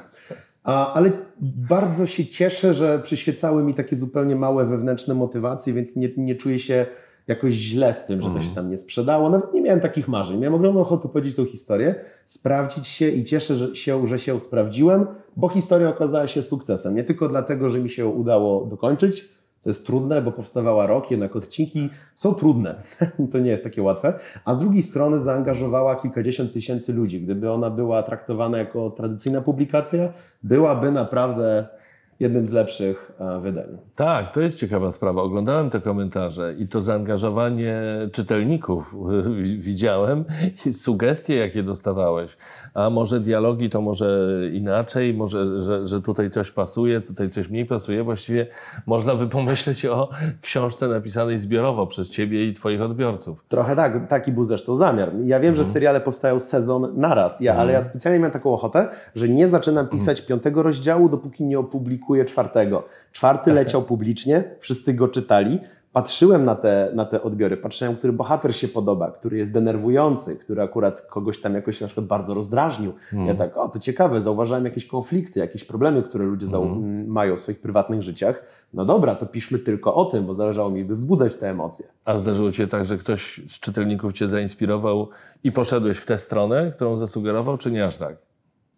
A, 0.64 0.92
ale 0.92 1.12
bardzo 1.40 2.06
się 2.06 2.26
cieszę, 2.26 2.75
że 2.75 2.99
przyświecały 2.99 3.62
mi 3.62 3.75
takie 3.75 3.96
zupełnie 3.96 4.37
małe 4.37 4.66
wewnętrzne 4.66 5.14
motywacje, 5.14 5.73
więc 5.73 5.96
nie, 5.96 6.08
nie 6.16 6.35
czuję 6.35 6.58
się 6.58 6.87
jakoś 7.26 7.52
źle 7.52 7.95
z 7.95 8.06
tym, 8.06 8.23
że 8.23 8.30
to 8.30 8.42
się 8.42 8.54
tam 8.54 8.71
nie 8.71 8.76
sprzedało. 8.76 9.30
Nawet 9.30 9.54
nie 9.54 9.62
miałem 9.62 9.80
takich 9.80 10.09
marzeń. 10.09 10.38
Miałem 10.38 10.54
ogromną 10.54 10.80
ochotę 10.80 11.09
powiedzieć 11.09 11.37
tą 11.37 11.45
historię, 11.45 11.95
sprawdzić 12.25 12.87
się 12.87 13.09
i 13.09 13.25
cieszę 13.25 13.76
się, 13.76 14.06
że 14.06 14.18
się 14.18 14.40
sprawdziłem, 14.40 15.06
bo 15.37 15.49
historia 15.49 15.88
okazała 15.88 16.28
się 16.28 16.42
sukcesem. 16.42 16.95
Nie 16.95 17.04
tylko 17.04 17.28
dlatego, 17.28 17.71
że 17.71 17.80
mi 17.80 17.90
się 17.90 18.06
udało 18.06 18.66
dokończyć, 18.66 19.28
co 19.61 19.71
jest 19.71 19.87
trudne, 19.87 20.23
bo 20.23 20.33
powstawała 20.33 20.87
rok, 20.87 21.11
jednak 21.11 21.37
odcinki 21.37 21.88
są 22.14 22.35
trudne. 22.35 22.83
to 23.33 23.38
nie 23.38 23.50
jest 23.50 23.64
takie 23.64 23.83
łatwe. 23.83 24.18
A 24.45 24.54
z 24.54 24.59
drugiej 24.59 24.83
strony 24.83 25.21
zaangażowała 25.21 25.97
kilkadziesiąt 25.97 26.52
tysięcy 26.52 26.93
ludzi. 26.93 27.21
Gdyby 27.21 27.50
ona 27.50 27.71
była 27.71 28.02
traktowana 28.02 28.58
jako 28.58 28.91
tradycyjna 28.91 29.41
publikacja, 29.41 30.12
byłaby 30.43 30.91
naprawdę 30.91 31.67
jednym 32.21 32.47
z 32.47 32.52
lepszych 32.52 33.13
e, 33.21 33.41
wydań. 33.41 33.67
Tak, 33.97 34.33
to 34.33 34.41
jest 34.41 34.57
ciekawa 34.57 34.93
sprawa. 34.93 35.23
Oglądałem 35.23 35.71
te 35.71 35.81
komentarze 35.81 36.55
i 36.59 36.69
to 36.69 36.83
zaangażowanie 36.83 37.83
czytelników 38.13 38.95
wi- 39.43 39.59
widziałem 39.59 40.25
i 40.67 40.73
sugestie, 40.73 41.37
jakie 41.37 41.63
dostawałeś. 41.63 42.37
A 42.75 42.91
może 42.91 43.21
dialogi 43.21 43.71
to 43.71 43.81
może 43.81 44.31
inaczej, 44.52 45.15
może, 45.15 45.63
że, 45.63 45.87
że 45.87 46.02
tutaj 46.02 46.31
coś 46.31 46.50
pasuje, 46.50 47.00
tutaj 47.00 47.31
coś 47.31 47.49
mniej 47.49 47.67
pasuje. 47.67 48.05
Właściwie 48.05 48.47
można 48.87 49.15
by 49.15 49.26
pomyśleć 49.29 49.87
o 49.87 50.09
książce 50.43 50.89
napisanej 50.89 51.39
zbiorowo 51.39 51.87
przez 51.87 52.11
ciebie 52.11 52.49
i 52.49 52.55
twoich 52.55 52.83
odbiorców. 52.83 53.45
Trochę 53.49 53.76
tak, 53.76 54.09
taki 54.09 54.33
był 54.33 54.45
zresztą 54.45 54.76
zamiar. 54.76 55.13
Ja 55.25 55.41
wiem, 55.41 55.55
że 55.55 55.65
seriale 55.65 56.00
powstają 56.00 56.41
sezon 56.41 56.93
naraz, 56.97 57.41
ja, 57.41 57.55
ale 57.57 57.73
ja 57.73 57.83
specjalnie 57.83 58.19
miałem 58.19 58.33
taką 58.33 58.52
ochotę, 58.55 58.89
że 59.15 59.29
nie 59.29 59.49
zaczynam 59.49 59.89
pisać 59.89 60.21
piątego 60.23 60.63
rozdziału, 60.63 61.09
dopóki 61.09 61.45
nie 61.45 61.59
opublikuję 61.59 62.05
czwartego. 62.25 62.82
Czwarty 63.12 63.52
leciał 63.52 63.82
publicznie, 63.82 64.45
wszyscy 64.60 64.95
go 64.95 65.08
czytali. 65.08 65.60
Patrzyłem 65.92 66.45
na 66.45 66.54
te, 66.54 66.90
na 66.95 67.04
te 67.04 67.23
odbiory, 67.23 67.56
patrzyłem, 67.56 67.97
który 67.97 68.12
bohater 68.12 68.56
się 68.56 68.69
podoba, 68.69 69.10
który 69.10 69.36
jest 69.38 69.52
denerwujący, 69.52 70.36
który 70.36 70.62
akurat 70.62 71.00
kogoś 71.00 71.40
tam 71.40 71.54
jakoś 71.54 71.80
na 71.80 71.86
przykład 71.86 72.06
bardzo 72.06 72.34
rozdrażnił. 72.34 72.92
Ja 73.26 73.34
tak, 73.34 73.56
o 73.56 73.69
to 73.69 73.78
ciekawe, 73.78 74.21
zauważałem 74.21 74.64
jakieś 74.64 74.86
konflikty, 74.86 75.40
jakieś 75.40 75.64
problemy, 75.64 76.02
które 76.02 76.25
ludzie 76.25 76.47
zau- 76.47 76.76
m, 76.76 77.06
mają 77.06 77.36
w 77.36 77.40
swoich 77.40 77.60
prywatnych 77.60 78.02
życiach. 78.02 78.42
No 78.75 78.84
dobra, 78.84 79.14
to 79.14 79.26
piszmy 79.26 79.58
tylko 79.58 79.95
o 79.95 80.04
tym, 80.04 80.26
bo 80.26 80.34
zależało 80.34 80.71
mi, 80.71 80.84
by 80.84 80.95
wzbudzać 80.95 81.36
te 81.36 81.50
emocje. 81.50 81.86
A 82.04 82.19
zdarzyło 82.19 82.52
cię 82.52 82.66
tak, 82.69 82.86
że 82.86 82.99
ktoś 82.99 83.40
z 83.49 83.60
czytelników 83.60 84.12
cię 84.12 84.28
zainspirował 84.28 85.08
i 85.45 85.52
poszedłeś 85.52 85.99
w 85.99 86.06
tę 86.06 86.19
stronę, 86.19 86.73
którą 86.76 86.97
zasugerował, 86.97 87.58
czy 87.58 87.71
nie 87.71 87.86
aż 87.86 87.97
tak? 87.97 88.16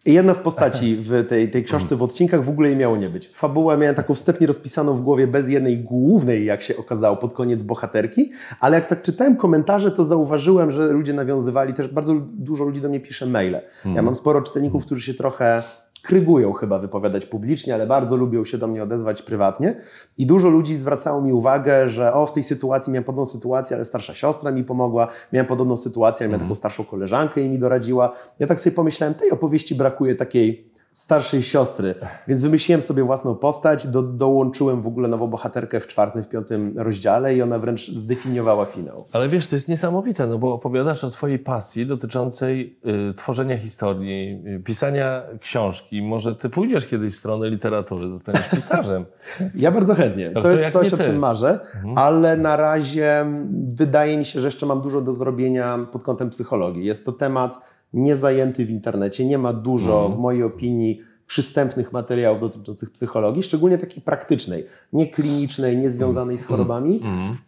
I 0.07 0.13
jedna 0.13 0.35
z 0.35 0.39
postaci 0.39 0.97
w 0.97 1.27
tej, 1.29 1.51
tej 1.51 1.65
książce 1.65 1.97
w 1.97 2.03
odcinkach 2.03 2.45
w 2.45 2.49
ogóle 2.49 2.69
jej 2.69 2.79
miało 2.79 2.97
nie 2.97 3.09
być. 3.09 3.29
Fabułę 3.29 3.79
miałem 3.79 3.95
taką 3.95 4.15
wstępnie 4.15 4.47
rozpisaną 4.47 4.95
w 4.95 5.01
głowie 5.01 5.27
bez 5.27 5.49
jednej 5.49 5.79
głównej, 5.79 6.45
jak 6.45 6.63
się 6.63 6.77
okazało, 6.77 7.17
pod 7.17 7.35
koniec 7.35 7.63
bohaterki, 7.63 8.31
ale 8.61 8.77
jak 8.77 8.87
tak 8.87 9.03
czytałem 9.03 9.37
komentarze, 9.37 9.91
to 9.91 10.05
zauważyłem, 10.05 10.71
że 10.71 10.93
ludzie 10.93 11.13
nawiązywali, 11.13 11.75
też 11.75 11.89
bardzo 11.89 12.15
dużo 12.15 12.65
ludzi 12.65 12.81
do 12.81 12.89
mnie 12.89 13.01
pisze 13.01 13.27
maile. 13.27 13.61
Ja 13.95 14.03
mam 14.03 14.15
sporo 14.15 14.43
czytelników, 14.43 14.87
którzy 14.87 15.03
się 15.03 15.15
trochę 15.15 15.63
krygują 16.03 16.53
chyba 16.53 16.79
wypowiadać 16.79 17.27
publicznie, 17.27 17.75
ale 17.75 17.87
bardzo 17.87 18.17
lubią 18.17 18.45
się 18.45 18.59
do 18.59 18.67
mnie 18.67 18.83
odezwać 18.83 19.23
prywatnie. 19.23 19.77
I 20.19 20.27
dużo 20.27 20.49
ludzi 20.49 20.77
zwracało 20.77 21.23
mi 21.23 21.33
uwagę, 21.33 21.89
że 21.89 22.13
o, 22.13 22.27
w 22.27 22.33
tej 22.33 22.43
sytuacji 22.43 22.93
miałem 22.93 23.05
podobną 23.05 23.27
sytuację, 23.27 23.77
ale 23.77 23.85
starsza 23.85 24.15
siostra 24.15 24.51
mi 24.51 24.65
pomogła, 24.65 25.09
miałem 25.33 25.47
podobną 25.47 25.77
sytuację, 25.77 26.25
ale 26.25 26.29
miałem 26.29 26.41
taką 26.41 26.55
starszą 26.55 26.85
koleżankę 26.85 27.41
i 27.41 27.49
mi 27.49 27.59
doradziła. 27.59 28.13
Ja 28.39 28.47
tak 28.47 28.61
sobie 28.61 28.77
pomyślałem, 28.77 29.15
tej 29.15 29.31
opowieści 29.31 29.75
brakuje 29.75 30.15
takiej 30.15 30.68
starszej 30.99 31.43
siostry, 31.43 31.95
więc 32.29 32.43
wymyśliłem 32.43 32.81
sobie 32.81 33.03
własną 33.03 33.35
postać, 33.35 33.87
do, 33.87 34.03
dołączyłem 34.03 34.83
w 34.83 34.87
ogóle 34.87 35.09
nową 35.09 35.27
bohaterkę 35.27 35.81
w 35.81 35.87
czwartym, 35.87 36.23
w 36.23 36.29
piątym 36.29 36.75
rozdziale 36.79 37.37
i 37.37 37.43
ona 37.43 37.59
wręcz 37.59 37.91
zdefiniowała 37.91 38.65
finał. 38.65 39.07
Ale 39.13 39.29
wiesz, 39.29 39.47
to 39.47 39.57
jest 39.57 39.69
niesamowite, 39.69 40.27
no 40.27 40.39
bo 40.39 40.55
opowiadasz 40.55 41.05
o 41.05 41.11
swojej 41.11 41.39
pasji 41.39 41.87
dotyczącej 41.87 42.79
y, 43.11 43.15
tworzenia 43.15 43.59
historii, 43.59 44.43
y, 44.47 44.61
pisania 44.61 45.23
książki. 45.41 46.03
Może 46.03 46.37
ty 46.37 46.51
pójdziesz 46.51 46.87
kiedyś 46.87 47.15
w 47.15 47.19
stronę 47.19 47.51
literatury, 47.51 48.09
zostaniesz 48.09 48.49
pisarzem. 48.49 49.05
Ja 49.55 49.73
bardzo 49.73 49.95
chętnie. 49.95 50.31
To 50.31 50.35
To, 50.35 50.41
kto 50.41 50.51
jest 50.51 50.73
coś, 50.73 50.95
o 50.95 50.97
czym 50.97 51.19
marzę, 51.19 51.61
ale 51.95 52.37
na 52.37 52.57
razie 52.57 53.27
wydaje 53.69 54.17
mi 54.17 54.25
się, 54.25 54.41
że 54.41 54.47
jeszcze 54.47 54.67
mam 54.67 54.81
dużo 54.81 55.01
do 55.01 55.13
zrobienia 55.13 55.79
pod 55.93 56.03
kątem 56.03 56.31
psychologii. 56.31 56.85
Jest 56.85 57.05
to 57.05 57.13
temat 57.13 57.59
niezajęty 57.93 58.67
w 58.67 58.71
internecie. 58.71 59.25
Nie 59.25 59.39
ma 59.39 59.53
dużo, 59.53 60.09
w 60.09 60.19
mojej 60.19 60.43
opinii, 60.43 61.01
przystępnych 61.29 61.93
materiałów 61.93 62.41
dotyczących 62.41 62.91
psychologii, 62.91 63.43
szczególnie 63.43 63.79
takiej 63.79 64.03
praktycznej, 64.03 64.67
nie 64.93 65.07
klinicznej, 65.07 65.77
nie 65.77 65.91
związanej 65.91 66.39
z 66.39 66.47
chorobami. 66.47 67.01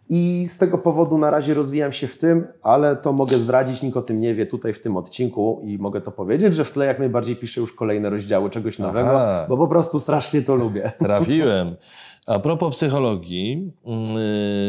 I 0.09 0.45
z 0.47 0.57
tego 0.57 0.77
powodu 0.77 1.17
na 1.17 1.29
razie 1.29 1.53
rozwijam 1.53 1.91
się 1.91 2.07
w 2.07 2.17
tym, 2.17 2.47
ale 2.63 2.95
to 2.95 3.13
mogę 3.13 3.37
zdradzić, 3.37 3.81
nikt 3.81 3.97
o 3.97 4.01
tym 4.01 4.19
nie 4.19 4.35
wie 4.35 4.45
tutaj 4.45 4.73
w 4.73 4.81
tym 4.81 4.97
odcinku 4.97 5.61
i 5.63 5.77
mogę 5.77 6.01
to 6.01 6.11
powiedzieć, 6.11 6.55
że 6.55 6.63
w 6.63 6.71
tle 6.71 6.85
jak 6.85 6.99
najbardziej 6.99 7.35
piszę 7.35 7.61
już 7.61 7.73
kolejne 7.73 8.09
rozdziały 8.09 8.49
czegoś 8.49 8.79
nowego, 8.79 9.21
Aha. 9.21 9.45
bo 9.49 9.57
po 9.57 9.67
prostu 9.67 9.99
strasznie 9.99 10.41
to 10.41 10.55
lubię. 10.55 10.91
Trafiłem. 10.99 11.75
A 12.27 12.39
propos 12.39 12.75
psychologii, 12.75 13.71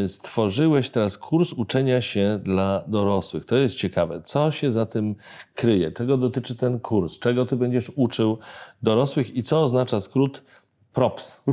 yy, 0.03 0.09
stworzyłeś 0.09 0.91
teraz 0.91 1.19
kurs 1.19 1.53
uczenia 1.53 2.01
się 2.01 2.41
dla 2.43 2.85
dorosłych. 2.87 3.45
To 3.45 3.57
jest 3.57 3.77
ciekawe. 3.77 4.21
Co 4.23 4.51
się 4.51 4.71
za 4.71 4.87
tym 4.87 5.15
kryje? 5.55 5.93
Czego 5.93 6.17
dotyczy 6.17 6.57
ten 6.57 6.81
kurs? 6.81 7.19
Czego 7.19 7.47
ty 7.47 7.57
będziesz 7.57 7.93
uczył 7.97 8.39
dorosłych 8.83 9.37
i 9.37 9.43
co 9.43 9.63
oznacza 9.63 10.01
skrót 10.01 10.43
Props. 10.93 11.45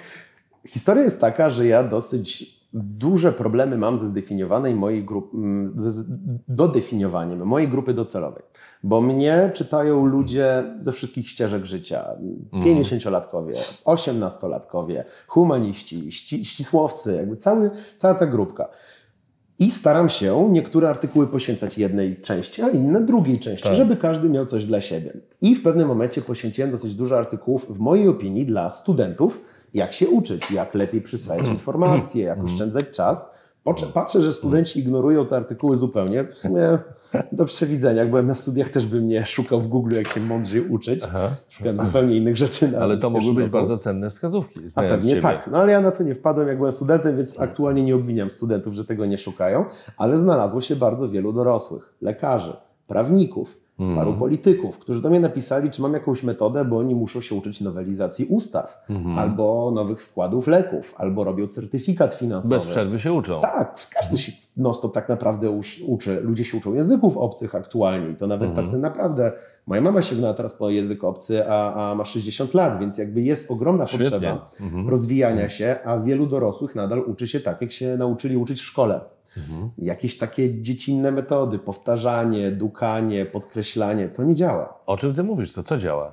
Historia 0.68 1.02
jest 1.02 1.20
taka, 1.20 1.50
że 1.50 1.66
ja 1.66 1.84
dosyć 1.84 2.62
duże 2.72 3.32
problemy 3.32 3.78
mam 3.78 3.96
ze 3.96 4.08
zdefiniowanej 4.08 4.74
mojej 4.74 5.04
grupy, 5.04 5.36
z 5.64 6.06
dodefiniowaniem 6.48 7.46
mojej 7.46 7.68
grupy 7.68 7.94
docelowej. 7.94 8.42
Bo 8.84 9.00
mnie 9.00 9.50
czytają 9.54 10.06
ludzie 10.06 10.64
ze 10.78 10.92
wszystkich 10.92 11.28
ścieżek 11.28 11.64
życia. 11.64 12.04
50-latkowie, 12.52 13.54
18-latkowie, 13.84 15.04
humaniści, 15.26 16.12
ści, 16.12 16.44
ścisłowcy, 16.44 17.14
jakby 17.16 17.36
cały, 17.36 17.70
cała 17.96 18.14
ta 18.14 18.26
grupka. 18.26 18.68
I 19.58 19.70
staram 19.70 20.08
się 20.08 20.48
niektóre 20.52 20.88
artykuły 20.90 21.26
poświęcać 21.26 21.78
jednej 21.78 22.20
części, 22.22 22.62
a 22.62 22.68
inne 22.68 23.00
drugiej 23.00 23.40
części, 23.40 23.64
Tak. 23.68 23.74
żeby 23.76 23.96
każdy 23.96 24.28
miał 24.28 24.46
coś 24.46 24.66
dla 24.66 24.80
siebie. 24.80 25.12
I 25.40 25.54
w 25.54 25.62
pewnym 25.62 25.88
momencie 25.88 26.22
poświęciłem 26.22 26.70
dosyć 26.70 26.94
dużo 26.94 27.18
artykułów, 27.18 27.66
w 27.76 27.78
mojej 27.80 28.08
opinii, 28.08 28.46
dla 28.46 28.70
studentów, 28.70 29.40
jak 29.74 29.92
się 29.92 30.08
uczyć, 30.08 30.50
jak 30.50 30.74
lepiej 30.74 31.00
przyswajać 31.02 31.48
informacje, 31.58 32.24
jak 32.24 32.44
oszczędzać 32.44 32.84
czas. 32.90 33.34
Poczę- 33.64 33.86
Patrzę, 33.94 34.20
że 34.20 34.32
studenci 34.32 34.80
ignorują 34.80 35.26
te 35.26 35.36
artykuły 35.36 35.76
zupełnie. 35.76 36.24
W 36.24 36.38
sumie 36.38 36.78
do 37.32 37.44
przewidzenia. 37.44 38.00
Jak 38.00 38.10
byłem 38.10 38.26
na 38.26 38.34
studiach, 38.34 38.68
też 38.68 38.86
bym 38.86 39.08
nie 39.08 39.24
szukał 39.24 39.60
w 39.60 39.68
Google, 39.68 39.94
jak 39.94 40.08
się 40.08 40.20
mądrzej 40.20 40.60
uczyć. 40.68 41.00
Aha. 41.04 41.30
Szukałem 41.48 41.78
zupełnie 41.78 42.16
innych 42.16 42.36
rzeczy. 42.36 42.68
Na 42.68 42.78
Ale 42.78 42.98
to 42.98 43.10
mogły 43.10 43.34
być 43.34 43.42
roku. 43.44 43.52
bardzo 43.52 43.76
cenne 43.78 44.10
wskazówki. 44.10 44.60
A 44.76 44.80
pewnie 44.82 45.10
ciebie. 45.10 45.22
tak. 45.22 45.48
No 45.52 45.58
ale 45.58 45.72
ja 45.72 45.80
na 45.80 45.90
to 45.90 46.02
nie 46.02 46.14
wpadłem, 46.14 46.48
jak 46.48 46.56
byłem 46.56 46.72
studentem, 46.72 47.16
więc 47.16 47.40
aktualnie 47.40 47.82
nie 47.82 47.94
obwiniam 47.94 48.30
studentów, 48.30 48.74
że 48.74 48.84
tego 48.84 49.06
nie 49.06 49.18
szukają. 49.18 49.64
Ale 49.96 50.16
znalazło 50.16 50.60
się 50.60 50.76
bardzo 50.76 51.08
wielu 51.08 51.32
dorosłych, 51.32 51.94
lekarzy, 52.00 52.56
prawników, 52.86 53.61
Mhm. 53.82 53.96
paru 53.98 54.14
polityków, 54.18 54.78
którzy 54.78 55.02
do 55.02 55.10
mnie 55.10 55.20
napisali, 55.20 55.70
czy 55.70 55.82
mam 55.82 55.92
jakąś 55.92 56.22
metodę, 56.22 56.64
bo 56.64 56.78
oni 56.78 56.94
muszą 56.94 57.20
się 57.20 57.34
uczyć 57.34 57.60
nowelizacji 57.60 58.26
ustaw, 58.26 58.84
Mhm. 58.90 59.18
albo 59.18 59.70
nowych 59.74 60.02
składów 60.02 60.46
leków, 60.46 60.94
albo 60.98 61.24
robią 61.24 61.46
certyfikat 61.46 62.14
finansowy. 62.14 62.54
Bez 62.54 62.66
przerwy 62.66 63.00
się 63.00 63.12
uczą. 63.12 63.40
Tak, 63.40 63.86
każdy 63.94 64.18
się 64.18 64.32
non-stop 64.56 64.94
tak 64.94 65.08
naprawdę 65.08 65.50
uczy. 65.86 66.20
Ludzie 66.22 66.44
się 66.44 66.56
uczą 66.58 66.74
języków 66.74 67.16
obcych 67.16 67.54
aktualnie 67.54 68.10
i 68.10 68.14
to 68.16 68.26
nawet 68.26 68.48
Mhm. 68.48 68.66
tacy 68.66 68.78
naprawdę. 68.78 69.32
Moja 69.66 69.80
mama 69.80 70.02
sięgnęła 70.02 70.34
teraz 70.34 70.54
po 70.54 70.70
język 70.70 71.04
obcy, 71.04 71.48
a, 71.48 71.90
a 71.90 71.94
ma 71.94 72.04
60 72.04 72.54
lat, 72.54 72.78
więc 72.80 72.98
jakby 72.98 73.22
jest 73.22 73.50
ogromna 73.50 73.86
Świetnie. 73.86 74.10
potrzeba 74.10 74.48
Mhm. 74.60 74.88
rozwijania 74.88 75.48
się, 75.48 75.76
a 75.84 75.98
wielu 75.98 76.26
dorosłych 76.26 76.74
nadal 76.74 76.98
uczy 76.98 77.26
się 77.28 77.40
tak, 77.40 77.60
jak 77.60 77.72
się 77.72 77.96
nauczyli 77.96 78.36
uczyć 78.36 78.60
w 78.60 78.64
szkole. 78.64 79.00
Mhm. 79.36 79.70
Jakieś 79.78 80.18
takie 80.18 80.62
dziecinne 80.62 81.12
metody, 81.12 81.58
powtarzanie, 81.58 82.50
dukanie, 82.50 83.26
podkreślanie, 83.26 84.08
to 84.08 84.22
nie 84.24 84.34
działa. 84.34 84.78
O 84.86 84.96
czym 84.96 85.14
ty 85.14 85.22
mówisz? 85.22 85.52
To 85.52 85.62
co 85.62 85.78
działa? 85.78 86.12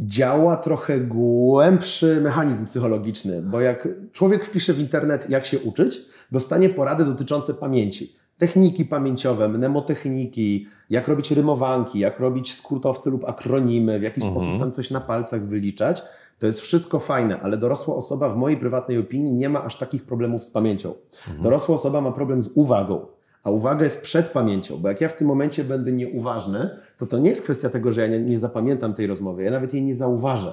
działa 0.00 0.56
trochę 0.56 0.98
głębszy 1.00 2.20
mechanizm 2.20 2.64
psychologiczny, 2.64 3.42
bo 3.42 3.60
jak 3.60 3.88
człowiek 4.12 4.44
wpisze 4.44 4.72
w 4.72 4.78
internet, 4.78 5.30
jak 5.30 5.46
się 5.46 5.58
uczyć, 5.58 6.00
dostanie 6.32 6.68
porady 6.68 7.04
dotyczące 7.04 7.54
pamięci. 7.54 8.16
Techniki 8.38 8.84
pamięciowe, 8.84 9.48
mnemotechniki, 9.48 10.66
jak 10.90 11.08
robić 11.08 11.30
rymowanki, 11.30 11.98
jak 11.98 12.20
robić 12.20 12.54
skrótowce 12.54 13.10
lub 13.10 13.24
akronimy, 13.24 13.98
w 13.98 14.02
jaki 14.02 14.20
Mhm. 14.22 14.40
sposób 14.40 14.58
tam 14.60 14.72
coś 14.72 14.90
na 14.90 15.00
palcach 15.00 15.46
wyliczać. 15.46 16.02
To 16.38 16.46
jest 16.46 16.60
wszystko 16.60 16.98
fajne, 16.98 17.40
ale 17.40 17.56
dorosła 17.56 17.96
osoba, 17.96 18.28
w 18.28 18.36
mojej 18.36 18.58
prywatnej 18.58 18.98
opinii, 18.98 19.32
nie 19.32 19.48
ma 19.48 19.64
aż 19.64 19.78
takich 19.78 20.04
problemów 20.04 20.44
z 20.44 20.50
pamięcią. 20.50 20.94
Dorosła 21.42 21.74
osoba 21.74 22.00
ma 22.00 22.12
problem 22.12 22.42
z 22.42 22.50
uwagą. 22.54 23.06
A 23.42 23.50
uwaga 23.50 23.84
jest 23.84 24.02
przed 24.02 24.28
pamięcią, 24.28 24.78
bo 24.78 24.88
jak 24.88 25.00
ja 25.00 25.08
w 25.08 25.16
tym 25.16 25.26
momencie 25.26 25.64
będę 25.64 25.92
nieuważny, 25.92 26.70
to 26.96 27.06
to 27.06 27.18
nie 27.18 27.30
jest 27.30 27.42
kwestia 27.42 27.70
tego, 27.70 27.92
że 27.92 28.00
ja 28.00 28.06
nie, 28.06 28.20
nie 28.20 28.38
zapamiętam 28.38 28.94
tej 28.94 29.06
rozmowy, 29.06 29.42
ja 29.42 29.50
nawet 29.50 29.74
jej 29.74 29.82
nie 29.82 29.94
zauważę. 29.94 30.52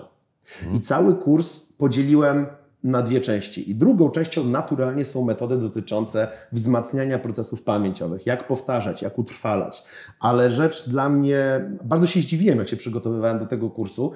I 0.73 0.81
cały 0.81 1.15
kurs 1.15 1.73
podzieliłem 1.73 2.45
na 2.83 3.01
dwie 3.01 3.21
części. 3.21 3.71
I 3.71 3.75
drugą 3.75 4.09
częścią 4.09 4.43
naturalnie 4.43 5.05
są 5.05 5.25
metody 5.25 5.57
dotyczące 5.57 6.27
wzmacniania 6.51 7.19
procesów 7.19 7.63
pamięciowych, 7.63 8.25
jak 8.25 8.47
powtarzać, 8.47 9.01
jak 9.01 9.19
utrwalać. 9.19 9.83
Ale 10.19 10.49
rzecz 10.49 10.89
dla 10.89 11.09
mnie, 11.09 11.71
bardzo 11.83 12.07
się 12.07 12.21
zdziwiłem, 12.21 12.57
jak 12.57 12.67
się 12.67 12.77
przygotowywałem 12.77 13.39
do 13.39 13.45
tego 13.45 13.69
kursu, 13.69 14.11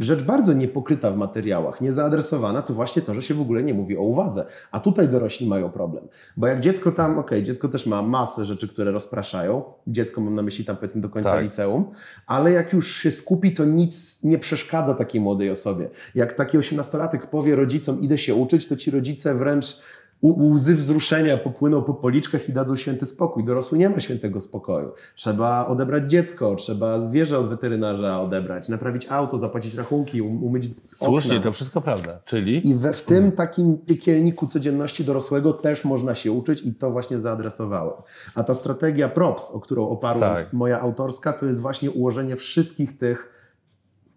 Rzecz 0.00 0.22
bardzo 0.22 0.52
niepokryta 0.52 1.10
w 1.10 1.16
materiałach, 1.16 1.80
niezaadresowana, 1.80 2.62
to 2.62 2.74
właśnie 2.74 3.02
to, 3.02 3.14
że 3.14 3.22
się 3.22 3.34
w 3.34 3.40
ogóle 3.40 3.62
nie 3.62 3.74
mówi 3.74 3.96
o 3.96 4.00
uwadze. 4.00 4.46
A 4.70 4.80
tutaj 4.80 5.08
dorośli 5.08 5.46
mają 5.46 5.70
problem. 5.70 6.08
Bo 6.36 6.46
jak 6.46 6.60
dziecko 6.60 6.92
tam, 6.92 7.18
okej, 7.18 7.42
dziecko 7.42 7.68
też 7.68 7.86
ma 7.86 8.02
masę 8.02 8.44
rzeczy, 8.44 8.68
które 8.68 8.90
rozpraszają. 8.90 9.62
Dziecko 9.86 10.20
mam 10.20 10.34
na 10.34 10.42
myśli 10.42 10.64
tam 10.64 10.76
powiedzmy 10.76 11.00
do 11.00 11.08
końca 11.08 11.30
Tak. 11.30 11.42
liceum, 11.42 11.84
ale 12.26 12.52
jak 12.52 12.72
już 12.72 12.96
się 12.96 13.10
skupi, 13.10 13.52
to 13.52 13.64
nic 13.64 14.22
nie 14.24 14.38
przeszkadza 14.38 14.94
takiej 14.94 15.20
młodej 15.20 15.50
osobie. 15.50 15.90
Jak 16.14 16.32
taki 16.32 16.58
osiemnastolatek 16.58 17.30
powie 17.30 17.56
rodzicom, 17.56 18.00
idę 18.00 18.18
się 18.18 18.34
uczyć, 18.34 18.68
to 18.68 18.76
ci 18.76 18.90
rodzice 18.90 19.34
wręcz 19.34 19.80
łzy 20.28 20.74
wzruszenia 20.76 21.38
popłyną 21.38 21.82
po 21.82 21.94
policzkach 21.94 22.48
i 22.48 22.52
dadzą 22.52 22.76
święty 22.76 23.06
spokój. 23.06 23.44
Dorosły 23.44 23.78
nie 23.78 23.88
ma 23.88 24.00
świętego 24.00 24.40
spokoju. 24.40 24.92
Trzeba 25.16 25.66
odebrać 25.66 26.10
dziecko, 26.10 26.54
trzeba 26.54 27.00
zwierzę 27.00 27.38
od 27.38 27.48
weterynarza 27.48 28.20
odebrać, 28.20 28.68
naprawić 28.68 29.06
auto, 29.10 29.38
zapłacić 29.38 29.74
rachunki, 29.74 30.22
um- 30.22 30.44
umyć 30.44 30.70
Słusznie, 30.86 31.32
okna. 31.32 31.42
to 31.44 31.52
wszystko 31.52 31.80
prawda. 31.80 32.20
Czyli 32.24 32.68
I 32.68 32.74
we, 32.74 32.92
w 32.92 33.02
tym 33.02 33.32
takim 33.32 33.78
piekielniku 33.78 34.46
codzienności 34.46 35.04
dorosłego 35.04 35.52
też 35.52 35.84
można 35.84 36.14
się 36.14 36.32
uczyć 36.32 36.62
i 36.62 36.74
to 36.74 36.90
właśnie 36.90 37.18
zaadresowałem. 37.20 37.94
A 38.34 38.44
ta 38.44 38.54
strategia 38.54 39.08
PROPS, 39.08 39.50
o 39.50 39.60
którą 39.60 39.88
oparła 39.88 40.28
Tak. 40.28 40.38
jest 40.38 40.52
moja 40.52 40.80
autorska, 40.80 41.32
to 41.32 41.46
jest 41.46 41.60
właśnie 41.60 41.90
ułożenie 41.90 42.36
wszystkich 42.36 42.98
tych, 42.98 43.30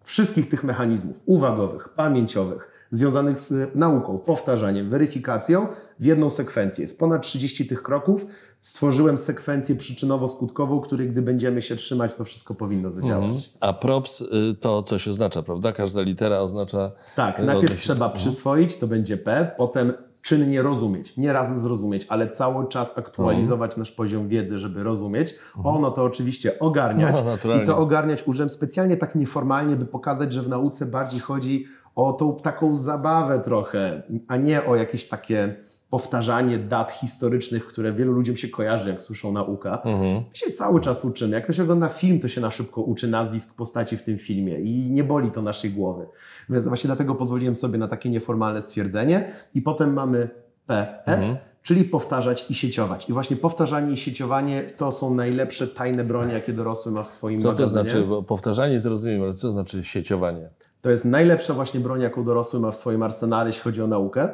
wszystkich 0.04 0.50
tych 0.50 0.64
mechanizmów 0.64 1.22
uwagowych, 1.26 1.90
pamięciowych, 1.90 2.77
związanych 2.90 3.40
z 3.40 3.76
nauką, 3.76 4.18
powtarzaniem, 4.18 4.90
weryfikacją 4.90 5.68
w 6.00 6.06
jedną 6.06 6.30
sekwencję. 6.30 6.82
Jest 6.82 7.00
ponad 7.00 7.22
30 7.22 7.68
tych 7.68 7.84
kroków. 7.84 8.26
Stworzyłem 8.60 9.18
sekwencję 9.18 9.76
przyczynowo-skutkową, 9.76 10.82
której 10.82 11.10
gdy 11.10 11.22
będziemy 11.22 11.62
się 11.62 11.76
trzymać, 11.76 12.14
to 12.14 12.24
wszystko 12.24 12.56
powinno 12.56 12.90
zadziałać. 12.92 13.26
Mhm. 13.26 13.44
A 13.60 13.74
props 13.74 14.22
y, 14.22 14.56
to 14.62 14.84
coś 14.84 15.08
oznacza, 15.08 15.44
prawda? 15.44 15.72
Każda 15.72 16.02
litera 16.02 16.40
oznacza. 16.40 16.92
Tak, 17.16 17.40
No, 17.40 17.46
najpierw 17.46 17.74
się- 17.74 17.80
trzeba 17.80 18.06
mhm. 18.06 18.22
przyswoić, 18.22 18.78
to 18.78 18.88
będzie 18.88 19.18
P, 19.18 19.52
potem 19.58 19.94
czynnie 20.22 20.62
rozumieć, 20.62 21.18
nie 21.18 21.34
raz 21.34 21.62
zrozumieć, 21.62 22.06
ale 22.10 22.30
cały 22.30 22.68
czas 22.68 22.98
aktualizować 22.98 23.72
Mhm. 23.72 23.80
nasz 23.82 23.92
poziom 23.92 24.28
wiedzy, 24.28 24.60
żeby 24.60 24.84
rozumieć. 24.84 25.36
Ono 25.64 25.92
to 25.92 26.04
oczywiście 26.04 26.60
ogarniać. 26.60 27.16
No. 27.46 27.56
I 27.56 27.66
to 27.66 27.78
ogarniać 27.78 28.28
użyłem 28.28 28.50
specjalnie 28.50 28.98
tak 28.98 29.16
nieformalnie, 29.16 29.76
by 29.76 29.86
pokazać, 29.86 30.34
że 30.34 30.42
w 30.42 30.50
nauce 30.50 30.86
bardziej 30.86 31.20
chodzi 31.20 31.66
o 31.98 32.14
tą 32.14 32.36
taką 32.36 32.76
zabawę 32.76 33.40
trochę, 33.40 34.02
a 34.28 34.38
nie 34.38 34.66
o 34.66 34.76
jakieś 34.76 35.08
takie 35.08 35.56
powtarzanie 35.90 36.58
dat 36.60 36.92
historycznych, 36.92 37.68
które 37.68 37.94
wielu 37.94 38.14
ludziom 38.14 38.36
się 38.38 38.48
kojarzy, 38.48 38.90
jak 38.90 39.02
słyszą 39.02 39.32
nauka. 39.32 39.82
Mhm. 39.86 40.14
My 40.16 40.24
się 40.34 40.52
cały 40.52 40.82
czas 40.82 41.06
uczymy. 41.06 41.36
Jak 41.36 41.44
ktoś 41.44 41.60
ogląda 41.60 41.90
film, 41.90 42.20
to 42.20 42.28
się 42.28 42.42
na 42.42 42.52
szybko 42.52 42.82
uczy 42.82 43.08
nazwisk 43.08 43.56
postaci 43.58 43.98
w 43.98 44.04
tym 44.04 44.18
filmie 44.18 44.60
i 44.60 44.92
nie 44.92 45.04
boli 45.04 45.32
to 45.32 45.42
naszej 45.42 45.72
głowy. 45.72 46.06
Więc 46.50 46.68
właśnie 46.68 46.88
dlatego 46.88 47.16
pozwoliłem 47.16 47.56
sobie 47.56 47.78
na 47.78 47.88
takie 47.88 48.10
nieformalne 48.10 48.62
stwierdzenie. 48.62 49.32
I 49.54 49.62
potem 49.62 49.94
mamy 49.94 50.30
PS, 50.68 51.24
Mhm. 51.24 51.36
czyli 51.64 51.84
powtarzać 51.84 52.46
i 52.52 52.56
sieciować. 52.56 53.10
I 53.10 53.14
właśnie 53.14 53.36
powtarzanie 53.38 53.92
i 53.94 53.98
sieciowanie 53.98 54.64
to 54.78 54.92
są 54.92 55.16
najlepsze 55.16 55.68
tajne 55.68 56.04
bronie, 56.04 56.34
jakie 56.34 56.54
dorosły 56.54 56.92
ma 56.92 57.04
w 57.04 57.08
swoim 57.08 57.40
Co 57.42 57.44
to 57.48 57.54
magazynie. 57.54 57.90
znaczy? 57.90 58.06
Bo 58.08 58.24
powtarzanie 58.24 58.82
to 58.82 58.90
rozumiem, 58.90 59.22
ale 59.22 59.34
co 59.34 59.48
to 59.48 59.52
znaczy 59.54 59.84
sieciowanie? 59.84 60.50
To 60.88 60.92
jest 60.92 61.06
najlepsza 61.06 61.54
właśnie 61.54 61.80
broń, 61.80 62.02
jaką 62.02 62.24
dorosły 62.24 62.60
ma 62.60 62.72
w 62.72 62.78
swoim 62.78 63.04
arsenale, 63.04 63.50
jeśli 63.50 63.64
chodzi 63.64 63.82
o 63.82 63.88
naukę. 63.88 64.30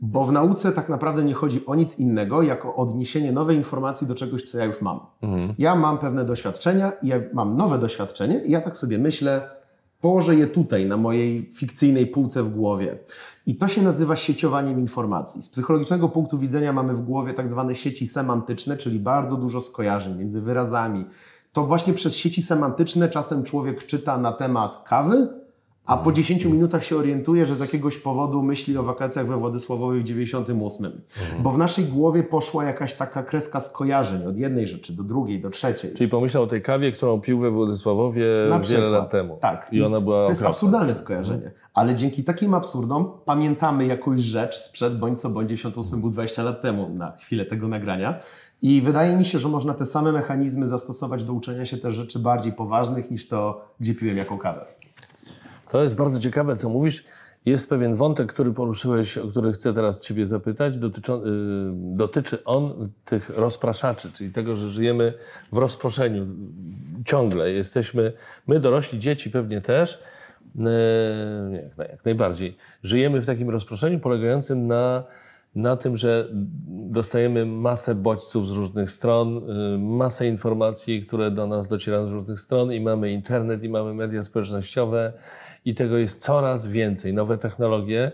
Bo 0.00 0.24
w 0.24 0.32
nauce 0.32 0.72
tak 0.72 0.88
naprawdę 0.88 1.24
nie 1.24 1.34
chodzi 1.34 1.66
o 1.66 1.74
nic 1.74 1.98
innego, 1.98 2.42
jak 2.42 2.64
o 2.64 2.74
odniesienie 2.74 3.32
nowej 3.32 3.56
informacji 3.56 4.06
do 4.06 4.14
czegoś, 4.14 4.42
co 4.42 4.58
ja 4.58 4.64
już 4.64 4.82
mam. 4.82 5.00
Mhm. 5.22 5.54
Ja 5.58 5.76
mam 5.76 5.98
pewne 5.98 6.24
doświadczenia 6.24 6.92
i 7.02 7.06
ja 7.08 7.16
mam 7.32 7.56
nowe 7.56 7.78
doświadczenie 7.78 8.40
i 8.44 8.50
ja 8.50 8.60
tak 8.60 8.76
sobie 8.76 8.98
myślę, 8.98 9.50
położę 10.00 10.34
je 10.34 10.46
tutaj, 10.46 10.86
na 10.86 10.96
mojej 10.96 11.50
fikcyjnej 11.52 12.06
półce 12.06 12.42
w 12.42 12.48
głowie. 12.48 12.98
I 13.46 13.56
to 13.56 13.68
się 13.68 13.82
nazywa 13.82 14.16
sieciowaniem 14.16 14.80
informacji. 14.80 15.42
Z 15.42 15.48
psychologicznego 15.48 16.08
punktu 16.08 16.38
widzenia 16.38 16.72
mamy 16.72 16.94
w 16.94 17.00
głowie 17.00 17.32
tak 17.32 17.48
zwane 17.48 17.74
sieci 17.74 18.06
semantyczne, 18.06 18.76
czyli 18.76 19.00
bardzo 19.00 19.36
dużo 19.36 19.60
skojarzeń 19.60 20.18
między 20.18 20.40
wyrazami. 20.40 21.06
To 21.52 21.66
właśnie 21.66 21.94
przez 21.94 22.16
sieci 22.16 22.42
semantyczne 22.42 23.08
czasem 23.08 23.42
człowiek 23.42 23.86
czyta 23.86 24.18
na 24.18 24.32
temat 24.32 24.84
kawy, 24.84 25.45
a 25.86 25.96
po 25.96 26.12
10 26.12 26.44
minutach 26.44 26.84
się 26.84 26.96
orientuje, 26.96 27.46
że 27.46 27.54
z 27.54 27.60
jakiegoś 27.60 27.98
powodu 27.98 28.42
myśli 28.42 28.78
o 28.78 28.82
wakacjach 28.82 29.26
we 29.26 29.36
Władysławowie 29.36 30.00
w 30.00 30.04
98. 30.04 30.92
Bo 31.42 31.50
w 31.50 31.58
naszej 31.58 31.84
głowie 31.84 32.22
poszła 32.22 32.64
jakaś 32.64 32.94
taka 32.94 33.22
kreska 33.22 33.60
skojarzeń 33.60 34.26
od 34.26 34.36
jednej 34.36 34.66
rzeczy 34.66 34.92
do 34.92 35.02
drugiej, 35.02 35.40
do 35.40 35.50
trzeciej. 35.50 35.94
Czyli 35.94 36.10
pomyślał 36.10 36.42
o 36.42 36.46
tej 36.46 36.62
kawie, 36.62 36.92
którą 36.92 37.20
pił 37.20 37.38
we 37.40 37.50
Władysławowie 37.50 38.26
Na 38.48 38.54
wiele 38.54 38.60
przykład. 38.60 38.90
lat 38.92 39.10
temu. 39.10 39.38
Tak. 39.40 39.68
I 39.72 39.82
ona 39.82 40.00
była 40.00 40.22
To 40.24 40.28
jest 40.28 40.40
okropna. 40.40 40.56
absurdalne 40.56 40.94
skojarzenie. 40.94 41.50
Ale 41.74 41.94
dzięki 41.94 42.24
takim 42.24 42.54
absurdom 42.54 43.10
pamiętamy 43.24 43.86
jakąś 43.86 44.20
rzecz 44.20 44.56
sprzed 44.56 44.98
bądź 44.98 45.20
co 45.20 45.30
bądź 45.30 45.48
98 45.48 46.00
był 46.00 46.10
20 46.10 46.42
lat 46.42 46.62
temu 46.62 46.88
na 46.94 47.16
chwilę 47.16 47.44
tego 47.44 47.68
nagrania. 47.68 48.18
I 48.62 48.80
wydaje 48.82 49.16
mi 49.16 49.24
się, 49.24 49.38
że 49.38 49.48
można 49.48 49.74
te 49.74 49.84
same 49.84 50.12
mechanizmy 50.12 50.66
zastosować 50.66 51.24
do 51.24 51.32
uczenia 51.32 51.66
się 51.66 51.76
też 51.76 51.96
rzeczy 51.96 52.18
bardziej 52.18 52.52
poważnych 52.52 53.10
niż 53.10 53.28
to, 53.28 53.64
gdzie 53.80 53.94
piłem 53.94 54.16
jaką 54.16 54.38
kawę. 54.38 54.66
To 55.70 55.82
jest 55.82 55.96
bardzo 55.96 56.20
ciekawe, 56.20 56.56
co 56.56 56.68
mówisz. 56.68 57.04
jest 57.46 57.68
pewien 57.68 57.94
wątek, 57.94 58.32
który 58.32 58.52
poruszyłeś, 58.52 59.18
o 59.18 59.28
który 59.28 59.52
chcę 59.52 59.74
teraz 59.74 60.00
Ciebie 60.00 60.26
zapytać. 60.26 60.78
Dotyczą, 60.78 61.14
y, 61.14 61.24
dotyczy 61.72 62.44
on 62.44 62.90
tych 63.04 63.30
rozpraszaczy, 63.36 64.12
czyli 64.12 64.32
tego, 64.32 64.56
że 64.56 64.70
żyjemy 64.70 65.14
w 65.52 65.58
rozproszeniu 65.58 66.26
ciągle. 67.04 67.50
Jesteśmy, 67.50 68.12
my 68.46 68.60
dorośli, 68.60 68.98
dzieci 68.98 69.30
pewnie 69.30 69.60
też, 69.60 69.94
y, 70.56 70.60
jak, 71.52 71.90
jak 71.90 72.04
najbardziej, 72.04 72.56
żyjemy 72.82 73.20
w 73.20 73.26
takim 73.26 73.50
rozproszeniu 73.50 74.00
polegającym 74.00 74.66
na 74.66 75.04
na 75.56 75.76
tym, 75.76 75.96
że 75.96 76.28
dostajemy 76.66 77.46
masę 77.46 77.94
bodźców 77.94 78.48
z 78.48 78.50
różnych 78.50 78.90
stron, 78.90 79.36
y, 79.36 79.78
masę 79.78 80.28
informacji, 80.28 81.06
które 81.06 81.30
do 81.30 81.46
nas 81.46 81.68
docierają 81.68 82.06
z 82.06 82.10
różnych 82.10 82.40
stron 82.40 82.72
i 82.72 82.80
mamy 82.80 83.12
internet, 83.12 83.62
i 83.62 83.68
mamy 83.68 83.94
media 83.94 84.22
społecznościowe 84.22 85.12
i 85.66 85.74
tego 85.74 85.98
jest 85.98 86.20
coraz 86.20 86.66
więcej, 86.66 87.14
nowe 87.14 87.38
technologie. 87.38 88.12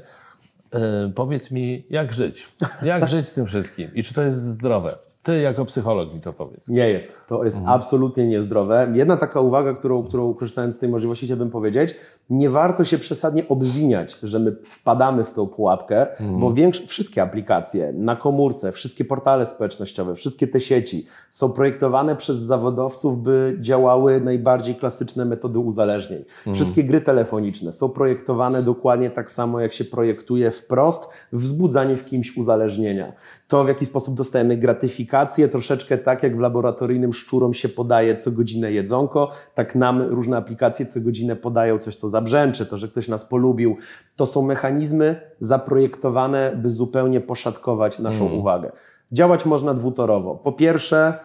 Y, 0.74 0.78
powiedz 1.14 1.50
mi, 1.50 1.84
jak 1.90 2.12
żyć? 2.12 2.48
Jak 2.82 3.08
żyć 3.08 3.28
z 3.28 3.34
tym 3.34 3.46
wszystkim? 3.46 3.90
I 3.94 4.02
czy 4.02 4.14
to 4.14 4.22
jest 4.22 4.38
zdrowe? 4.38 4.98
Ty 5.22 5.40
jako 5.40 5.64
psycholog 5.64 6.14
mi 6.14 6.20
to 6.20 6.32
powiedz. 6.32 6.68
Nie 6.68 6.88
jest. 6.88 7.26
To 7.26 7.44
jest 7.44 7.60
absolutnie 7.66 8.26
niezdrowe. 8.26 8.92
Jedna 8.94 9.16
taka 9.16 9.40
uwaga, 9.40 9.74
którą, 9.74 10.04
którą 10.04 10.34
korzystając 10.34 10.74
z 10.74 10.78
tej 10.78 10.88
możliwości 10.88 11.26
chciałbym 11.26 11.50
powiedzieć, 11.50 11.94
nie 12.30 12.50
warto 12.50 12.84
się 12.84 12.98
przesadnie 12.98 13.48
obwiniać, 13.48 14.18
że 14.22 14.38
my 14.38 14.56
wpadamy 14.62 15.24
w 15.24 15.32
tą 15.32 15.46
pułapkę, 15.46 16.06
bo 16.20 16.52
większe, 16.52 16.86
wszystkie 16.86 17.22
aplikacje 17.22 17.92
na 17.92 18.16
komórce, 18.16 18.72
wszystkie 18.72 19.04
portale 19.04 19.46
społecznościowe, 19.46 20.14
wszystkie 20.14 20.48
te 20.48 20.60
sieci 20.60 21.06
są 21.30 21.52
projektowane 21.52 22.16
przez 22.16 22.38
zawodowców, 22.38 23.22
by 23.22 23.56
działały 23.60 24.20
najbardziej 24.20 24.74
klasyczne 24.74 25.24
metody 25.24 25.58
uzależnień. 25.58 26.24
Wszystkie 26.54 26.84
gry 26.84 27.00
telefoniczne 27.00 27.72
są 27.72 27.88
projektowane 27.88 28.62
dokładnie 28.62 29.10
tak 29.10 29.30
samo, 29.30 29.60
jak 29.60 29.72
się 29.72 29.84
projektuje 29.84 30.50
wprost 30.50 31.10
wzbudzanie 31.32 31.96
w 31.96 32.04
kimś 32.04 32.36
uzależnienia. 32.36 33.12
To, 33.48 33.64
w 33.64 33.68
jaki 33.68 33.86
sposób 33.86 34.14
dostajemy 34.14 34.56
gratyfikację, 34.56 35.48
troszeczkę 35.48 35.98
tak, 35.98 36.22
jak 36.22 36.36
w 36.36 36.40
laboratoryjnym 36.40 37.12
szczurom 37.12 37.54
się 37.54 37.68
podaje 37.68 38.16
co 38.16 38.30
godzinę 38.30 38.72
jedzonko, 38.72 39.30
tak 39.54 39.74
nam 39.74 40.02
różne 40.02 40.36
aplikacje 40.36 40.86
co 40.86 41.00
godzinę 41.00 41.36
podają 41.36 41.78
coś, 41.78 41.96
co 41.96 42.08
zabrzęczy, 42.12 42.66
to, 42.66 42.76
że 42.76 42.88
ktoś 42.88 43.08
nas 43.08 43.24
polubił. 43.24 43.76
To 44.16 44.26
są 44.26 44.42
mechanizmy 44.42 45.20
zaprojektowane, 45.38 46.52
by 46.56 46.70
zupełnie 46.70 47.20
poszatkować 47.20 47.98
naszą 47.98 48.24
uwagę. 48.32 48.72
Działać 49.12 49.46
można 49.46 49.74
dwutorowo. 49.74 50.34
Po 50.34 50.52
pierwsze, 50.52 51.18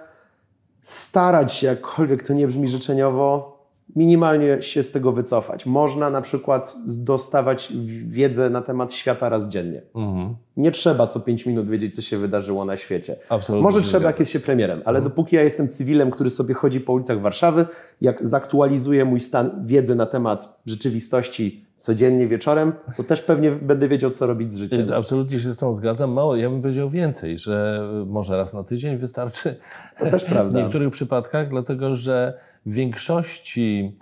starać 0.82 1.54
się, 1.54 1.68
jakkolwiek 1.68 2.28
to 2.28 2.34
nie 2.34 2.48
brzmi 2.48 2.68
życzeniowo, 2.68 3.57
minimalnie 3.96 4.62
się 4.62 4.84
z 4.84 4.92
tego 4.92 5.12
wycofać. 5.12 5.66
Można 5.66 6.10
na 6.10 6.22
przykład 6.22 6.76
dostawać 6.86 7.74
wiedzę 8.08 8.50
na 8.50 8.62
temat 8.62 8.94
świata 8.94 9.30
raz 9.30 9.48
dziennie. 9.48 9.82
Mhm. 9.96 10.36
Nie 10.58 10.72
trzeba 10.72 11.08
co 11.08 11.20
5 11.20 11.46
minut 11.46 11.70
wiedzieć, 11.70 11.96
co 11.96 12.02
się 12.02 12.18
wydarzyło 12.18 12.66
na 12.66 12.78
świecie. 12.78 13.16
Absolutnie 13.30 13.64
Może 13.64 13.82
trzeba, 13.82 14.08
jak 14.08 14.20
jest 14.20 14.32
się 14.32 14.40
premierem, 14.40 14.82
ale 14.86 15.02
dopóki 15.02 15.36
ja 15.36 15.44
jestem 15.44 15.68
cywilem, 15.68 16.12
który 16.12 16.30
sobie 16.30 16.54
chodzi 16.54 16.80
po 16.80 16.94
ulicach 16.94 17.22
Warszawy, 17.22 17.66
jak 18.02 18.28
zaktualizuję 18.28 19.06
mój 19.06 19.22
stan 19.22 19.66
wiedzy 19.66 19.96
na 19.96 20.06
temat 20.06 20.60
rzeczywistości 20.66 21.68
codziennie 21.78 22.28
wieczorem, 22.28 22.74
to 22.98 23.04
też 23.04 23.22
pewnie 23.22 23.52
będę 23.52 23.88
wiedział, 23.88 24.12
co 24.12 24.28
robić 24.28 24.52
z 24.52 24.58
życiem. 24.58 24.88
Absolutnie 24.96 25.40
się 25.40 25.52
z 25.52 25.58
tą 25.58 25.74
zgadzam. 25.74 26.12
Mało, 26.12 26.36
ja 26.36 26.50
bym 26.50 26.62
powiedział 26.62 26.90
więcej, 26.90 27.40
że 27.40 27.88
może 28.06 28.38
raz 28.38 28.54
na 28.54 28.64
tydzień 28.64 28.98
wystarczy 28.98 29.56
To 30.00 30.06
też 30.06 30.24
w 30.24 30.26
prawda. 30.26 30.62
niektórych 30.62 30.92
przypadkach, 30.92 31.50
dlatego 31.50 31.96
że 31.96 32.34
w 32.68 32.74
większości 32.74 33.98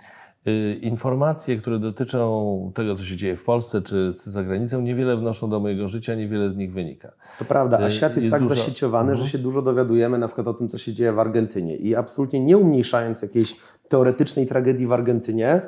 y, 0.48 0.78
informacje, 0.82 1.56
które 1.56 1.78
dotyczą 1.78 2.72
tego, 2.74 2.94
co 2.96 3.04
się 3.04 3.16
dzieje 3.16 3.36
w 3.36 3.42
Polsce 3.44 3.82
czy, 3.82 4.12
za 4.16 4.44
granicą, 4.44 4.80
niewiele 4.82 5.16
wnoszą 5.16 5.50
do 5.50 5.60
mojego 5.60 5.88
życia, 5.88 6.14
niewiele 6.14 6.50
z 6.50 6.56
nich 6.56 6.72
wynika. 6.72 7.12
To 7.38 7.44
prawda, 7.44 7.78
a 7.78 7.86
Y, 7.86 7.92
świat 7.92 8.14
jest, 8.14 8.24
jest 8.24 8.32
tak 8.32 8.42
dużo- 8.42 8.54
zasieciowany, 8.54 9.10
Mhm. 9.12 9.26
że 9.26 9.32
się 9.32 9.38
dużo 9.38 9.62
dowiadujemy 9.62 10.18
na 10.18 10.26
przykład 10.26 10.46
o 10.48 10.54
tym, 10.54 10.68
co 10.68 10.78
się 10.78 10.92
dzieje 10.92 11.12
w 11.12 11.18
Argentynie. 11.18 11.76
I 11.76 11.94
absolutnie 11.94 12.40
nie 12.40 12.58
umniejszając 12.58 13.22
jakiejś 13.22 13.56
teoretycznej 13.88 14.46
tragedii 14.46 14.86
w 14.86 14.92
Argentynie, 14.92 15.60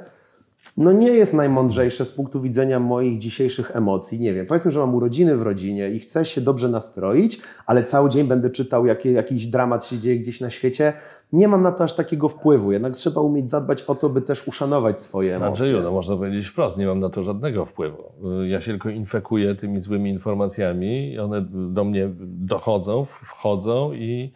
no 0.76 0.92
nie 0.92 1.10
jest 1.10 1.34
najmądrzejsze 1.34 2.04
z 2.04 2.10
punktu 2.12 2.40
widzenia 2.40 2.80
moich 2.80 3.18
dzisiejszych 3.18 3.76
emocji. 3.76 4.20
Nie 4.20 4.34
wiem, 4.34 4.46
powiedzmy, 4.46 4.70
że 4.70 4.78
mam 4.80 4.94
urodziny 4.94 5.36
w 5.36 5.42
rodzinie 5.42 5.90
i 5.90 5.98
chcę 5.98 6.24
się 6.24 6.40
dobrze 6.40 6.68
nastroić, 6.68 7.40
ale 7.66 7.82
cały 7.82 8.10
dzień 8.10 8.26
będę 8.28 8.50
czytał, 8.50 8.86
jakie, 8.86 9.12
jakiś 9.12 9.46
dramat 9.46 9.84
się 9.84 9.98
dzieje 9.98 10.18
gdzieś 10.18 10.40
na 10.40 10.50
świecie. 10.50 10.92
Nie 11.32 11.48
mam 11.48 11.62
na 11.62 11.72
to 11.72 11.84
aż 11.84 11.94
takiego 11.94 12.28
wpływu. 12.28 12.72
Jednak 12.72 12.92
trzeba 12.92 13.20
umieć 13.20 13.50
zadbać 13.50 13.82
o 13.82 13.94
to, 13.94 14.08
by 14.08 14.22
też 14.22 14.48
uszanować 14.48 15.00
swoje 15.00 15.36
emocje. 15.36 15.48
Andrzeju, 15.48 15.82
no 15.82 15.92
można 15.92 16.16
powiedzieć 16.16 16.46
wprost, 16.46 16.78
nie 16.78 16.86
mam 16.86 17.00
na 17.00 17.10
to 17.10 17.22
żadnego 17.22 17.64
wpływu. 17.64 18.02
Ja 18.46 18.60
się 18.60 18.70
tylko 18.70 18.90
infekuję 18.90 19.54
tymi 19.54 19.80
złymi 19.80 20.10
informacjami 20.10 21.18
one 21.18 21.44
do 21.50 21.84
mnie 21.84 22.10
dochodzą, 22.22 23.04
wchodzą 23.04 23.92
i 23.92 24.32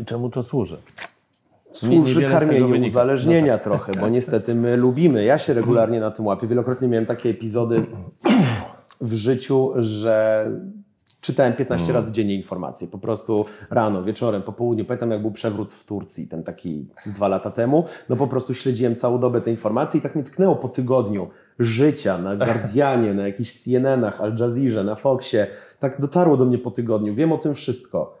y, 0.00 0.04
czemu 0.04 0.30
to 0.30 0.42
służy? 0.42 0.76
Służy 1.72 2.22
karmieniu 2.22 2.86
uzależnienia 2.86 3.52
No 3.52 3.58
tak. 3.58 3.64
trochę, 3.64 3.92
bo 4.00 4.08
niestety 4.08 4.54
my 4.54 4.76
lubimy. 4.76 5.24
Ja 5.24 5.38
się 5.38 5.54
regularnie 5.54 6.00
na 6.00 6.10
tym 6.10 6.26
łapię. 6.26 6.46
Wielokrotnie 6.46 6.88
miałem 6.88 7.06
takie 7.06 7.30
epizody 7.30 7.86
w 9.00 9.14
życiu, 9.14 9.72
że 9.76 10.46
czytałem 11.24 11.52
15 11.52 11.84
Mm. 11.84 11.94
razy 11.94 12.12
dziennie 12.12 12.34
informacje. 12.34 12.88
Po 12.88 12.98
prostu 12.98 13.44
rano, 13.70 14.02
wieczorem, 14.02 14.42
po 14.42 14.52
południu. 14.52 14.84
Pamiętam, 14.84 15.10
jak 15.10 15.22
był 15.22 15.30
przewrót 15.32 15.72
w 15.72 15.84
Turcji, 15.86 16.28
ten 16.28 16.42
taki 16.42 16.86
z 17.04 17.12
dwa 17.12 17.28
lata 17.28 17.50
temu. 17.50 17.84
No 18.08 18.16
po 18.16 18.26
prostu 18.26 18.54
śledziłem 18.54 18.94
całą 18.96 19.18
dobę 19.18 19.40
te 19.40 19.50
informacje 19.50 19.98
i 19.98 20.02
tak 20.02 20.14
mnie 20.14 20.24
tknęło 20.24 20.56
po 20.56 20.68
tygodniu 20.68 21.28
życia 21.58 22.18
na 22.18 22.36
Guardianie, 22.46 23.14
na 23.14 23.26
jakichś 23.26 23.52
CNN-ach, 23.52 24.20
Al 24.20 24.36
Jazeerze, 24.38 24.84
na 24.84 24.94
Foxie. 24.94 25.46
Tak 25.80 26.00
dotarło 26.00 26.36
do 26.36 26.44
mnie 26.44 26.58
po 26.58 26.70
tygodniu. 26.70 27.14
Wiem 27.14 27.32
o 27.32 27.38
tym 27.38 27.54
wszystko. 27.54 28.18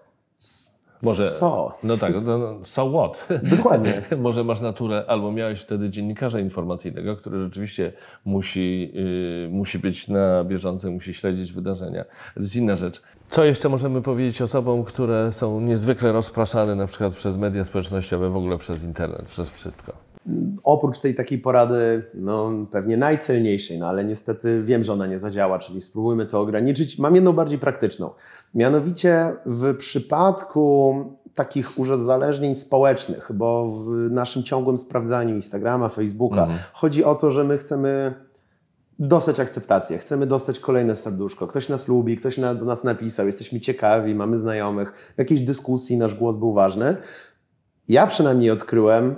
Może- 1.02 1.30
Co? 1.30 1.78
No 1.82 1.96
tak, 1.96 2.14
no, 2.14 2.38
no, 2.38 2.58
so 2.64 2.90
what? 2.90 3.28
Dokładnie. 3.56 4.02
Może 4.18 4.44
masz 4.44 4.60
naturę, 4.60 5.04
albo 5.08 5.32
miałeś 5.32 5.60
wtedy 5.60 5.90
dziennikarza 5.90 6.40
informacyjnego, 6.40 7.16
który 7.16 7.40
rzeczywiście 7.40 7.92
musi, 8.24 8.92
yy, 8.94 9.48
musi 9.50 9.78
być 9.78 10.08
na 10.08 10.44
bieżąco, 10.44 10.90
musi 10.90 11.14
śledzić 11.14 11.52
wydarzenia. 11.52 12.04
To 12.34 12.40
jest 12.40 12.56
inna 12.56 12.76
rzecz. 12.76 13.02
Co 13.30 13.44
jeszcze 13.44 13.68
możemy 13.68 14.02
powiedzieć 14.02 14.42
osobom, 14.42 14.84
które 14.84 15.32
są 15.32 15.60
niezwykle 15.60 16.12
rozpraszane 16.12 16.74
na 16.74 16.86
przykład 16.86 17.14
przez 17.14 17.36
media 17.36 17.64
społecznościowe, 17.64 18.30
w 18.30 18.36
ogóle 18.36 18.58
przez 18.58 18.84
internet, 18.84 19.22
przez 19.22 19.48
wszystko? 19.48 19.92
oprócz 20.64 20.98
tej 20.98 21.14
takiej 21.14 21.38
porady, 21.38 22.04
no 22.14 22.50
pewnie 22.70 22.96
najcelniejszej, 22.96 23.78
no 23.78 23.86
ale 23.86 24.04
niestety 24.04 24.62
wiem, 24.62 24.82
że 24.82 24.92
ona 24.92 25.06
nie 25.06 25.18
zadziała, 25.18 25.58
czyli 25.58 25.80
spróbujmy 25.80 26.26
to 26.26 26.40
ograniczyć. 26.40 26.98
Mam 26.98 27.14
jedną 27.14 27.32
bardziej 27.32 27.58
praktyczną. 27.58 28.10
Mianowicie 28.54 29.32
w 29.46 29.76
przypadku 29.76 30.94
takich 31.34 31.78
uzależnień 31.78 32.54
społecznych, 32.54 33.30
bo 33.34 33.68
w 33.68 34.10
naszym 34.10 34.42
ciągłym 34.42 34.78
sprawdzaniu 34.78 35.34
Instagrama, 35.34 35.88
Facebooka 35.88 36.42
Mhm. 36.42 36.58
chodzi 36.72 37.04
o 37.04 37.14
to, 37.14 37.30
że 37.30 37.44
my 37.44 37.58
chcemy 37.58 38.14
dostać 38.98 39.40
akceptację, 39.40 39.98
chcemy 39.98 40.26
dostać 40.26 40.58
kolejne 40.58 40.96
serduszko. 40.96 41.46
Ktoś 41.46 41.68
nas 41.68 41.88
lubi, 41.88 42.16
ktoś 42.16 42.38
na, 42.38 42.54
do 42.54 42.64
nas 42.64 42.84
napisał, 42.84 43.26
jesteśmy 43.26 43.60
ciekawi, 43.60 44.14
mamy 44.14 44.36
znajomych, 44.36 45.12
w 45.14 45.18
jakiejś 45.18 45.40
dyskusji 45.40 45.96
nasz 45.96 46.14
głos 46.14 46.36
był 46.36 46.52
ważny. 46.52 46.96
Ja 47.88 48.06
przynajmniej 48.06 48.50
odkryłem, 48.50 49.16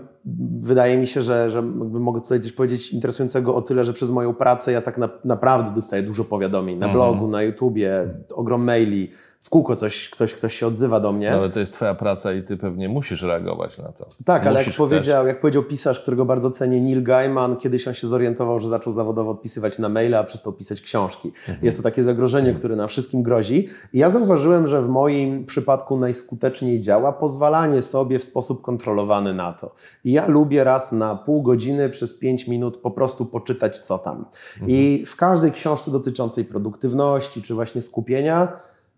wydaje 0.60 0.96
mi 0.98 1.06
się, 1.06 1.22
że, 1.22 1.50
że 1.50 1.62
mogę 1.62 2.20
tutaj 2.20 2.40
coś 2.40 2.52
powiedzieć 2.52 2.92
interesującego 2.92 3.54
o 3.54 3.62
tyle, 3.62 3.84
że 3.84 3.92
przez 3.92 4.10
moją 4.10 4.34
pracę 4.34 4.72
ja 4.72 4.82
tak 4.82 4.98
na, 4.98 5.08
naprawdę 5.24 5.74
dostaję 5.74 6.02
dużo 6.02 6.24
powiadomień 6.24 6.78
na 6.78 6.86
Mhm. 6.86 6.92
blogu, 6.94 7.28
na 7.28 7.42
YouTubie, 7.42 8.08
ogrom 8.34 8.64
maili, 8.64 9.10
w 9.40 9.50
kółko 9.50 9.76
coś, 9.76 10.10
ktoś, 10.10 10.34
ktoś 10.34 10.54
się 10.58 10.66
odzywa 10.66 11.00
do 11.00 11.12
mnie. 11.12 11.30
No, 11.30 11.36
ale 11.38 11.50
to 11.50 11.60
jest 11.60 11.74
twoja 11.74 11.94
praca 11.94 12.32
i 12.32 12.42
ty 12.42 12.56
pewnie 12.56 12.88
musisz 12.88 13.22
reagować 13.22 13.78
na 13.78 13.92
to. 13.92 14.06
Tak, 14.24 14.42
ale 14.46 14.50
jak 14.50 14.66
Musisz, 14.66 14.74
chcesz. 14.74 14.88
powiedział, 14.88 15.26
jak 15.26 15.40
powiedział 15.40 15.62
pisarz, 15.62 16.00
którego 16.00 16.24
bardzo 16.24 16.50
cenię, 16.50 16.80
Neil 16.80 17.02
Gaiman, 17.02 17.56
kiedyś 17.56 17.88
on 17.88 17.94
się 17.94 18.06
zorientował, 18.06 18.60
że 18.60 18.68
zaczął 18.68 18.92
zawodowo 18.92 19.30
odpisywać 19.30 19.78
na 19.78 19.88
maile, 19.88 20.14
a 20.14 20.24
przestał 20.24 20.52
pisać 20.52 20.80
książki. 20.80 21.28
Mhm. 21.28 21.58
Jest 21.62 21.76
to 21.76 21.82
takie 21.82 22.02
zagrożenie, 22.02 22.54
które 22.54 22.76
na 22.76 22.86
wszystkim 22.86 23.22
grozi. 23.22 23.68
I 23.92 23.98
ja 23.98 24.10
zauważyłem, 24.10 24.66
że 24.66 24.82
w 24.82 24.88
moim 24.88 25.46
przypadku 25.46 25.96
najskuteczniej 25.98 26.80
działa 26.80 27.12
pozwalanie 27.12 27.82
sobie 27.82 28.18
w 28.18 28.24
sposób 28.24 28.62
kontrolowany 28.62 29.34
na 29.34 29.52
to. 29.52 29.74
I 30.04 30.12
ja 30.16 30.28
lubię 30.28 30.64
raz 30.64 30.92
na 30.92 31.14
pół 31.14 31.42
godziny 31.42 31.90
przez 31.90 32.18
pięć 32.18 32.48
minut 32.48 32.76
po 32.76 32.90
prostu 32.90 33.26
poczytać, 33.26 33.78
co 33.78 33.98
tam. 33.98 34.24
I 34.66 35.04
w 35.06 35.16
każdej 35.16 35.52
książce 35.52 35.90
dotyczącej 35.90 36.44
produktywności 36.44 37.42
czy 37.42 37.54
właśnie 37.54 37.82
skupienia 37.82 38.38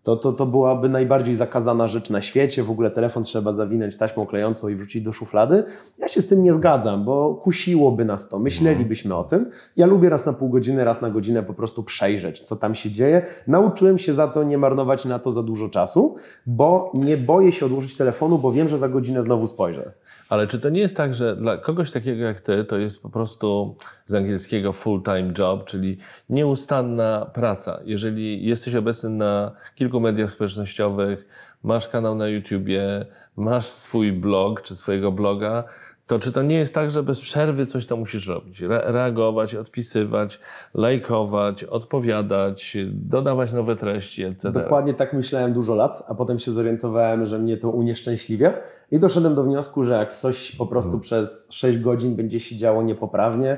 To, 0.03 0.15
to, 0.15 0.31
to 0.33 0.45
byłaby 0.45 0.89
najbardziej 0.89 1.35
zakazana 1.35 1.87
rzecz 1.87 2.09
na 2.09 2.21
świecie. 2.21 2.63
W 2.63 2.71
ogóle 2.71 2.91
telefon 2.91 3.23
trzeba 3.23 3.51
zawinąć 3.53 3.97
taśmą 3.97 4.25
klejącą 4.25 4.69
i 4.69 4.75
wrzucić 4.75 5.03
do 5.03 5.11
szuflady. 5.11 5.63
Ja 5.97 6.07
się 6.07 6.21
z 6.21 6.27
tym 6.27 6.43
nie 6.43 6.53
zgadzam, 6.53 7.05
bo 7.05 7.35
kusiłoby 7.35 8.05
nas 8.05 8.29
to. 8.29 8.39
Myślelibyśmy 8.39 9.15
o 9.15 9.23
tym. 9.23 9.49
Ja 9.77 9.85
lubię 9.85 10.09
raz 10.09 10.25
na 10.25 10.33
pół 10.33 10.49
godziny, 10.49 10.85
raz 10.85 11.01
na 11.01 11.09
godzinę 11.09 11.43
po 11.43 11.53
prostu 11.53 11.83
przejrzeć, 11.83 12.41
co 12.47 12.55
tam 12.55 12.75
się 12.75 12.91
dzieje. 12.91 13.21
Nauczyłem 13.47 13.97
się 13.97 14.13
za 14.13 14.27
to 14.27 14.43
nie 14.43 14.57
marnować 14.57 15.05
na 15.05 15.19
to 15.19 15.31
za 15.31 15.43
dużo 15.43 15.69
czasu, 15.69 16.15
bo 16.45 16.91
nie 16.93 17.17
boję 17.17 17.51
się 17.51 17.65
odłożyć 17.65 17.97
telefonu, 17.97 18.37
bo 18.39 18.51
wiem, 18.51 18.69
że 18.69 18.77
za 18.77 18.89
godzinę 18.89 19.21
znowu 19.21 19.47
spojrzę. 19.47 19.91
Ale 20.29 20.47
czy 20.47 20.59
to 20.59 20.69
nie 20.69 20.79
jest 20.79 20.97
tak, 20.97 21.15
że 21.15 21.35
dla 21.35 21.57
kogoś 21.57 21.91
takiego 21.91 22.23
jak 22.23 22.41
ty, 22.41 22.63
to 22.63 22.77
jest 22.77 23.01
po 23.01 23.09
prostu 23.09 23.75
z 24.05 24.13
angielskiego 24.13 24.73
full-time 24.73 25.33
job, 25.37 25.65
czyli 25.65 25.97
nieustanna 26.29 27.31
praca? 27.33 27.79
Jeżeli 27.85 28.45
jesteś 28.45 28.75
obecny 28.75 29.09
na 29.09 29.51
kilku 29.75 29.99
mediach 29.99 30.31
społecznościowych, 30.31 31.27
masz 31.63 31.87
kanał 31.87 32.15
na 32.15 32.27
YouTubie, 32.27 33.05
masz 33.35 33.65
swój 33.65 34.11
blog 34.11 34.61
czy 34.61 34.75
swojego 34.75 35.11
bloga, 35.11 35.63
to 36.09 36.19
czy 36.19 36.31
to 36.31 36.41
nie 36.41 36.55
jest 36.55 36.73
tak, 36.75 36.91
że 36.91 37.03
bez 37.03 37.21
przerwy 37.21 37.65
coś 37.65 37.85
tam 37.85 37.99
musisz 37.99 38.27
robić? 38.27 38.61
Re 38.61 38.81
reagować, 38.85 39.55
odpisywać, 39.55 40.39
lajkować, 40.73 41.63
odpowiadać, 41.63 42.77
dodawać 42.91 43.53
nowe 43.53 43.75
treści, 43.75 44.23
etc. 44.23 44.51
Dokładnie 44.51 44.93
tak 44.93 45.13
myślałem 45.13 45.53
dużo 45.53 45.75
lat, 45.75 46.03
a 46.07 46.15
potem 46.15 46.39
się 46.39 46.51
zorientowałem, 46.51 47.25
że 47.25 47.39
mnie 47.39 47.57
to 47.57 47.69
unieszczęśliwia 47.69 48.53
i 48.91 48.99
doszedłem 48.99 49.35
do 49.35 49.43
wniosku, 49.43 49.83
że 49.83 49.93
jak 49.93 50.15
coś 50.15 50.55
po 50.55 50.65
prostu 50.67 50.89
Hmm. 50.91 51.01
przez 51.01 51.47
6 51.51 51.77
godzin 51.77 52.15
będzie 52.15 52.39
się 52.39 52.55
działo 52.57 52.83
niepoprawnie, 52.83 53.57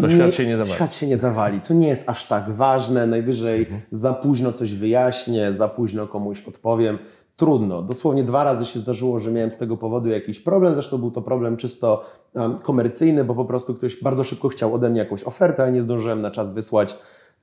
To 0.00 0.08
świat 0.08 0.34
się 0.34 0.46
nie 0.46 0.56
zawali. 0.56 0.74
Świat 0.74 0.94
się 0.94 1.06
nie 1.06 1.16
zawali. 1.16 1.60
To 1.60 1.74
nie 1.74 1.88
jest 1.88 2.08
aż 2.08 2.24
tak 2.28 2.52
ważne. 2.52 3.06
Najwyżej 3.06 3.60
Mhm. 3.60 3.80
za 3.90 4.12
późno 4.14 4.52
coś 4.52 4.74
wyjaśnię, 4.74 5.52
za 5.52 5.68
późno 5.68 6.06
komuś 6.06 6.42
odpowiem. 6.42 6.98
Trudno. 7.36 7.82
Dosłownie 7.82 8.24
dwa 8.24 8.44
razy 8.44 8.64
się 8.64 8.78
zdarzyło, 8.78 9.20
że 9.20 9.30
miałem 9.32 9.50
z 9.52 9.58
tego 9.58 9.76
powodu 9.76 10.08
jakiś 10.08 10.40
problem. 10.40 10.74
Zresztą 10.74 10.98
był 10.98 11.10
to 11.10 11.22
problem 11.22 11.56
czysto 11.56 12.04
komercyjny, 12.62 13.24
bo 13.24 13.34
po 13.34 13.44
prostu 13.44 13.74
ktoś 13.74 14.02
bardzo 14.02 14.24
szybko 14.24 14.48
chciał 14.48 14.74
ode 14.74 14.90
mnie 14.90 14.98
jakąś 14.98 15.24
ofertę, 15.24 15.64
a 15.64 15.70
nie 15.70 15.82
zdążyłem 15.82 16.22
na 16.22 16.30
czas 16.30 16.54
wysłać. 16.54 16.98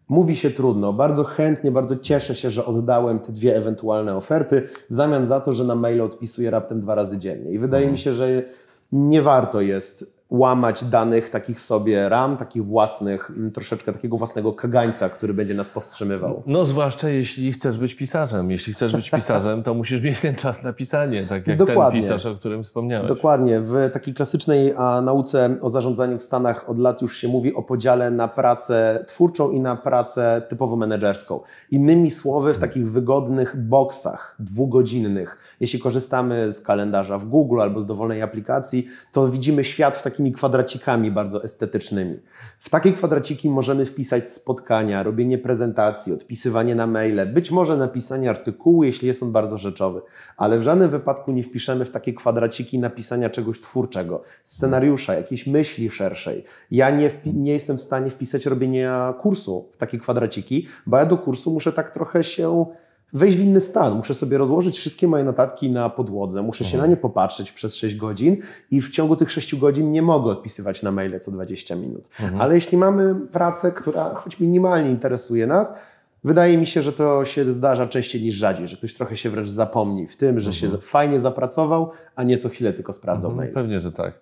Mówi 0.10 0.36
się 0.36 0.52
trudno. 0.52 0.94
Bardzo 0.94 1.24
chętnie, 1.24 1.72
bardzo 1.72 1.96
cieszę 1.96 2.36
się, 2.36 2.50
że 2.50 2.66
oddałem 2.66 3.20
te 3.20 3.32
dwie 3.32 3.56
ewentualne 3.56 4.16
oferty 4.16 4.68
w 4.90 4.96
zamian 4.96 5.26
za 5.26 5.40
to, 5.42 5.54
że 5.54 5.64
na 5.64 5.76
maile 5.76 6.02
odpisuję 6.02 6.52
raptem 6.52 6.82
dwa 6.82 6.96
razy 6.96 7.18
dziennie. 7.18 7.52
I 7.52 7.60
wydaje 7.60 7.84
Mhm. 7.84 7.92
mi 7.92 7.98
się, 7.98 8.14
że 8.14 8.44
nie 8.92 9.22
warto 9.22 9.62
jest 9.62 10.21
łamać 10.32 10.84
danych 10.84 11.30
takich 11.30 11.60
sobie 11.60 12.10
ram, 12.10 12.38
takich 12.38 12.66
własnych, 12.66 13.30
mm, 13.30 13.52
troszeczkę 13.52 13.94
takiego 13.94 14.18
własnego 14.18 14.54
kagańca, 14.54 15.10
który 15.10 15.34
będzie 15.34 15.54
nas 15.54 15.70
powstrzymywał. 15.70 16.44
No 16.46 16.66
zwłaszcza 16.66 17.10
jeśli 17.10 17.52
chcesz 17.52 17.78
być 17.78 17.96
pisarzem. 17.96 18.52
Jeśli 18.52 18.74
chcesz 18.74 18.96
być 18.96 19.10
pisarzem, 19.10 19.64
to 19.64 19.74
musisz 19.74 20.02
mieć 20.02 20.22
ten 20.22 20.36
czas 20.36 20.64
na 20.64 20.74
pisanie, 20.74 21.24
tak 21.30 21.48
jak 21.48 21.58
Dokładnie. 21.58 22.02
ten 22.02 22.02
pisarz, 22.02 22.26
o 22.26 22.36
którym 22.36 22.64
wspomniałeś. 22.64 23.08
Dokładnie. 23.08 23.62
W 23.62 23.90
takiej 23.94 24.14
klasycznej 24.14 24.74
a, 24.78 25.02
nauce 25.02 25.56
o 25.62 25.70
zarządzaniu 25.70 26.18
w 26.18 26.24
Stanach 26.24 26.70
od 26.70 26.78
lat 26.78 27.02
już 27.02 27.18
się 27.18 27.28
mówi 27.28 27.54
o 27.54 27.64
podziale 27.64 28.12
na 28.12 28.28
pracę 28.28 29.06
twórczą 29.08 29.52
i 29.52 29.60
na 29.60 29.76
pracę 29.76 30.42
typowo 30.50 30.76
menedżerską. 30.76 31.40
Innymi 31.72 32.12
słowy, 32.12 32.54
w 32.54 32.58
takich 32.58 32.92
wygodnych 32.92 33.68
boksach 33.68 34.36
dwugodzinnych, 34.40 35.56
jeśli 35.60 35.80
korzystamy 35.80 36.52
z 36.52 36.62
kalendarza 36.62 37.18
w 37.18 37.26
Google 37.26 37.62
albo 37.62 37.82
z 37.82 37.86
dowolnej 37.86 38.22
aplikacji, 38.22 38.86
to 39.12 39.30
widzimy 39.30 39.64
świat 39.64 39.98
w 39.98 40.04
takimi 40.22 40.32
kwadracikami 40.32 41.12
bardzo 41.12 41.44
estetycznymi. 41.44 42.20
W 42.60 42.70
takie 42.70 42.92
kwadraciki 42.94 43.50
możemy 43.50 43.86
wpisać 43.86 44.32
spotkania, 44.32 45.04
robienie 45.04 45.38
prezentacji, 45.38 46.14
odpisywanie 46.14 46.76
na 46.76 46.88
maile, 46.88 47.34
być 47.34 47.52
może 47.52 47.78
napisanie 47.78 48.30
artykułu, 48.30 48.84
jeśli 48.84 49.08
jest 49.08 49.24
on 49.24 49.32
bardzo 49.32 49.58
rzeczowy, 49.58 50.02
ale 50.38 50.60
w 50.60 50.62
żadnym 50.62 50.90
wypadku 50.90 51.32
nie 51.32 51.44
wpiszemy 51.44 51.86
w 51.86 51.92
takie 51.92 52.14
kwadraciki 52.14 52.80
napisania 52.80 53.30
czegoś 53.30 53.62
twórczego, 53.62 54.24
scenariusza, 54.44 55.14
jakiejś 55.14 55.48
myśli 55.48 55.90
szerszej. 55.90 56.44
Ja 56.72 56.90
nie, 56.90 57.10
nie 57.26 57.54
jestem 57.54 57.78
w 57.78 57.82
stanie 57.82 58.10
wpisać 58.10 58.46
robienia 58.46 59.14
kursu 59.22 59.70
w 59.74 59.78
takie 59.78 59.98
kwadraciki, 59.98 60.68
bo 60.86 60.98
ja 60.98 61.06
do 61.06 61.18
kursu 61.18 61.52
muszę 61.52 61.72
tak 61.72 61.92
trochę 61.92 62.24
się 62.24 62.66
wejść 63.14 63.38
w 63.38 63.42
inny 63.42 63.62
stan. 63.62 63.94
Muszę 63.94 64.14
sobie 64.14 64.38
rozłożyć 64.38 64.78
wszystkie 64.78 65.08
moje 65.08 65.24
notatki 65.24 65.70
na 65.72 65.90
podłodze, 65.90 66.42
muszę 66.42 66.66
się 66.66 66.78
na 66.78 66.86
nie 66.88 66.98
popatrzeć 66.98 67.52
przez 67.52 67.76
6 67.76 67.96
godzin 67.96 68.38
i 68.72 68.82
w 68.82 68.90
ciągu 68.90 69.16
tych 69.16 69.32
6 69.32 69.56
godzin 69.56 69.92
nie 69.92 70.02
mogę 70.02 70.32
odpisywać 70.32 70.84
na 70.84 70.92
maile 70.92 71.20
co 71.20 71.32
20 71.32 71.76
minut. 71.76 72.10
Ale 72.40 72.56
jeśli 72.56 72.78
mamy 72.78 73.16
pracę, 73.16 73.72
która 73.72 74.14
choć 74.14 74.40
minimalnie 74.40 74.90
interesuje 74.90 75.48
nas, 75.48 75.80
wydaje 76.24 76.58
mi 76.58 76.68
się, 76.68 76.82
że 76.82 76.94
to 76.94 77.26
się 77.26 77.54
zdarza 77.54 77.88
częściej 77.88 78.22
niż 78.22 78.36
rzadziej, 78.36 78.68
że 78.68 78.78
ktoś 78.78 78.94
trochę 78.94 79.18
się 79.18 79.30
wręcz 79.30 79.50
zapomni 79.50 80.08
w 80.08 80.18
tym, 80.18 80.40
że 80.40 80.54
się 80.54 80.70
fajnie 80.78 81.20
zapracował, 81.20 81.92
a 82.16 82.24
nie 82.24 82.38
co 82.38 82.50
chwilę 82.50 82.74
tylko 82.74 82.94
sprawdzał 82.94 83.32
Mhm, 83.32 83.48
maile. 83.48 83.54
Pewnie, 83.54 83.80
że 83.80 83.92
tak. 83.92 84.20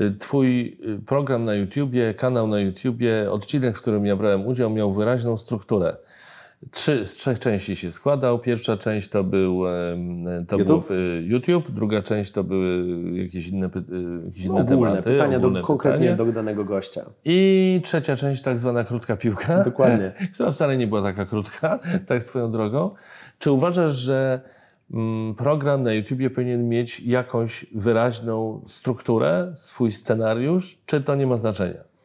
Y, 0.00 0.14
Twój 0.18 0.78
y, 0.88 0.98
program 1.06 1.44
na 1.44 1.54
YouTubie, 1.54 2.14
kanał 2.14 2.46
na 2.46 2.58
YouTubie, 2.60 3.32
odcinek, 3.32 3.78
w 3.78 3.80
którym 3.80 4.06
ja 4.06 4.16
brałem 4.16 4.46
udział, 4.46 4.70
miał 4.70 4.92
wyraźną 4.92 5.36
strukturę. 5.36 5.96
Trzy, 6.70 7.06
z 7.06 7.14
trzech 7.14 7.38
części 7.38 7.76
się 7.76 7.92
składał. 7.92 8.38
Pierwsza 8.38 8.76
część 8.76 9.08
to 9.08 9.24
był, 9.24 9.62
to 10.48 10.58
YouTube? 10.58 10.88
był 10.88 10.96
y, 10.96 11.22
YouTube, 11.22 11.70
druga 11.70 12.02
część 12.02 12.32
to 12.32 12.44
były 12.44 12.84
jakieś 13.12 13.48
inne, 13.48 13.66
y, 13.66 14.26
jakieś 14.26 14.44
inne 14.44 14.60
Ogólne 14.60 14.90
tematy. 14.90 15.10
pytania 15.10 15.36
ogólne 15.36 15.60
do, 15.60 15.66
konkretnie 15.66 16.10
pytania. 16.10 16.26
do 16.26 16.32
danego 16.32 16.64
gościa. 16.64 17.04
I 17.24 17.80
trzecia 17.84 18.16
część, 18.16 18.42
tak 18.42 18.58
zwana 18.58 18.84
krótka 18.84 19.16
piłka. 19.16 19.64
Dokładnie. 19.64 20.12
która 20.34 20.50
wcale 20.52 20.76
nie 20.76 20.86
była 20.86 21.02
taka 21.02 21.26
krótka, 21.26 21.78
tak 22.08 22.22
swoją 22.22 22.52
drogą. 22.52 22.90
Czy 23.38 23.52
uważasz, 23.52 23.96
że 23.96 24.40
mm, 24.92 25.34
program 25.34 25.82
na 25.82 25.92
YouTubie 25.92 26.30
powinien 26.30 26.68
mieć 26.68 27.00
jakąś 27.00 27.66
wyraźną 27.74 28.64
strukturę, 28.66 29.52
swój 29.54 29.92
scenariusz, 29.92 30.78
czy 30.86 31.00
to 31.00 31.14
nie 31.14 31.26
ma 31.26 31.36
znaczenia? 31.36 31.95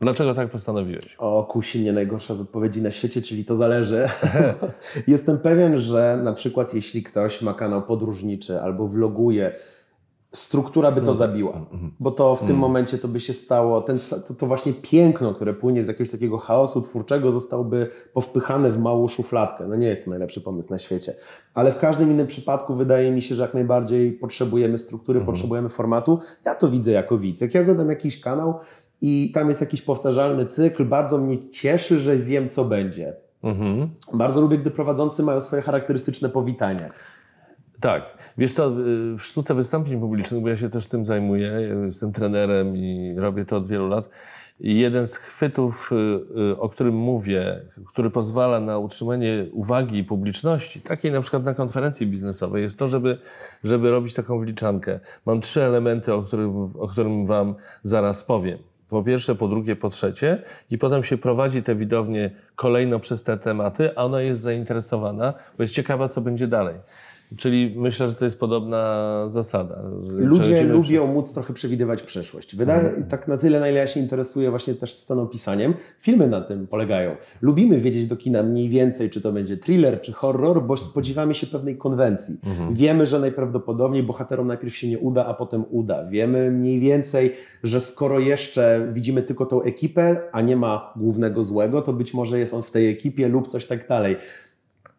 Dlaczego 0.00 0.34
tak 0.34 0.50
postanowiłeś? 0.50 1.16
O, 1.18 1.44
kusi 1.44 1.80
mnie 1.80 1.92
najgorsza 1.92 2.34
z 2.34 2.40
odpowiedzi 2.40 2.82
na 2.82 2.90
świecie, 2.90 3.22
czyli 3.22 3.44
to 3.44 3.54
zależy. 3.54 4.08
Jestem 5.06 5.38
pewien, 5.38 5.78
że 5.78 6.20
na 6.22 6.32
przykład 6.32 6.74
jeśli 6.74 7.02
ktoś 7.02 7.42
ma 7.42 7.54
kanał 7.54 7.82
podróżniczy 7.82 8.60
albo 8.60 8.88
vloguje, 8.88 9.52
struktura 10.36 10.92
by 10.92 11.02
to 11.02 11.14
zabiła, 11.14 11.66
bo 12.00 12.10
to 12.10 12.34
w 12.34 12.44
tym 12.44 12.56
momencie 12.56 12.98
to 12.98 13.08
by 13.08 13.20
się 13.20 13.32
stało, 13.32 13.80
ten, 13.80 13.98
to, 14.28 14.34
to 14.34 14.46
właśnie 14.46 14.72
piękno, 14.72 15.34
które 15.34 15.54
płynie 15.54 15.84
z 15.84 15.88
jakiegoś 15.88 16.10
takiego 16.10 16.38
chaosu 16.38 16.82
twórczego 16.82 17.30
zostałoby 17.30 17.90
powpychane 18.12 18.70
w 18.70 18.78
małą 18.78 19.08
szufladkę. 19.08 19.66
No 19.68 19.76
nie 19.76 19.86
jest 19.86 20.04
to 20.04 20.10
najlepszy 20.10 20.40
pomysł 20.40 20.70
na 20.70 20.78
świecie, 20.78 21.14
ale 21.54 21.72
w 21.72 21.78
każdym 21.78 22.10
innym 22.10 22.26
przypadku 22.26 22.74
wydaje 22.74 23.10
mi 23.10 23.22
się, 23.22 23.34
że 23.34 23.42
jak 23.42 23.54
najbardziej 23.54 24.12
potrzebujemy 24.12 24.78
struktury, 24.78 25.20
potrzebujemy 25.20 25.68
formatu. 25.68 26.18
Ja 26.44 26.54
to 26.54 26.68
widzę 26.68 26.90
jako 26.90 27.18
widz. 27.18 27.40
Jak 27.40 27.54
ja 27.54 27.60
oglądam 27.60 27.90
jakiś 27.90 28.20
kanał 28.20 28.54
i 29.00 29.30
tam 29.34 29.48
jest 29.48 29.60
jakiś 29.60 29.82
powtarzalny 29.82 30.46
cykl, 30.46 30.84
bardzo 30.84 31.18
mnie 31.18 31.48
cieszy, 31.48 31.98
że 31.98 32.16
wiem 32.16 32.48
co 32.48 32.64
będzie. 32.64 33.16
Mhm. 33.42 33.90
Bardzo 34.12 34.40
lubię, 34.40 34.58
gdy 34.58 34.70
prowadzący 34.70 35.22
mają 35.22 35.40
swoje 35.40 35.62
charakterystyczne 35.62 36.28
powitania. 36.28 36.90
Tak. 37.80 38.02
Wiesz 38.38 38.52
co, 38.52 38.70
w 39.18 39.20
sztuce 39.20 39.54
wystąpień 39.54 40.00
publicznych, 40.00 40.42
bo 40.42 40.48
ja 40.48 40.56
się 40.56 40.70
też 40.70 40.86
tym 40.86 41.04
zajmuję, 41.04 41.52
jestem 41.84 42.12
trenerem 42.12 42.76
i 42.76 43.14
robię 43.18 43.44
to 43.44 43.56
od 43.56 43.66
wielu 43.66 43.88
lat. 43.88 44.08
I 44.60 44.78
jeden 44.78 45.06
z 45.06 45.16
chwytów, 45.16 45.92
y, 45.92 46.40
y, 46.52 46.58
o 46.58 46.68
którym 46.68 46.94
mówię, 46.94 47.60
który 47.86 48.10
pozwala 48.10 48.60
na 48.60 48.78
utrzymanie 48.78 49.46
uwagi 49.52 50.04
publiczności, 50.04 50.80
takiej 50.80 51.12
na 51.12 51.20
przykład 51.20 51.44
na 51.44 51.54
konferencji 51.54 52.06
biznesowej, 52.06 52.62
jest 52.62 52.78
to, 52.78 52.88
żeby, 52.88 53.18
żeby 53.64 53.90
robić 53.90 54.14
taką 54.14 54.38
wliczankę. 54.38 55.00
Mam 55.26 55.40
trzy 55.40 55.62
elementy, 55.62 56.14
o 56.14 56.22
którym, 56.22 56.72
o 56.78 56.88
którym 56.88 57.26
Wam 57.26 57.54
zaraz 57.82 58.24
powiem. 58.24 58.58
Po 58.88 59.02
pierwsze, 59.02 59.34
po 59.34 59.48
drugie, 59.48 59.76
po 59.76 59.90
trzecie, 59.90 60.42
i 60.70 60.78
potem 60.78 61.04
się 61.04 61.18
prowadzi 61.18 61.62
te 61.62 61.74
widownie 61.74 62.30
kolejno 62.56 63.00
przez 63.00 63.22
te 63.22 63.36
tematy, 63.36 63.96
a 63.96 64.04
ona 64.04 64.20
jest 64.20 64.40
zainteresowana, 64.40 65.34
bo 65.56 65.62
jest 65.62 65.74
ciekawa, 65.74 66.08
co 66.08 66.20
będzie 66.20 66.46
dalej. 66.46 66.74
Czyli 67.36 67.74
myślę, 67.76 68.08
że 68.08 68.14
to 68.14 68.24
jest 68.24 68.40
podobna 68.40 69.22
zasada. 69.28 69.82
Ludzie 70.08 70.62
lubią 70.64 70.82
przez- 70.82 71.14
móc 71.14 71.34
trochę 71.34 71.54
przewidywać 71.54 72.02
przyszłość. 72.02 72.56
Wydaje 72.56 72.90
tak 73.08 73.28
na 73.28 73.36
tyle, 73.36 73.60
na 73.60 73.68
ile 73.68 73.78
ja 73.78 73.86
się 73.86 74.00
interesuję 74.00 74.50
właśnie 74.50 74.74
też 74.74 74.94
scenopisaniem. 74.94 75.74
Filmy 75.98 76.28
na 76.28 76.40
tym 76.40 76.66
polegają. 76.66 77.16
Lubimy 77.42 77.78
wiedzieć 77.80 78.06
do 78.06 78.16
kina 78.16 78.42
mniej 78.42 78.68
więcej, 78.68 79.10
czy 79.10 79.20
to 79.20 79.32
będzie 79.32 79.56
thriller, 79.56 80.00
czy 80.00 80.12
horror, 80.12 80.62
bo 80.62 80.76
spodziewamy 80.76 81.34
się 81.34 81.46
pewnej 81.46 81.76
konwencji. 81.76 82.36
Wiemy, 82.72 83.06
że 83.06 83.20
najprawdopodobniej 83.20 84.02
bohaterom 84.02 84.46
najpierw 84.46 84.76
się 84.76 84.88
nie 84.88 84.98
uda, 84.98 85.26
a 85.26 85.34
potem 85.34 85.64
uda. 85.70 86.04
Wiemy 86.04 86.50
mniej 86.50 86.80
więcej, 86.80 87.32
że 87.62 87.80
skoro 87.80 88.18
jeszcze 88.18 88.88
widzimy 88.92 89.22
tylko 89.22 89.46
tą 89.46 89.62
ekipę, 89.62 90.16
a 90.32 90.40
nie 90.40 90.56
ma 90.56 90.92
głównego 90.96 91.42
złego, 91.42 91.82
to 91.82 91.92
być 91.92 92.14
może 92.14 92.38
jest 92.38 92.54
on 92.54 92.62
w 92.62 92.70
tej 92.70 92.88
ekipie 92.88 93.28
lub 93.28 93.46
coś 93.46 93.66
tak 93.66 93.88
dalej. 93.88 94.16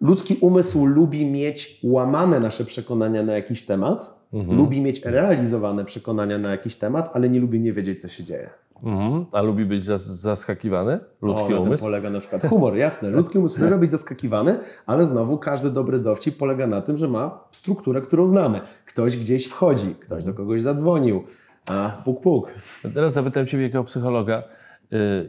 Ludzki 0.01 0.37
umysł 0.41 0.85
lubi 0.85 1.25
mieć 1.25 1.79
łamane 1.83 2.39
nasze 2.39 2.65
przekonania 2.65 3.23
na 3.23 3.33
jakiś 3.33 3.65
temat, 3.65 4.27
lubi 4.33 4.81
mieć 4.81 5.05
realizowane 5.05 5.85
przekonania 5.85 6.37
na 6.37 6.51
jakiś 6.51 6.75
temat, 6.75 7.09
ale 7.13 7.29
nie 7.29 7.39
lubi 7.39 7.59
nie 7.59 7.73
wiedzieć, 7.73 8.01
co 8.01 8.07
się 8.07 8.23
dzieje. 8.23 8.49
Mhm. 8.83 9.25
A 9.31 9.41
lubi 9.41 9.65
być 9.65 9.83
zas 9.83 10.05
zaskakiwany? 10.05 10.99
Ludzki 11.21 11.45
o, 11.45 11.49
na 11.49 11.57
tym 11.57 11.67
umysł? 11.67 11.83
polega 11.83 12.09
na 12.09 12.19
przykład 12.19 12.41
humor, 12.47 12.75
jasne. 12.75 13.09
Ludzki 13.09 13.37
umysł 13.37 13.61
lubi 13.61 13.77
być 13.77 13.91
zaskakiwany, 13.91 14.59
ale 14.85 15.05
znowu 15.05 15.37
każdy 15.37 15.69
dobry 15.69 15.99
dowcip 15.99 16.37
polega 16.37 16.67
na 16.67 16.81
tym, 16.81 16.97
że 16.97 17.07
ma 17.07 17.39
strukturę, 17.51 18.01
którą 18.01 18.27
znamy. 18.27 18.61
Ktoś 18.85 19.17
gdzieś 19.17 19.45
wchodzi, 19.45 19.95
ktoś 19.95 20.23
do 20.23 20.33
kogoś 20.33 20.61
zadzwonił, 20.61 21.23
a 21.69 22.01
puk 22.05 22.21
puk. 22.21 22.51
Teraz 22.93 23.13
zapytam 23.13 23.47
Ciebie 23.47 23.63
jako 23.63 23.83
psychologa, 23.83 24.43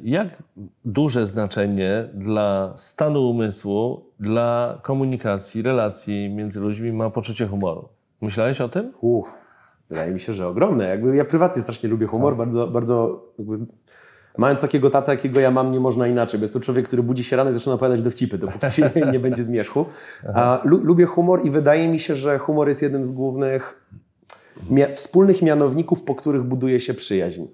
jak 0.02 0.42
duże 0.84 1.26
znaczenie 1.26 2.09
dla 2.14 2.72
stanu 2.76 3.30
umysłu, 3.30 4.04
dla 4.20 4.78
komunikacji, 4.82 5.62
relacji 5.62 6.30
między 6.30 6.61
ludźmi 6.61 6.92
ma 6.92 7.11
poczucie 7.11 7.46
humoru? 7.46 7.88
Myślałeś 8.20 8.61
o 8.61 8.68
tym? 8.68 8.92
Uff, 9.00 9.28
wydaje 9.90 10.12
mi 10.12 10.20
się, 10.20 10.32
że 10.32 10.48
ogromne. 10.48 10.88
Jakby 10.88 11.16
ja 11.16 11.24
prywatnie 11.24 11.62
strasznie 11.62 11.88
lubię 11.88 12.06
humor, 12.06 12.36
bardzo, 12.36 12.66
bardzo 12.66 13.24
jakby, 13.38 13.59
mając 14.38 14.61
takiego 14.61 14.90
tata, 14.90 15.12
jakiego 15.12 15.40
ja 15.40 15.50
mam, 15.50 15.72
nie 15.72 15.80
można 15.80 16.06
inaczej, 16.06 16.40
bo 16.40 16.44
jest 16.44 16.54
to 16.54 16.61
człowiek, 16.61 16.86
który 16.86 17.02
budzi 17.02 17.24
się 17.24 17.36
rano 17.36 17.50
i 17.50 17.52
zaczyna 17.52 17.74
opowiadać 17.74 18.02
dowcipy, 18.02 18.38
dopóki 18.38 18.70
się 18.70 18.90
nie 19.12 19.20
będzie 19.20 19.42
zmierzchu. 19.42 19.86
A, 20.34 20.61
lu, 20.64 20.84
lubię 20.84 21.06
humor 21.06 21.40
i 21.44 21.50
wydaje 21.50 21.88
mi 21.88 22.00
się, 22.00 22.14
że 22.14 22.38
humor 22.38 22.68
jest 22.68 22.82
jednym 22.82 23.04
z 23.04 23.11
głównych 23.11 23.86
mia- 24.70 24.92
wspólnych 24.94 25.42
mianowników, 25.42 26.02
po 26.02 26.14
których 26.14 26.42
buduje 26.42 26.80
się 26.80 26.94
przyjaźń. 26.94 27.44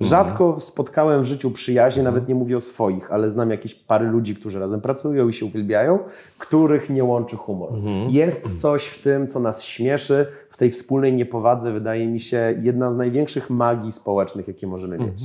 Rzadko 0.00 0.60
spotkałem 0.60 1.22
w 1.22 1.24
życiu 1.24 1.50
przyjaźnie, 1.50 2.02
nawet 2.02 2.28
nie 2.28 2.34
mówię 2.34 2.56
o 2.56 2.60
swoich, 2.60 3.12
ale 3.12 3.30
znam 3.30 3.50
jakieś 3.50 3.74
pary 3.74 4.06
ludzi, 4.06 4.34
którzy 4.34 4.58
razem 4.60 4.80
pracują 4.80 5.28
i 5.28 5.32
się 5.32 5.46
uwielbiają, 5.46 5.98
których 6.38 6.90
nie 6.90 7.04
łączy 7.04 7.36
humor. 7.36 7.70
Jest 8.10 8.60
coś 8.60 8.86
w 8.86 9.02
tym, 9.02 9.26
co 9.28 9.40
nas 9.40 9.62
śmieszy, 9.62 10.26
w 10.50 10.56
tej 10.56 10.70
wspólnej 10.70 11.12
niepowadze, 11.12 11.72
wydaje 11.72 12.06
mi 12.06 12.20
się, 12.20 12.54
jedna 12.62 12.92
z 12.92 12.96
największych 12.96 13.50
magii 13.50 13.92
społecznych, 13.92 14.48
jakie 14.48 14.66
możemy 14.66 14.98
mieć. 14.98 15.22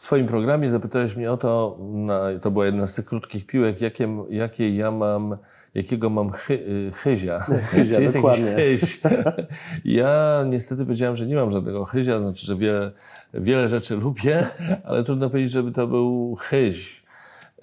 W 0.00 0.02
swoim 0.02 0.26
programie 0.26 0.70
zapytałeś 0.70 1.16
mnie 1.16 1.32
o 1.32 1.36
to, 1.36 1.78
na, 1.80 2.20
to 2.42 2.50
była 2.50 2.66
jedna 2.66 2.86
z 2.86 2.94
tych 2.94 3.04
krótkich 3.04 3.46
piłek, 3.46 3.80
jakie, 3.80 4.08
jakie 4.30 4.76
ja 4.76 4.90
mam, 4.90 5.36
jakiego 5.74 6.10
mam 6.10 6.30
chy, 6.32 6.54
y, 6.54 6.90
chyzia. 6.94 7.40
Chyzia, 7.70 7.94
Czy 7.96 8.02
jest 8.02 8.14
dokładnie. 8.14 8.54
chyź? 8.54 9.00
Ja 9.84 10.44
niestety 10.46 10.84
powiedziałem, 10.84 11.16
że 11.16 11.26
nie 11.26 11.34
mam 11.34 11.50
żadnego 11.50 11.84
chyzia, 11.84 12.20
znaczy, 12.20 12.46
że 12.46 12.56
wiele, 12.56 12.92
wiele 13.34 13.68
rzeczy 13.68 13.96
lubię, 13.96 14.46
ale 14.84 15.04
trudno 15.04 15.30
powiedzieć, 15.30 15.52
żeby 15.52 15.72
to 15.72 15.86
był 15.86 16.36
chyź. 16.40 16.99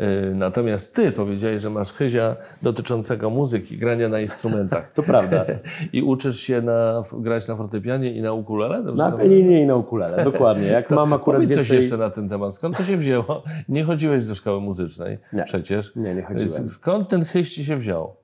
Y, 0.01 0.35
Natomiast 0.35 0.95
ty 0.95 1.11
powiedziałeś, 1.11 1.61
że 1.61 1.69
masz 1.69 1.93
chyzia 1.93 2.35
dotyczącego 2.61 3.29
muzyki, 3.29 3.77
grania 3.77 4.09
na 4.09 4.19
instrumentach. 4.19 4.91
To 4.95 5.03
prawda. 5.03 5.45
I 5.93 6.01
uczysz 6.01 6.39
się 6.39 6.61
na, 6.61 7.03
grać 7.13 7.47
na 7.47 7.55
fortepianie 7.55 8.11
i 8.11 8.21
na 8.21 8.33
ukulele? 8.33 8.83
Dobrze 8.83 9.03
Na 9.03 9.11
pianinie 9.11 9.61
i 9.61 9.65
na 9.65 9.75
ukulele, 9.75 10.23
dokładnie. 10.23 10.67
Jak 10.67 10.91
mam 10.91 11.13
akurat 11.13 11.41
powiedz 11.41 11.49
więcej... 11.49 11.67
coś 11.67 11.81
jeszcze 11.81 11.97
na 11.97 12.09
ten 12.09 12.29
temat. 12.29 12.55
Skąd 12.55 12.77
to 12.77 12.83
się 12.83 12.97
wzięło? 12.97 13.43
Nie 13.69 13.83
chodziłeś 13.83 14.25
do 14.25 14.35
szkoły 14.35 14.61
muzycznej 14.61 15.17
Nie. 15.33 15.43
przecież. 15.43 15.95
Nie, 15.95 16.15
nie 16.15 16.21
chodziłem. 16.21 16.67
Skąd 16.67 17.09
ten 17.09 17.25
chyś 17.25 17.53
ci 17.53 17.65
się 17.65 17.75
wziął? 17.75 18.15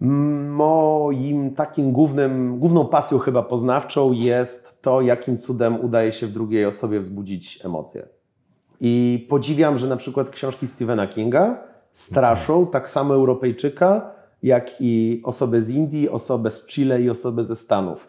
Moim 0.00 1.54
takim 1.54 1.92
głównym, 1.92 2.58
główną 2.58 2.86
pasją 2.86 3.18
chyba 3.18 3.42
poznawczą 3.42 4.12
jest 4.12 4.82
to, 4.82 5.00
jakim 5.00 5.38
cudem 5.38 5.84
udaje 5.84 6.12
się 6.12 6.26
w 6.26 6.32
drugiej 6.32 6.66
osobie 6.66 7.00
wzbudzić 7.00 7.64
emocje. 7.64 8.06
I 8.84 9.26
podziwiam, 9.28 9.78
że 9.78 9.86
na 9.86 9.96
przykład 9.96 10.30
książki 10.30 10.66
Stephena 10.66 11.06
Kinga 11.06 11.62
straszą 11.90 12.66
tak 12.66 12.90
samo 12.90 13.14
Europejczyka, 13.14 14.10
jak 14.42 14.70
i 14.80 15.20
osobę 15.24 15.60
z 15.60 15.70
Indii, 15.70 16.08
osobę 16.08 16.50
z 16.50 16.66
Chile 16.66 17.02
i 17.02 17.10
osobę 17.10 17.44
ze 17.44 17.56
Stanów. 17.56 18.08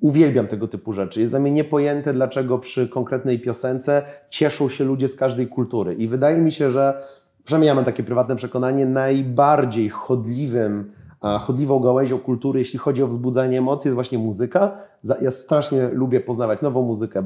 Uwielbiam 0.00 0.46
tego 0.46 0.68
typu 0.68 0.92
rzeczy. 0.92 1.20
Jest 1.20 1.32
dla 1.32 1.40
mnie 1.40 1.50
niepojęte, 1.50 2.12
dlaczego 2.12 2.58
przy 2.58 2.88
konkretnej 2.88 3.40
piosence 3.40 4.02
cieszą 4.30 4.68
się 4.68 4.84
ludzie 4.84 5.08
z 5.08 5.16
każdej 5.16 5.46
kultury. 5.46 5.94
I 5.94 6.08
wydaje 6.08 6.40
mi 6.40 6.52
się, 6.52 6.70
że 6.70 7.02
przynajmniej 7.44 7.68
ja 7.68 7.74
mam 7.74 7.84
takie 7.84 8.02
prywatne 8.02 8.36
przekonanie, 8.36 8.86
najbardziej 8.86 9.88
chodliwym, 9.88 10.92
chodliwą 11.40 11.80
gałęzią 11.80 12.18
kultury, 12.18 12.58
jeśli 12.58 12.78
chodzi 12.78 13.02
o 13.02 13.06
wzbudzanie 13.06 13.58
emocji, 13.58 13.88
jest 13.88 13.94
właśnie 13.94 14.18
muzyka. 14.18 14.78
Ja 15.20 15.30
strasznie 15.30 15.88
lubię 15.88 16.20
poznawać 16.20 16.62
nową 16.62 16.82
muzykę. 16.82 17.24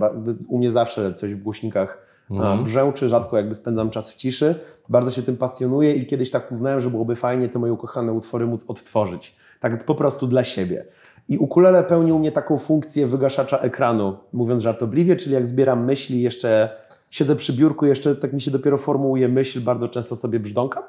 U 0.48 0.58
mnie 0.58 0.70
zawsze 0.70 1.14
coś 1.14 1.34
w 1.34 1.42
głośnikach 1.42 2.09
a, 2.38 2.56
brzęczy, 2.56 3.08
rzadko 3.08 3.36
jakby 3.36 3.54
spędzam 3.54 3.90
czas 3.90 4.10
w 4.10 4.16
ciszy. 4.16 4.54
Bardzo 4.88 5.10
się 5.10 5.22
tym 5.22 5.36
pasjonuję 5.36 5.94
i 5.94 6.06
kiedyś 6.06 6.30
tak 6.30 6.52
uznałem, 6.52 6.80
że 6.80 6.90
byłoby 6.90 7.16
fajnie 7.16 7.48
te 7.48 7.58
moje 7.58 7.72
ukochane 7.72 8.12
utwory 8.12 8.46
móc 8.46 8.64
odtworzyć. 8.68 9.36
Tak 9.60 9.84
po 9.84 9.94
prostu 9.94 10.26
dla 10.26 10.44
siebie. 10.44 10.84
I 11.28 11.38
ukulele 11.38 11.84
pełni 11.84 12.12
u 12.12 12.18
mnie 12.18 12.32
taką 12.32 12.58
funkcję 12.58 13.06
wygaszacza 13.06 13.58
ekranu, 13.58 14.16
mówiąc 14.32 14.60
żartobliwie, 14.60 15.16
czyli 15.16 15.34
jak 15.34 15.46
zbieram 15.46 15.84
myśli, 15.84 16.22
jeszcze 16.22 16.70
siedzę 17.10 17.36
przy 17.36 17.52
biurku, 17.52 17.86
jeszcze 17.86 18.16
tak 18.16 18.32
mi 18.32 18.40
się 18.40 18.50
dopiero 18.50 18.78
formułuje 18.78 19.28
myśl, 19.28 19.60
bardzo 19.60 19.88
często 19.88 20.16
sobie 20.16 20.40
brzdąkam. 20.40 20.82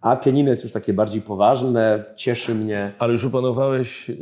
A 0.00 0.16
pianino 0.16 0.50
jest 0.50 0.62
już 0.62 0.72
takie 0.72 0.92
bardziej 0.92 1.22
poważne, 1.22 2.04
cieszy 2.16 2.54
mnie. 2.54 2.92
Ale 2.98 3.12
już 3.12 3.24
opanowałeś 3.24 4.08
yy, 4.08 4.16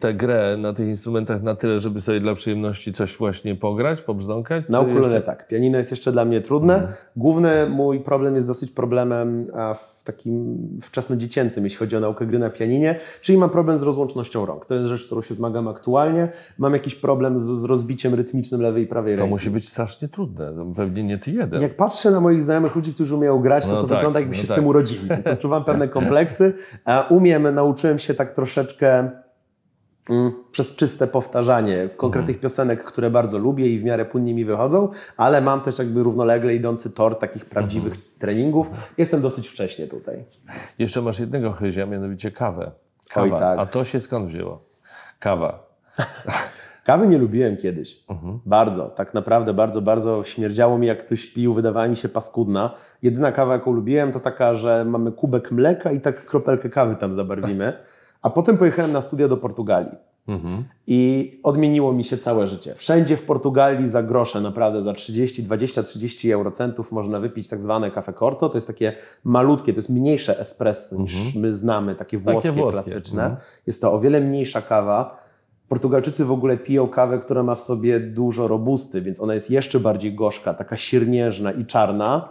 tę 0.00 0.14
grę 0.14 0.56
na 0.58 0.72
tych 0.72 0.88
instrumentach 0.88 1.42
na 1.42 1.54
tyle, 1.54 1.80
żeby 1.80 2.00
sobie 2.00 2.20
dla 2.20 2.34
przyjemności 2.34 2.92
coś 2.92 3.16
właśnie 3.16 3.54
pograć, 3.54 4.00
pobrzdąkać? 4.00 4.64
Na 4.68 4.80
ukulele 4.80 5.04
jeszcze- 5.06 5.20
tak. 5.20 5.48
Pianino 5.48 5.78
jest 5.78 5.90
jeszcze 5.90 6.12
dla 6.12 6.24
mnie 6.24 6.40
trudne. 6.40 6.92
Główny 7.16 7.66
mój 7.68 8.00
problem 8.00 8.34
jest 8.34 8.46
dosyć 8.46 8.70
problemem 8.70 9.46
w 9.74 9.99
takim 10.12 10.58
wczesnodziecięcym, 10.82 11.64
jeśli 11.64 11.78
chodzi 11.78 11.96
o 11.96 12.00
naukę 12.00 12.26
gry 12.26 12.38
na 12.38 12.50
pianinie, 12.50 12.98
czyli 13.20 13.38
mam 13.38 13.50
problem 13.50 13.78
z 13.78 13.82
rozłącznością 13.82 14.46
rąk. 14.46 14.66
To 14.66 14.74
jest 14.74 14.86
rzecz, 14.86 15.02
z 15.02 15.06
którą 15.06 15.22
się 15.22 15.34
zmagam 15.34 15.68
aktualnie. 15.68 16.28
Mam 16.58 16.72
jakiś 16.72 16.94
problem 16.94 17.38
z, 17.38 17.42
z 17.42 17.64
rozbiciem 17.64 18.14
rytmicznym 18.14 18.62
lewej 18.62 18.84
i 18.84 18.86
prawej 18.86 19.14
To 19.16 19.20
ręki. 19.20 19.30
musi 19.30 19.50
być 19.50 19.68
strasznie 19.68 20.08
trudne. 20.08 20.52
To 20.54 20.66
pewnie 20.76 21.04
nie 21.04 21.18
ty 21.18 21.30
jeden. 21.30 21.62
Jak 21.62 21.76
patrzę 21.76 22.10
na 22.10 22.20
moich 22.20 22.42
znajomych 22.42 22.76
ludzi, 22.76 22.94
którzy 22.94 23.14
umieją 23.16 23.38
grać, 23.40 23.66
to 23.66 23.72
No 23.72 23.82
to 23.82 23.88
tak, 23.88 23.96
wygląda 23.98 24.20
jakby 24.20 24.36
no 24.36 24.42
się 24.42 24.48
tak. 24.48 24.56
z 24.56 24.60
tym 24.60 24.66
urodzili. 24.66 25.08
Więc 25.08 25.26
odczuwam 25.26 25.64
pewne 25.64 25.88
kompleksy. 25.98 26.54
A 26.84 27.06
umiem, 27.10 27.54
nauczyłem 27.54 27.98
się 27.98 28.14
tak 28.14 28.34
troszeczkę 28.34 29.10
przez 30.50 30.76
czyste 30.76 31.06
powtarzanie 31.06 31.88
konkretnych 31.96 32.36
Mhm. 32.36 32.42
piosenek, 32.42 32.84
które 32.84 33.10
bardzo 33.10 33.38
lubię 33.38 33.66
i 33.68 33.78
w 33.78 33.84
miarę 33.84 34.04
płynnie 34.04 34.34
mi 34.34 34.44
wychodzą, 34.44 34.88
ale 35.16 35.40
mam 35.40 35.60
też 35.60 35.78
jakby 35.78 36.02
równolegle 36.02 36.54
idący 36.54 36.90
tor 36.90 37.18
takich 37.18 37.44
prawdziwych 37.44 37.92
Mhm. 37.92 38.06
treningów. 38.18 38.70
Jestem 38.98 39.22
dosyć 39.22 39.48
wcześnie 39.48 39.86
tutaj. 39.86 40.24
Jeszcze 40.78 41.02
masz 41.02 41.20
jednego 41.20 41.52
chyzia, 41.52 41.86
mianowicie 41.86 42.30
kawę. 42.30 42.70
Kawa. 43.10 43.24
Oj, 43.34 43.40
tak. 43.40 43.58
A 43.58 43.66
to 43.66 43.84
się 43.84 44.00
skąd 44.00 44.28
wzięło? 44.28 44.62
Kawa. 45.18 45.66
Kawy 46.86 47.06
nie 47.08 47.18
lubiłem 47.18 47.56
kiedyś. 47.56 48.04
Mhm. 48.08 48.38
Bardzo, 48.46 48.88
tak 48.88 49.14
naprawdę 49.14 49.54
bardzo, 49.54 49.82
bardzo 49.82 50.24
śmierdziało 50.24 50.78
mi, 50.78 50.86
jak 50.86 51.06
ktoś 51.06 51.26
pił, 51.26 51.54
wydawała 51.54 51.88
mi 51.88 51.96
się 51.96 52.08
paskudna. 52.08 52.74
Jedyna 53.02 53.32
kawa, 53.32 53.52
jaką 53.52 53.72
lubiłem, 53.72 54.12
to 54.12 54.20
taka, 54.20 54.54
że 54.54 54.84
mamy 54.84 55.12
kubek 55.12 55.50
mleka 55.52 55.92
i 55.92 56.00
tak 56.00 56.24
kropelkę 56.24 56.70
kawy 56.70 56.96
tam 56.96 57.12
zabarwimy. 57.12 57.72
A 58.22 58.30
potem 58.30 58.58
pojechałem 58.58 58.92
na 58.92 59.00
studia 59.00 59.28
do 59.28 59.36
Portugalii. 59.36 59.96
Mhm. 60.28 60.64
I 60.86 61.40
odmieniło 61.42 61.92
mi 61.92 62.04
się 62.04 62.18
całe 62.18 62.46
życie. 62.46 62.74
Wszędzie 62.74 63.16
w 63.16 63.22
Portugalii 63.22 63.88
za 63.88 64.02
grosze, 64.02 64.40
naprawdę 64.40 64.82
za 64.82 64.92
30, 64.92 65.42
20, 65.42 65.82
30 65.82 66.32
eurocentów 66.32 66.92
można 66.92 67.20
wypić 67.20 67.48
tak 67.48 67.60
zwane 67.60 67.90
cafe 67.90 68.12
corto. 68.12 68.48
To 68.48 68.56
jest 68.56 68.66
takie 68.66 68.92
malutkie, 69.24 69.72
to 69.72 69.78
jest 69.78 69.90
mniejsze 69.90 70.38
espresso 70.38 70.96
niż 71.02 71.34
my 71.34 71.52
znamy, 71.52 71.94
takie 71.94 72.18
włoskie, 72.18 72.52
włoskie. 72.52 72.72
klasyczne. 72.72 73.22
Mhm. 73.22 73.40
Jest 73.66 73.82
to 73.82 73.92
o 73.92 74.00
wiele 74.00 74.20
mniejsza 74.20 74.62
kawa. 74.62 75.20
Portugalczycy 75.68 76.24
w 76.24 76.32
ogóle 76.32 76.56
piją 76.56 76.88
kawę, 76.88 77.18
która 77.18 77.42
ma 77.42 77.54
w 77.54 77.62
sobie 77.62 78.00
dużo 78.00 78.48
robusty, 78.48 79.02
więc 79.02 79.20
ona 79.20 79.34
jest 79.34 79.50
jeszcze 79.50 79.80
bardziej 79.80 80.14
gorzka, 80.14 80.54
taka 80.54 80.76
siernieżna 80.76 81.52
i 81.52 81.66
czarna. 81.66 82.28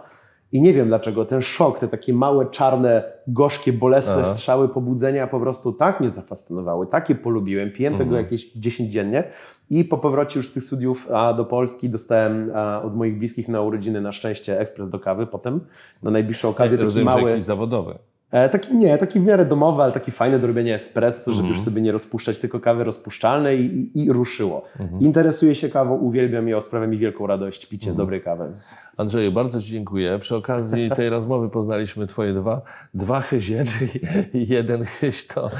I 0.52 0.60
nie 0.62 0.72
wiem 0.72 0.88
dlaczego 0.88 1.24
ten 1.24 1.42
szok, 1.42 1.78
te 1.78 1.88
takie 1.88 2.14
małe, 2.14 2.46
czarne, 2.46 3.02
gorzkie, 3.26 3.72
bolesne 3.72 4.14
Aha. 4.20 4.34
strzały 4.34 4.68
pobudzenia 4.68 5.26
po 5.26 5.40
prostu 5.40 5.72
tak 5.72 6.00
mnie 6.00 6.10
zafascynowały, 6.10 6.86
takie 6.86 7.14
polubiłem. 7.14 7.70
Piłem 7.70 7.92
tego 7.92 8.04
Mhm. 8.04 8.24
jakieś 8.24 8.52
10 8.52 8.92
dziennie 8.92 9.24
i 9.70 9.84
po 9.84 9.98
powrocie 9.98 10.38
już 10.38 10.48
z 10.48 10.52
tych 10.52 10.64
studiów 10.64 11.10
a, 11.12 11.34
do 11.34 11.44
Polski 11.44 11.88
dostałem 11.90 12.52
od 12.84 12.96
moich 12.96 13.18
bliskich 13.18 13.48
na 13.48 13.60
urodziny 13.62 14.00
na 14.00 14.12
szczęście 14.12 14.60
ekspres 14.60 14.90
do 14.90 14.98
kawy 14.98 15.26
potem, 15.26 15.60
na 16.02 16.10
najbliższą 16.10 16.48
okazję 16.48 16.78
taki 16.78 16.84
Rozumiem, 16.84 17.08
że 17.08 17.16
mały... 17.16 17.30
jakiś 17.30 17.44
zawodowy. 17.44 17.98
E, 18.30 18.48
taki 18.48 18.76
nie, 18.76 18.98
taki 18.98 19.20
w 19.20 19.24
miarę 19.24 19.44
domowy, 19.46 19.82
ale 19.82 19.92
taki 19.92 20.10
fajny 20.10 20.38
do 20.38 20.46
robienia 20.46 20.74
espresso, 20.74 21.30
żeby 21.32 21.40
Mhm. 21.42 21.54
już 21.54 21.64
sobie 21.64 21.82
nie 21.82 21.92
rozpuszczać 21.92 22.38
tylko 22.38 22.60
kawy 22.60 22.84
rozpuszczalnej 22.84 23.60
i, 23.74 23.98
i, 24.04 24.12
ruszyło. 24.12 24.62
Mhm. 24.80 25.00
Interesuję 25.00 25.54
się 25.54 25.68
kawą, 25.68 25.96
uwielbiam 25.96 26.48
ją, 26.48 26.60
sprawia 26.60 26.86
mi 26.86 26.98
wielką 26.98 27.26
radość 27.26 27.66
picie 27.66 27.84
Mhm. 27.86 27.92
z 27.94 27.96
dobrej 27.96 28.22
kawy. 28.22 28.52
Andrzeju, 28.96 29.32
bardzo 29.32 29.60
Ci 29.60 29.70
dziękuję. 29.70 30.18
Przy 30.18 30.36
okazji 30.36 30.90
tej 30.90 31.08
rozmowy 31.16 31.48
poznaliśmy 31.48 32.06
Twoje 32.06 32.32
dwa, 32.32 32.62
dwa 32.94 33.20
chyzie, 33.20 33.64
czyli 33.78 33.90
jeden 34.34 34.84
chyś 34.84 35.26
to 35.26 35.50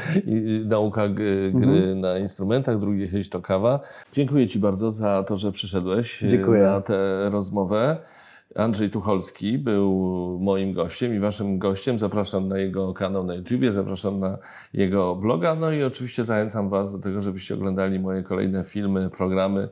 nauka 0.65 1.09
gry 1.09 1.53
Mhm. 1.55 2.01
na 2.01 2.19
instrumentach, 2.19 2.79
drugi 2.79 3.09
chyś 3.09 3.29
to 3.29 3.41
kawa. 3.41 3.81
Dziękuję 4.13 4.47
Ci 4.49 4.59
bardzo 4.59 4.91
za 4.93 5.23
to, 5.23 5.37
że 5.37 5.53
przyszedłeś 5.53 6.23
e, 6.25 6.29
Dziękuję. 6.29 6.63
na 6.63 6.81
tę 6.81 7.31
rozmowę. 7.31 7.97
Andrzej 8.57 8.91
Tucholski 8.91 9.59
był 9.59 9.91
moim 10.41 10.73
gościem 10.73 11.15
i 11.15 11.19
Waszym 11.19 11.59
gościem. 11.59 11.99
Zapraszam 11.99 12.49
na 12.49 12.59
jego 12.59 12.95
kanał 12.95 13.25
na 13.25 13.35
YouTubie, 13.35 13.73
zapraszam 13.73 14.21
na 14.21 14.39
jego 14.75 15.17
bloga. 15.17 15.55
No 15.55 15.73
i 15.73 15.83
oczywiście 15.83 16.25
zachęcam 16.25 16.69
Was 16.69 16.93
do 16.93 16.99
tego, 16.99 17.23
żebyście 17.23 17.55
oglądali 17.55 17.99
moje 17.99 18.23
kolejne 18.23 18.65
filmy, 18.65 19.11
programy 19.11 19.69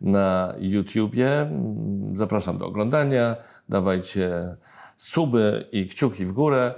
na 0.00 0.54
YouTubie. 0.58 1.50
Zapraszam 2.14 2.58
do 2.58 2.66
oglądania. 2.66 3.36
Dawajcie 3.68 4.56
suby 4.96 5.68
i 5.72 5.86
kciuki 5.86 6.26
w 6.26 6.32
górę. 6.32 6.74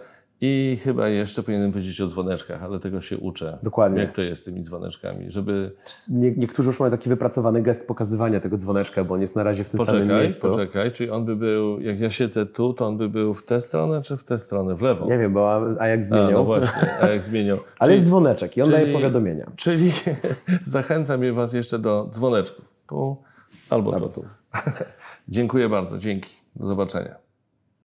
I 0.47 0.79
chyba 0.83 1.09
jeszcze 1.09 1.43
powinienem 1.43 1.73
powiedzieć 1.73 2.01
o 2.01 2.07
dzwoneczkach, 2.07 2.63
ale 2.63 2.81
tego 2.81 3.01
się 3.01 3.19
uczę. 3.19 3.59
Dokładnie. 3.63 4.01
Jak 4.01 4.13
to 4.13 4.23
jest 4.23 4.43
z 4.43 4.45
tymi 4.45 4.63
dzwoneczkami, 4.63 5.31
żeby 5.33 5.73
Nie, 6.09 6.31
niektórzy 6.33 6.69
już 6.69 6.81
mają 6.81 6.91
taki 6.91 7.09
wypracowany 7.09 7.63
gest 7.63 7.89
pokazywania 7.89 8.41
tego 8.41 8.57
dzwoneczka, 8.57 9.05
bo 9.05 9.15
on 9.15 9.21
jest 9.21 9.37
na 9.37 9.43
razie 9.43 9.65
w 9.65 9.71
tym 9.71 9.81
samym 9.85 10.01
Poczekaj, 10.03 10.21
miejscu. 10.23 10.51
poczekaj, 10.51 10.93
czyli 10.93 11.11
on 11.11 11.25
by 11.25 11.37
był, 11.37 11.81
jak 11.81 12.01
ja 12.01 12.11
siedzę 12.11 12.47
tu, 12.47 12.73
to 12.75 12.87
on 12.87 12.97
by 12.97 13.09
był 13.09 13.35
w 13.35 13.43
tę 13.45 13.61
stronę, 13.61 14.03
czy 14.03 14.17
w 14.17 14.25
tę 14.25 14.39
stronę? 14.39 14.75
W 14.75 14.83
lewo. 14.83 15.07
Nie 15.07 15.19
wiem, 15.19 15.33
bo 15.33 15.53
a, 15.53 15.83
a 15.83 15.89
jak 15.89 16.01
A, 16.01 16.03
zmienią. 16.03 16.31
no 16.31 16.45
właśnie, 16.45 16.99
a 17.01 17.09
jak 17.09 17.23
zmienią. 17.23 17.55
Ale 17.79 17.89
czyli, 17.89 17.93
jest 17.95 18.07
dzwoneczek 18.07 18.57
i 18.57 18.63
on 18.63 18.71
czyli- 18.71 18.83
daje 18.83 18.93
powiadomienia. 18.95 19.51
Czyli 19.57 19.93
zachęcam 20.63 21.23
je 21.23 21.33
Was 21.33 21.53
jeszcze 21.53 21.79
do 21.79 22.09
dzwoneczków. 22.13 22.65
Tu 22.89 23.17
albo 23.71 23.95
Albo 23.95 24.09
tu. 24.09 24.25
Dziękuję 25.29 25.69
bardzo, 25.69 25.99
dzięki. 25.99 26.31
Do 26.57 26.67
zobaczenia. 26.67 27.24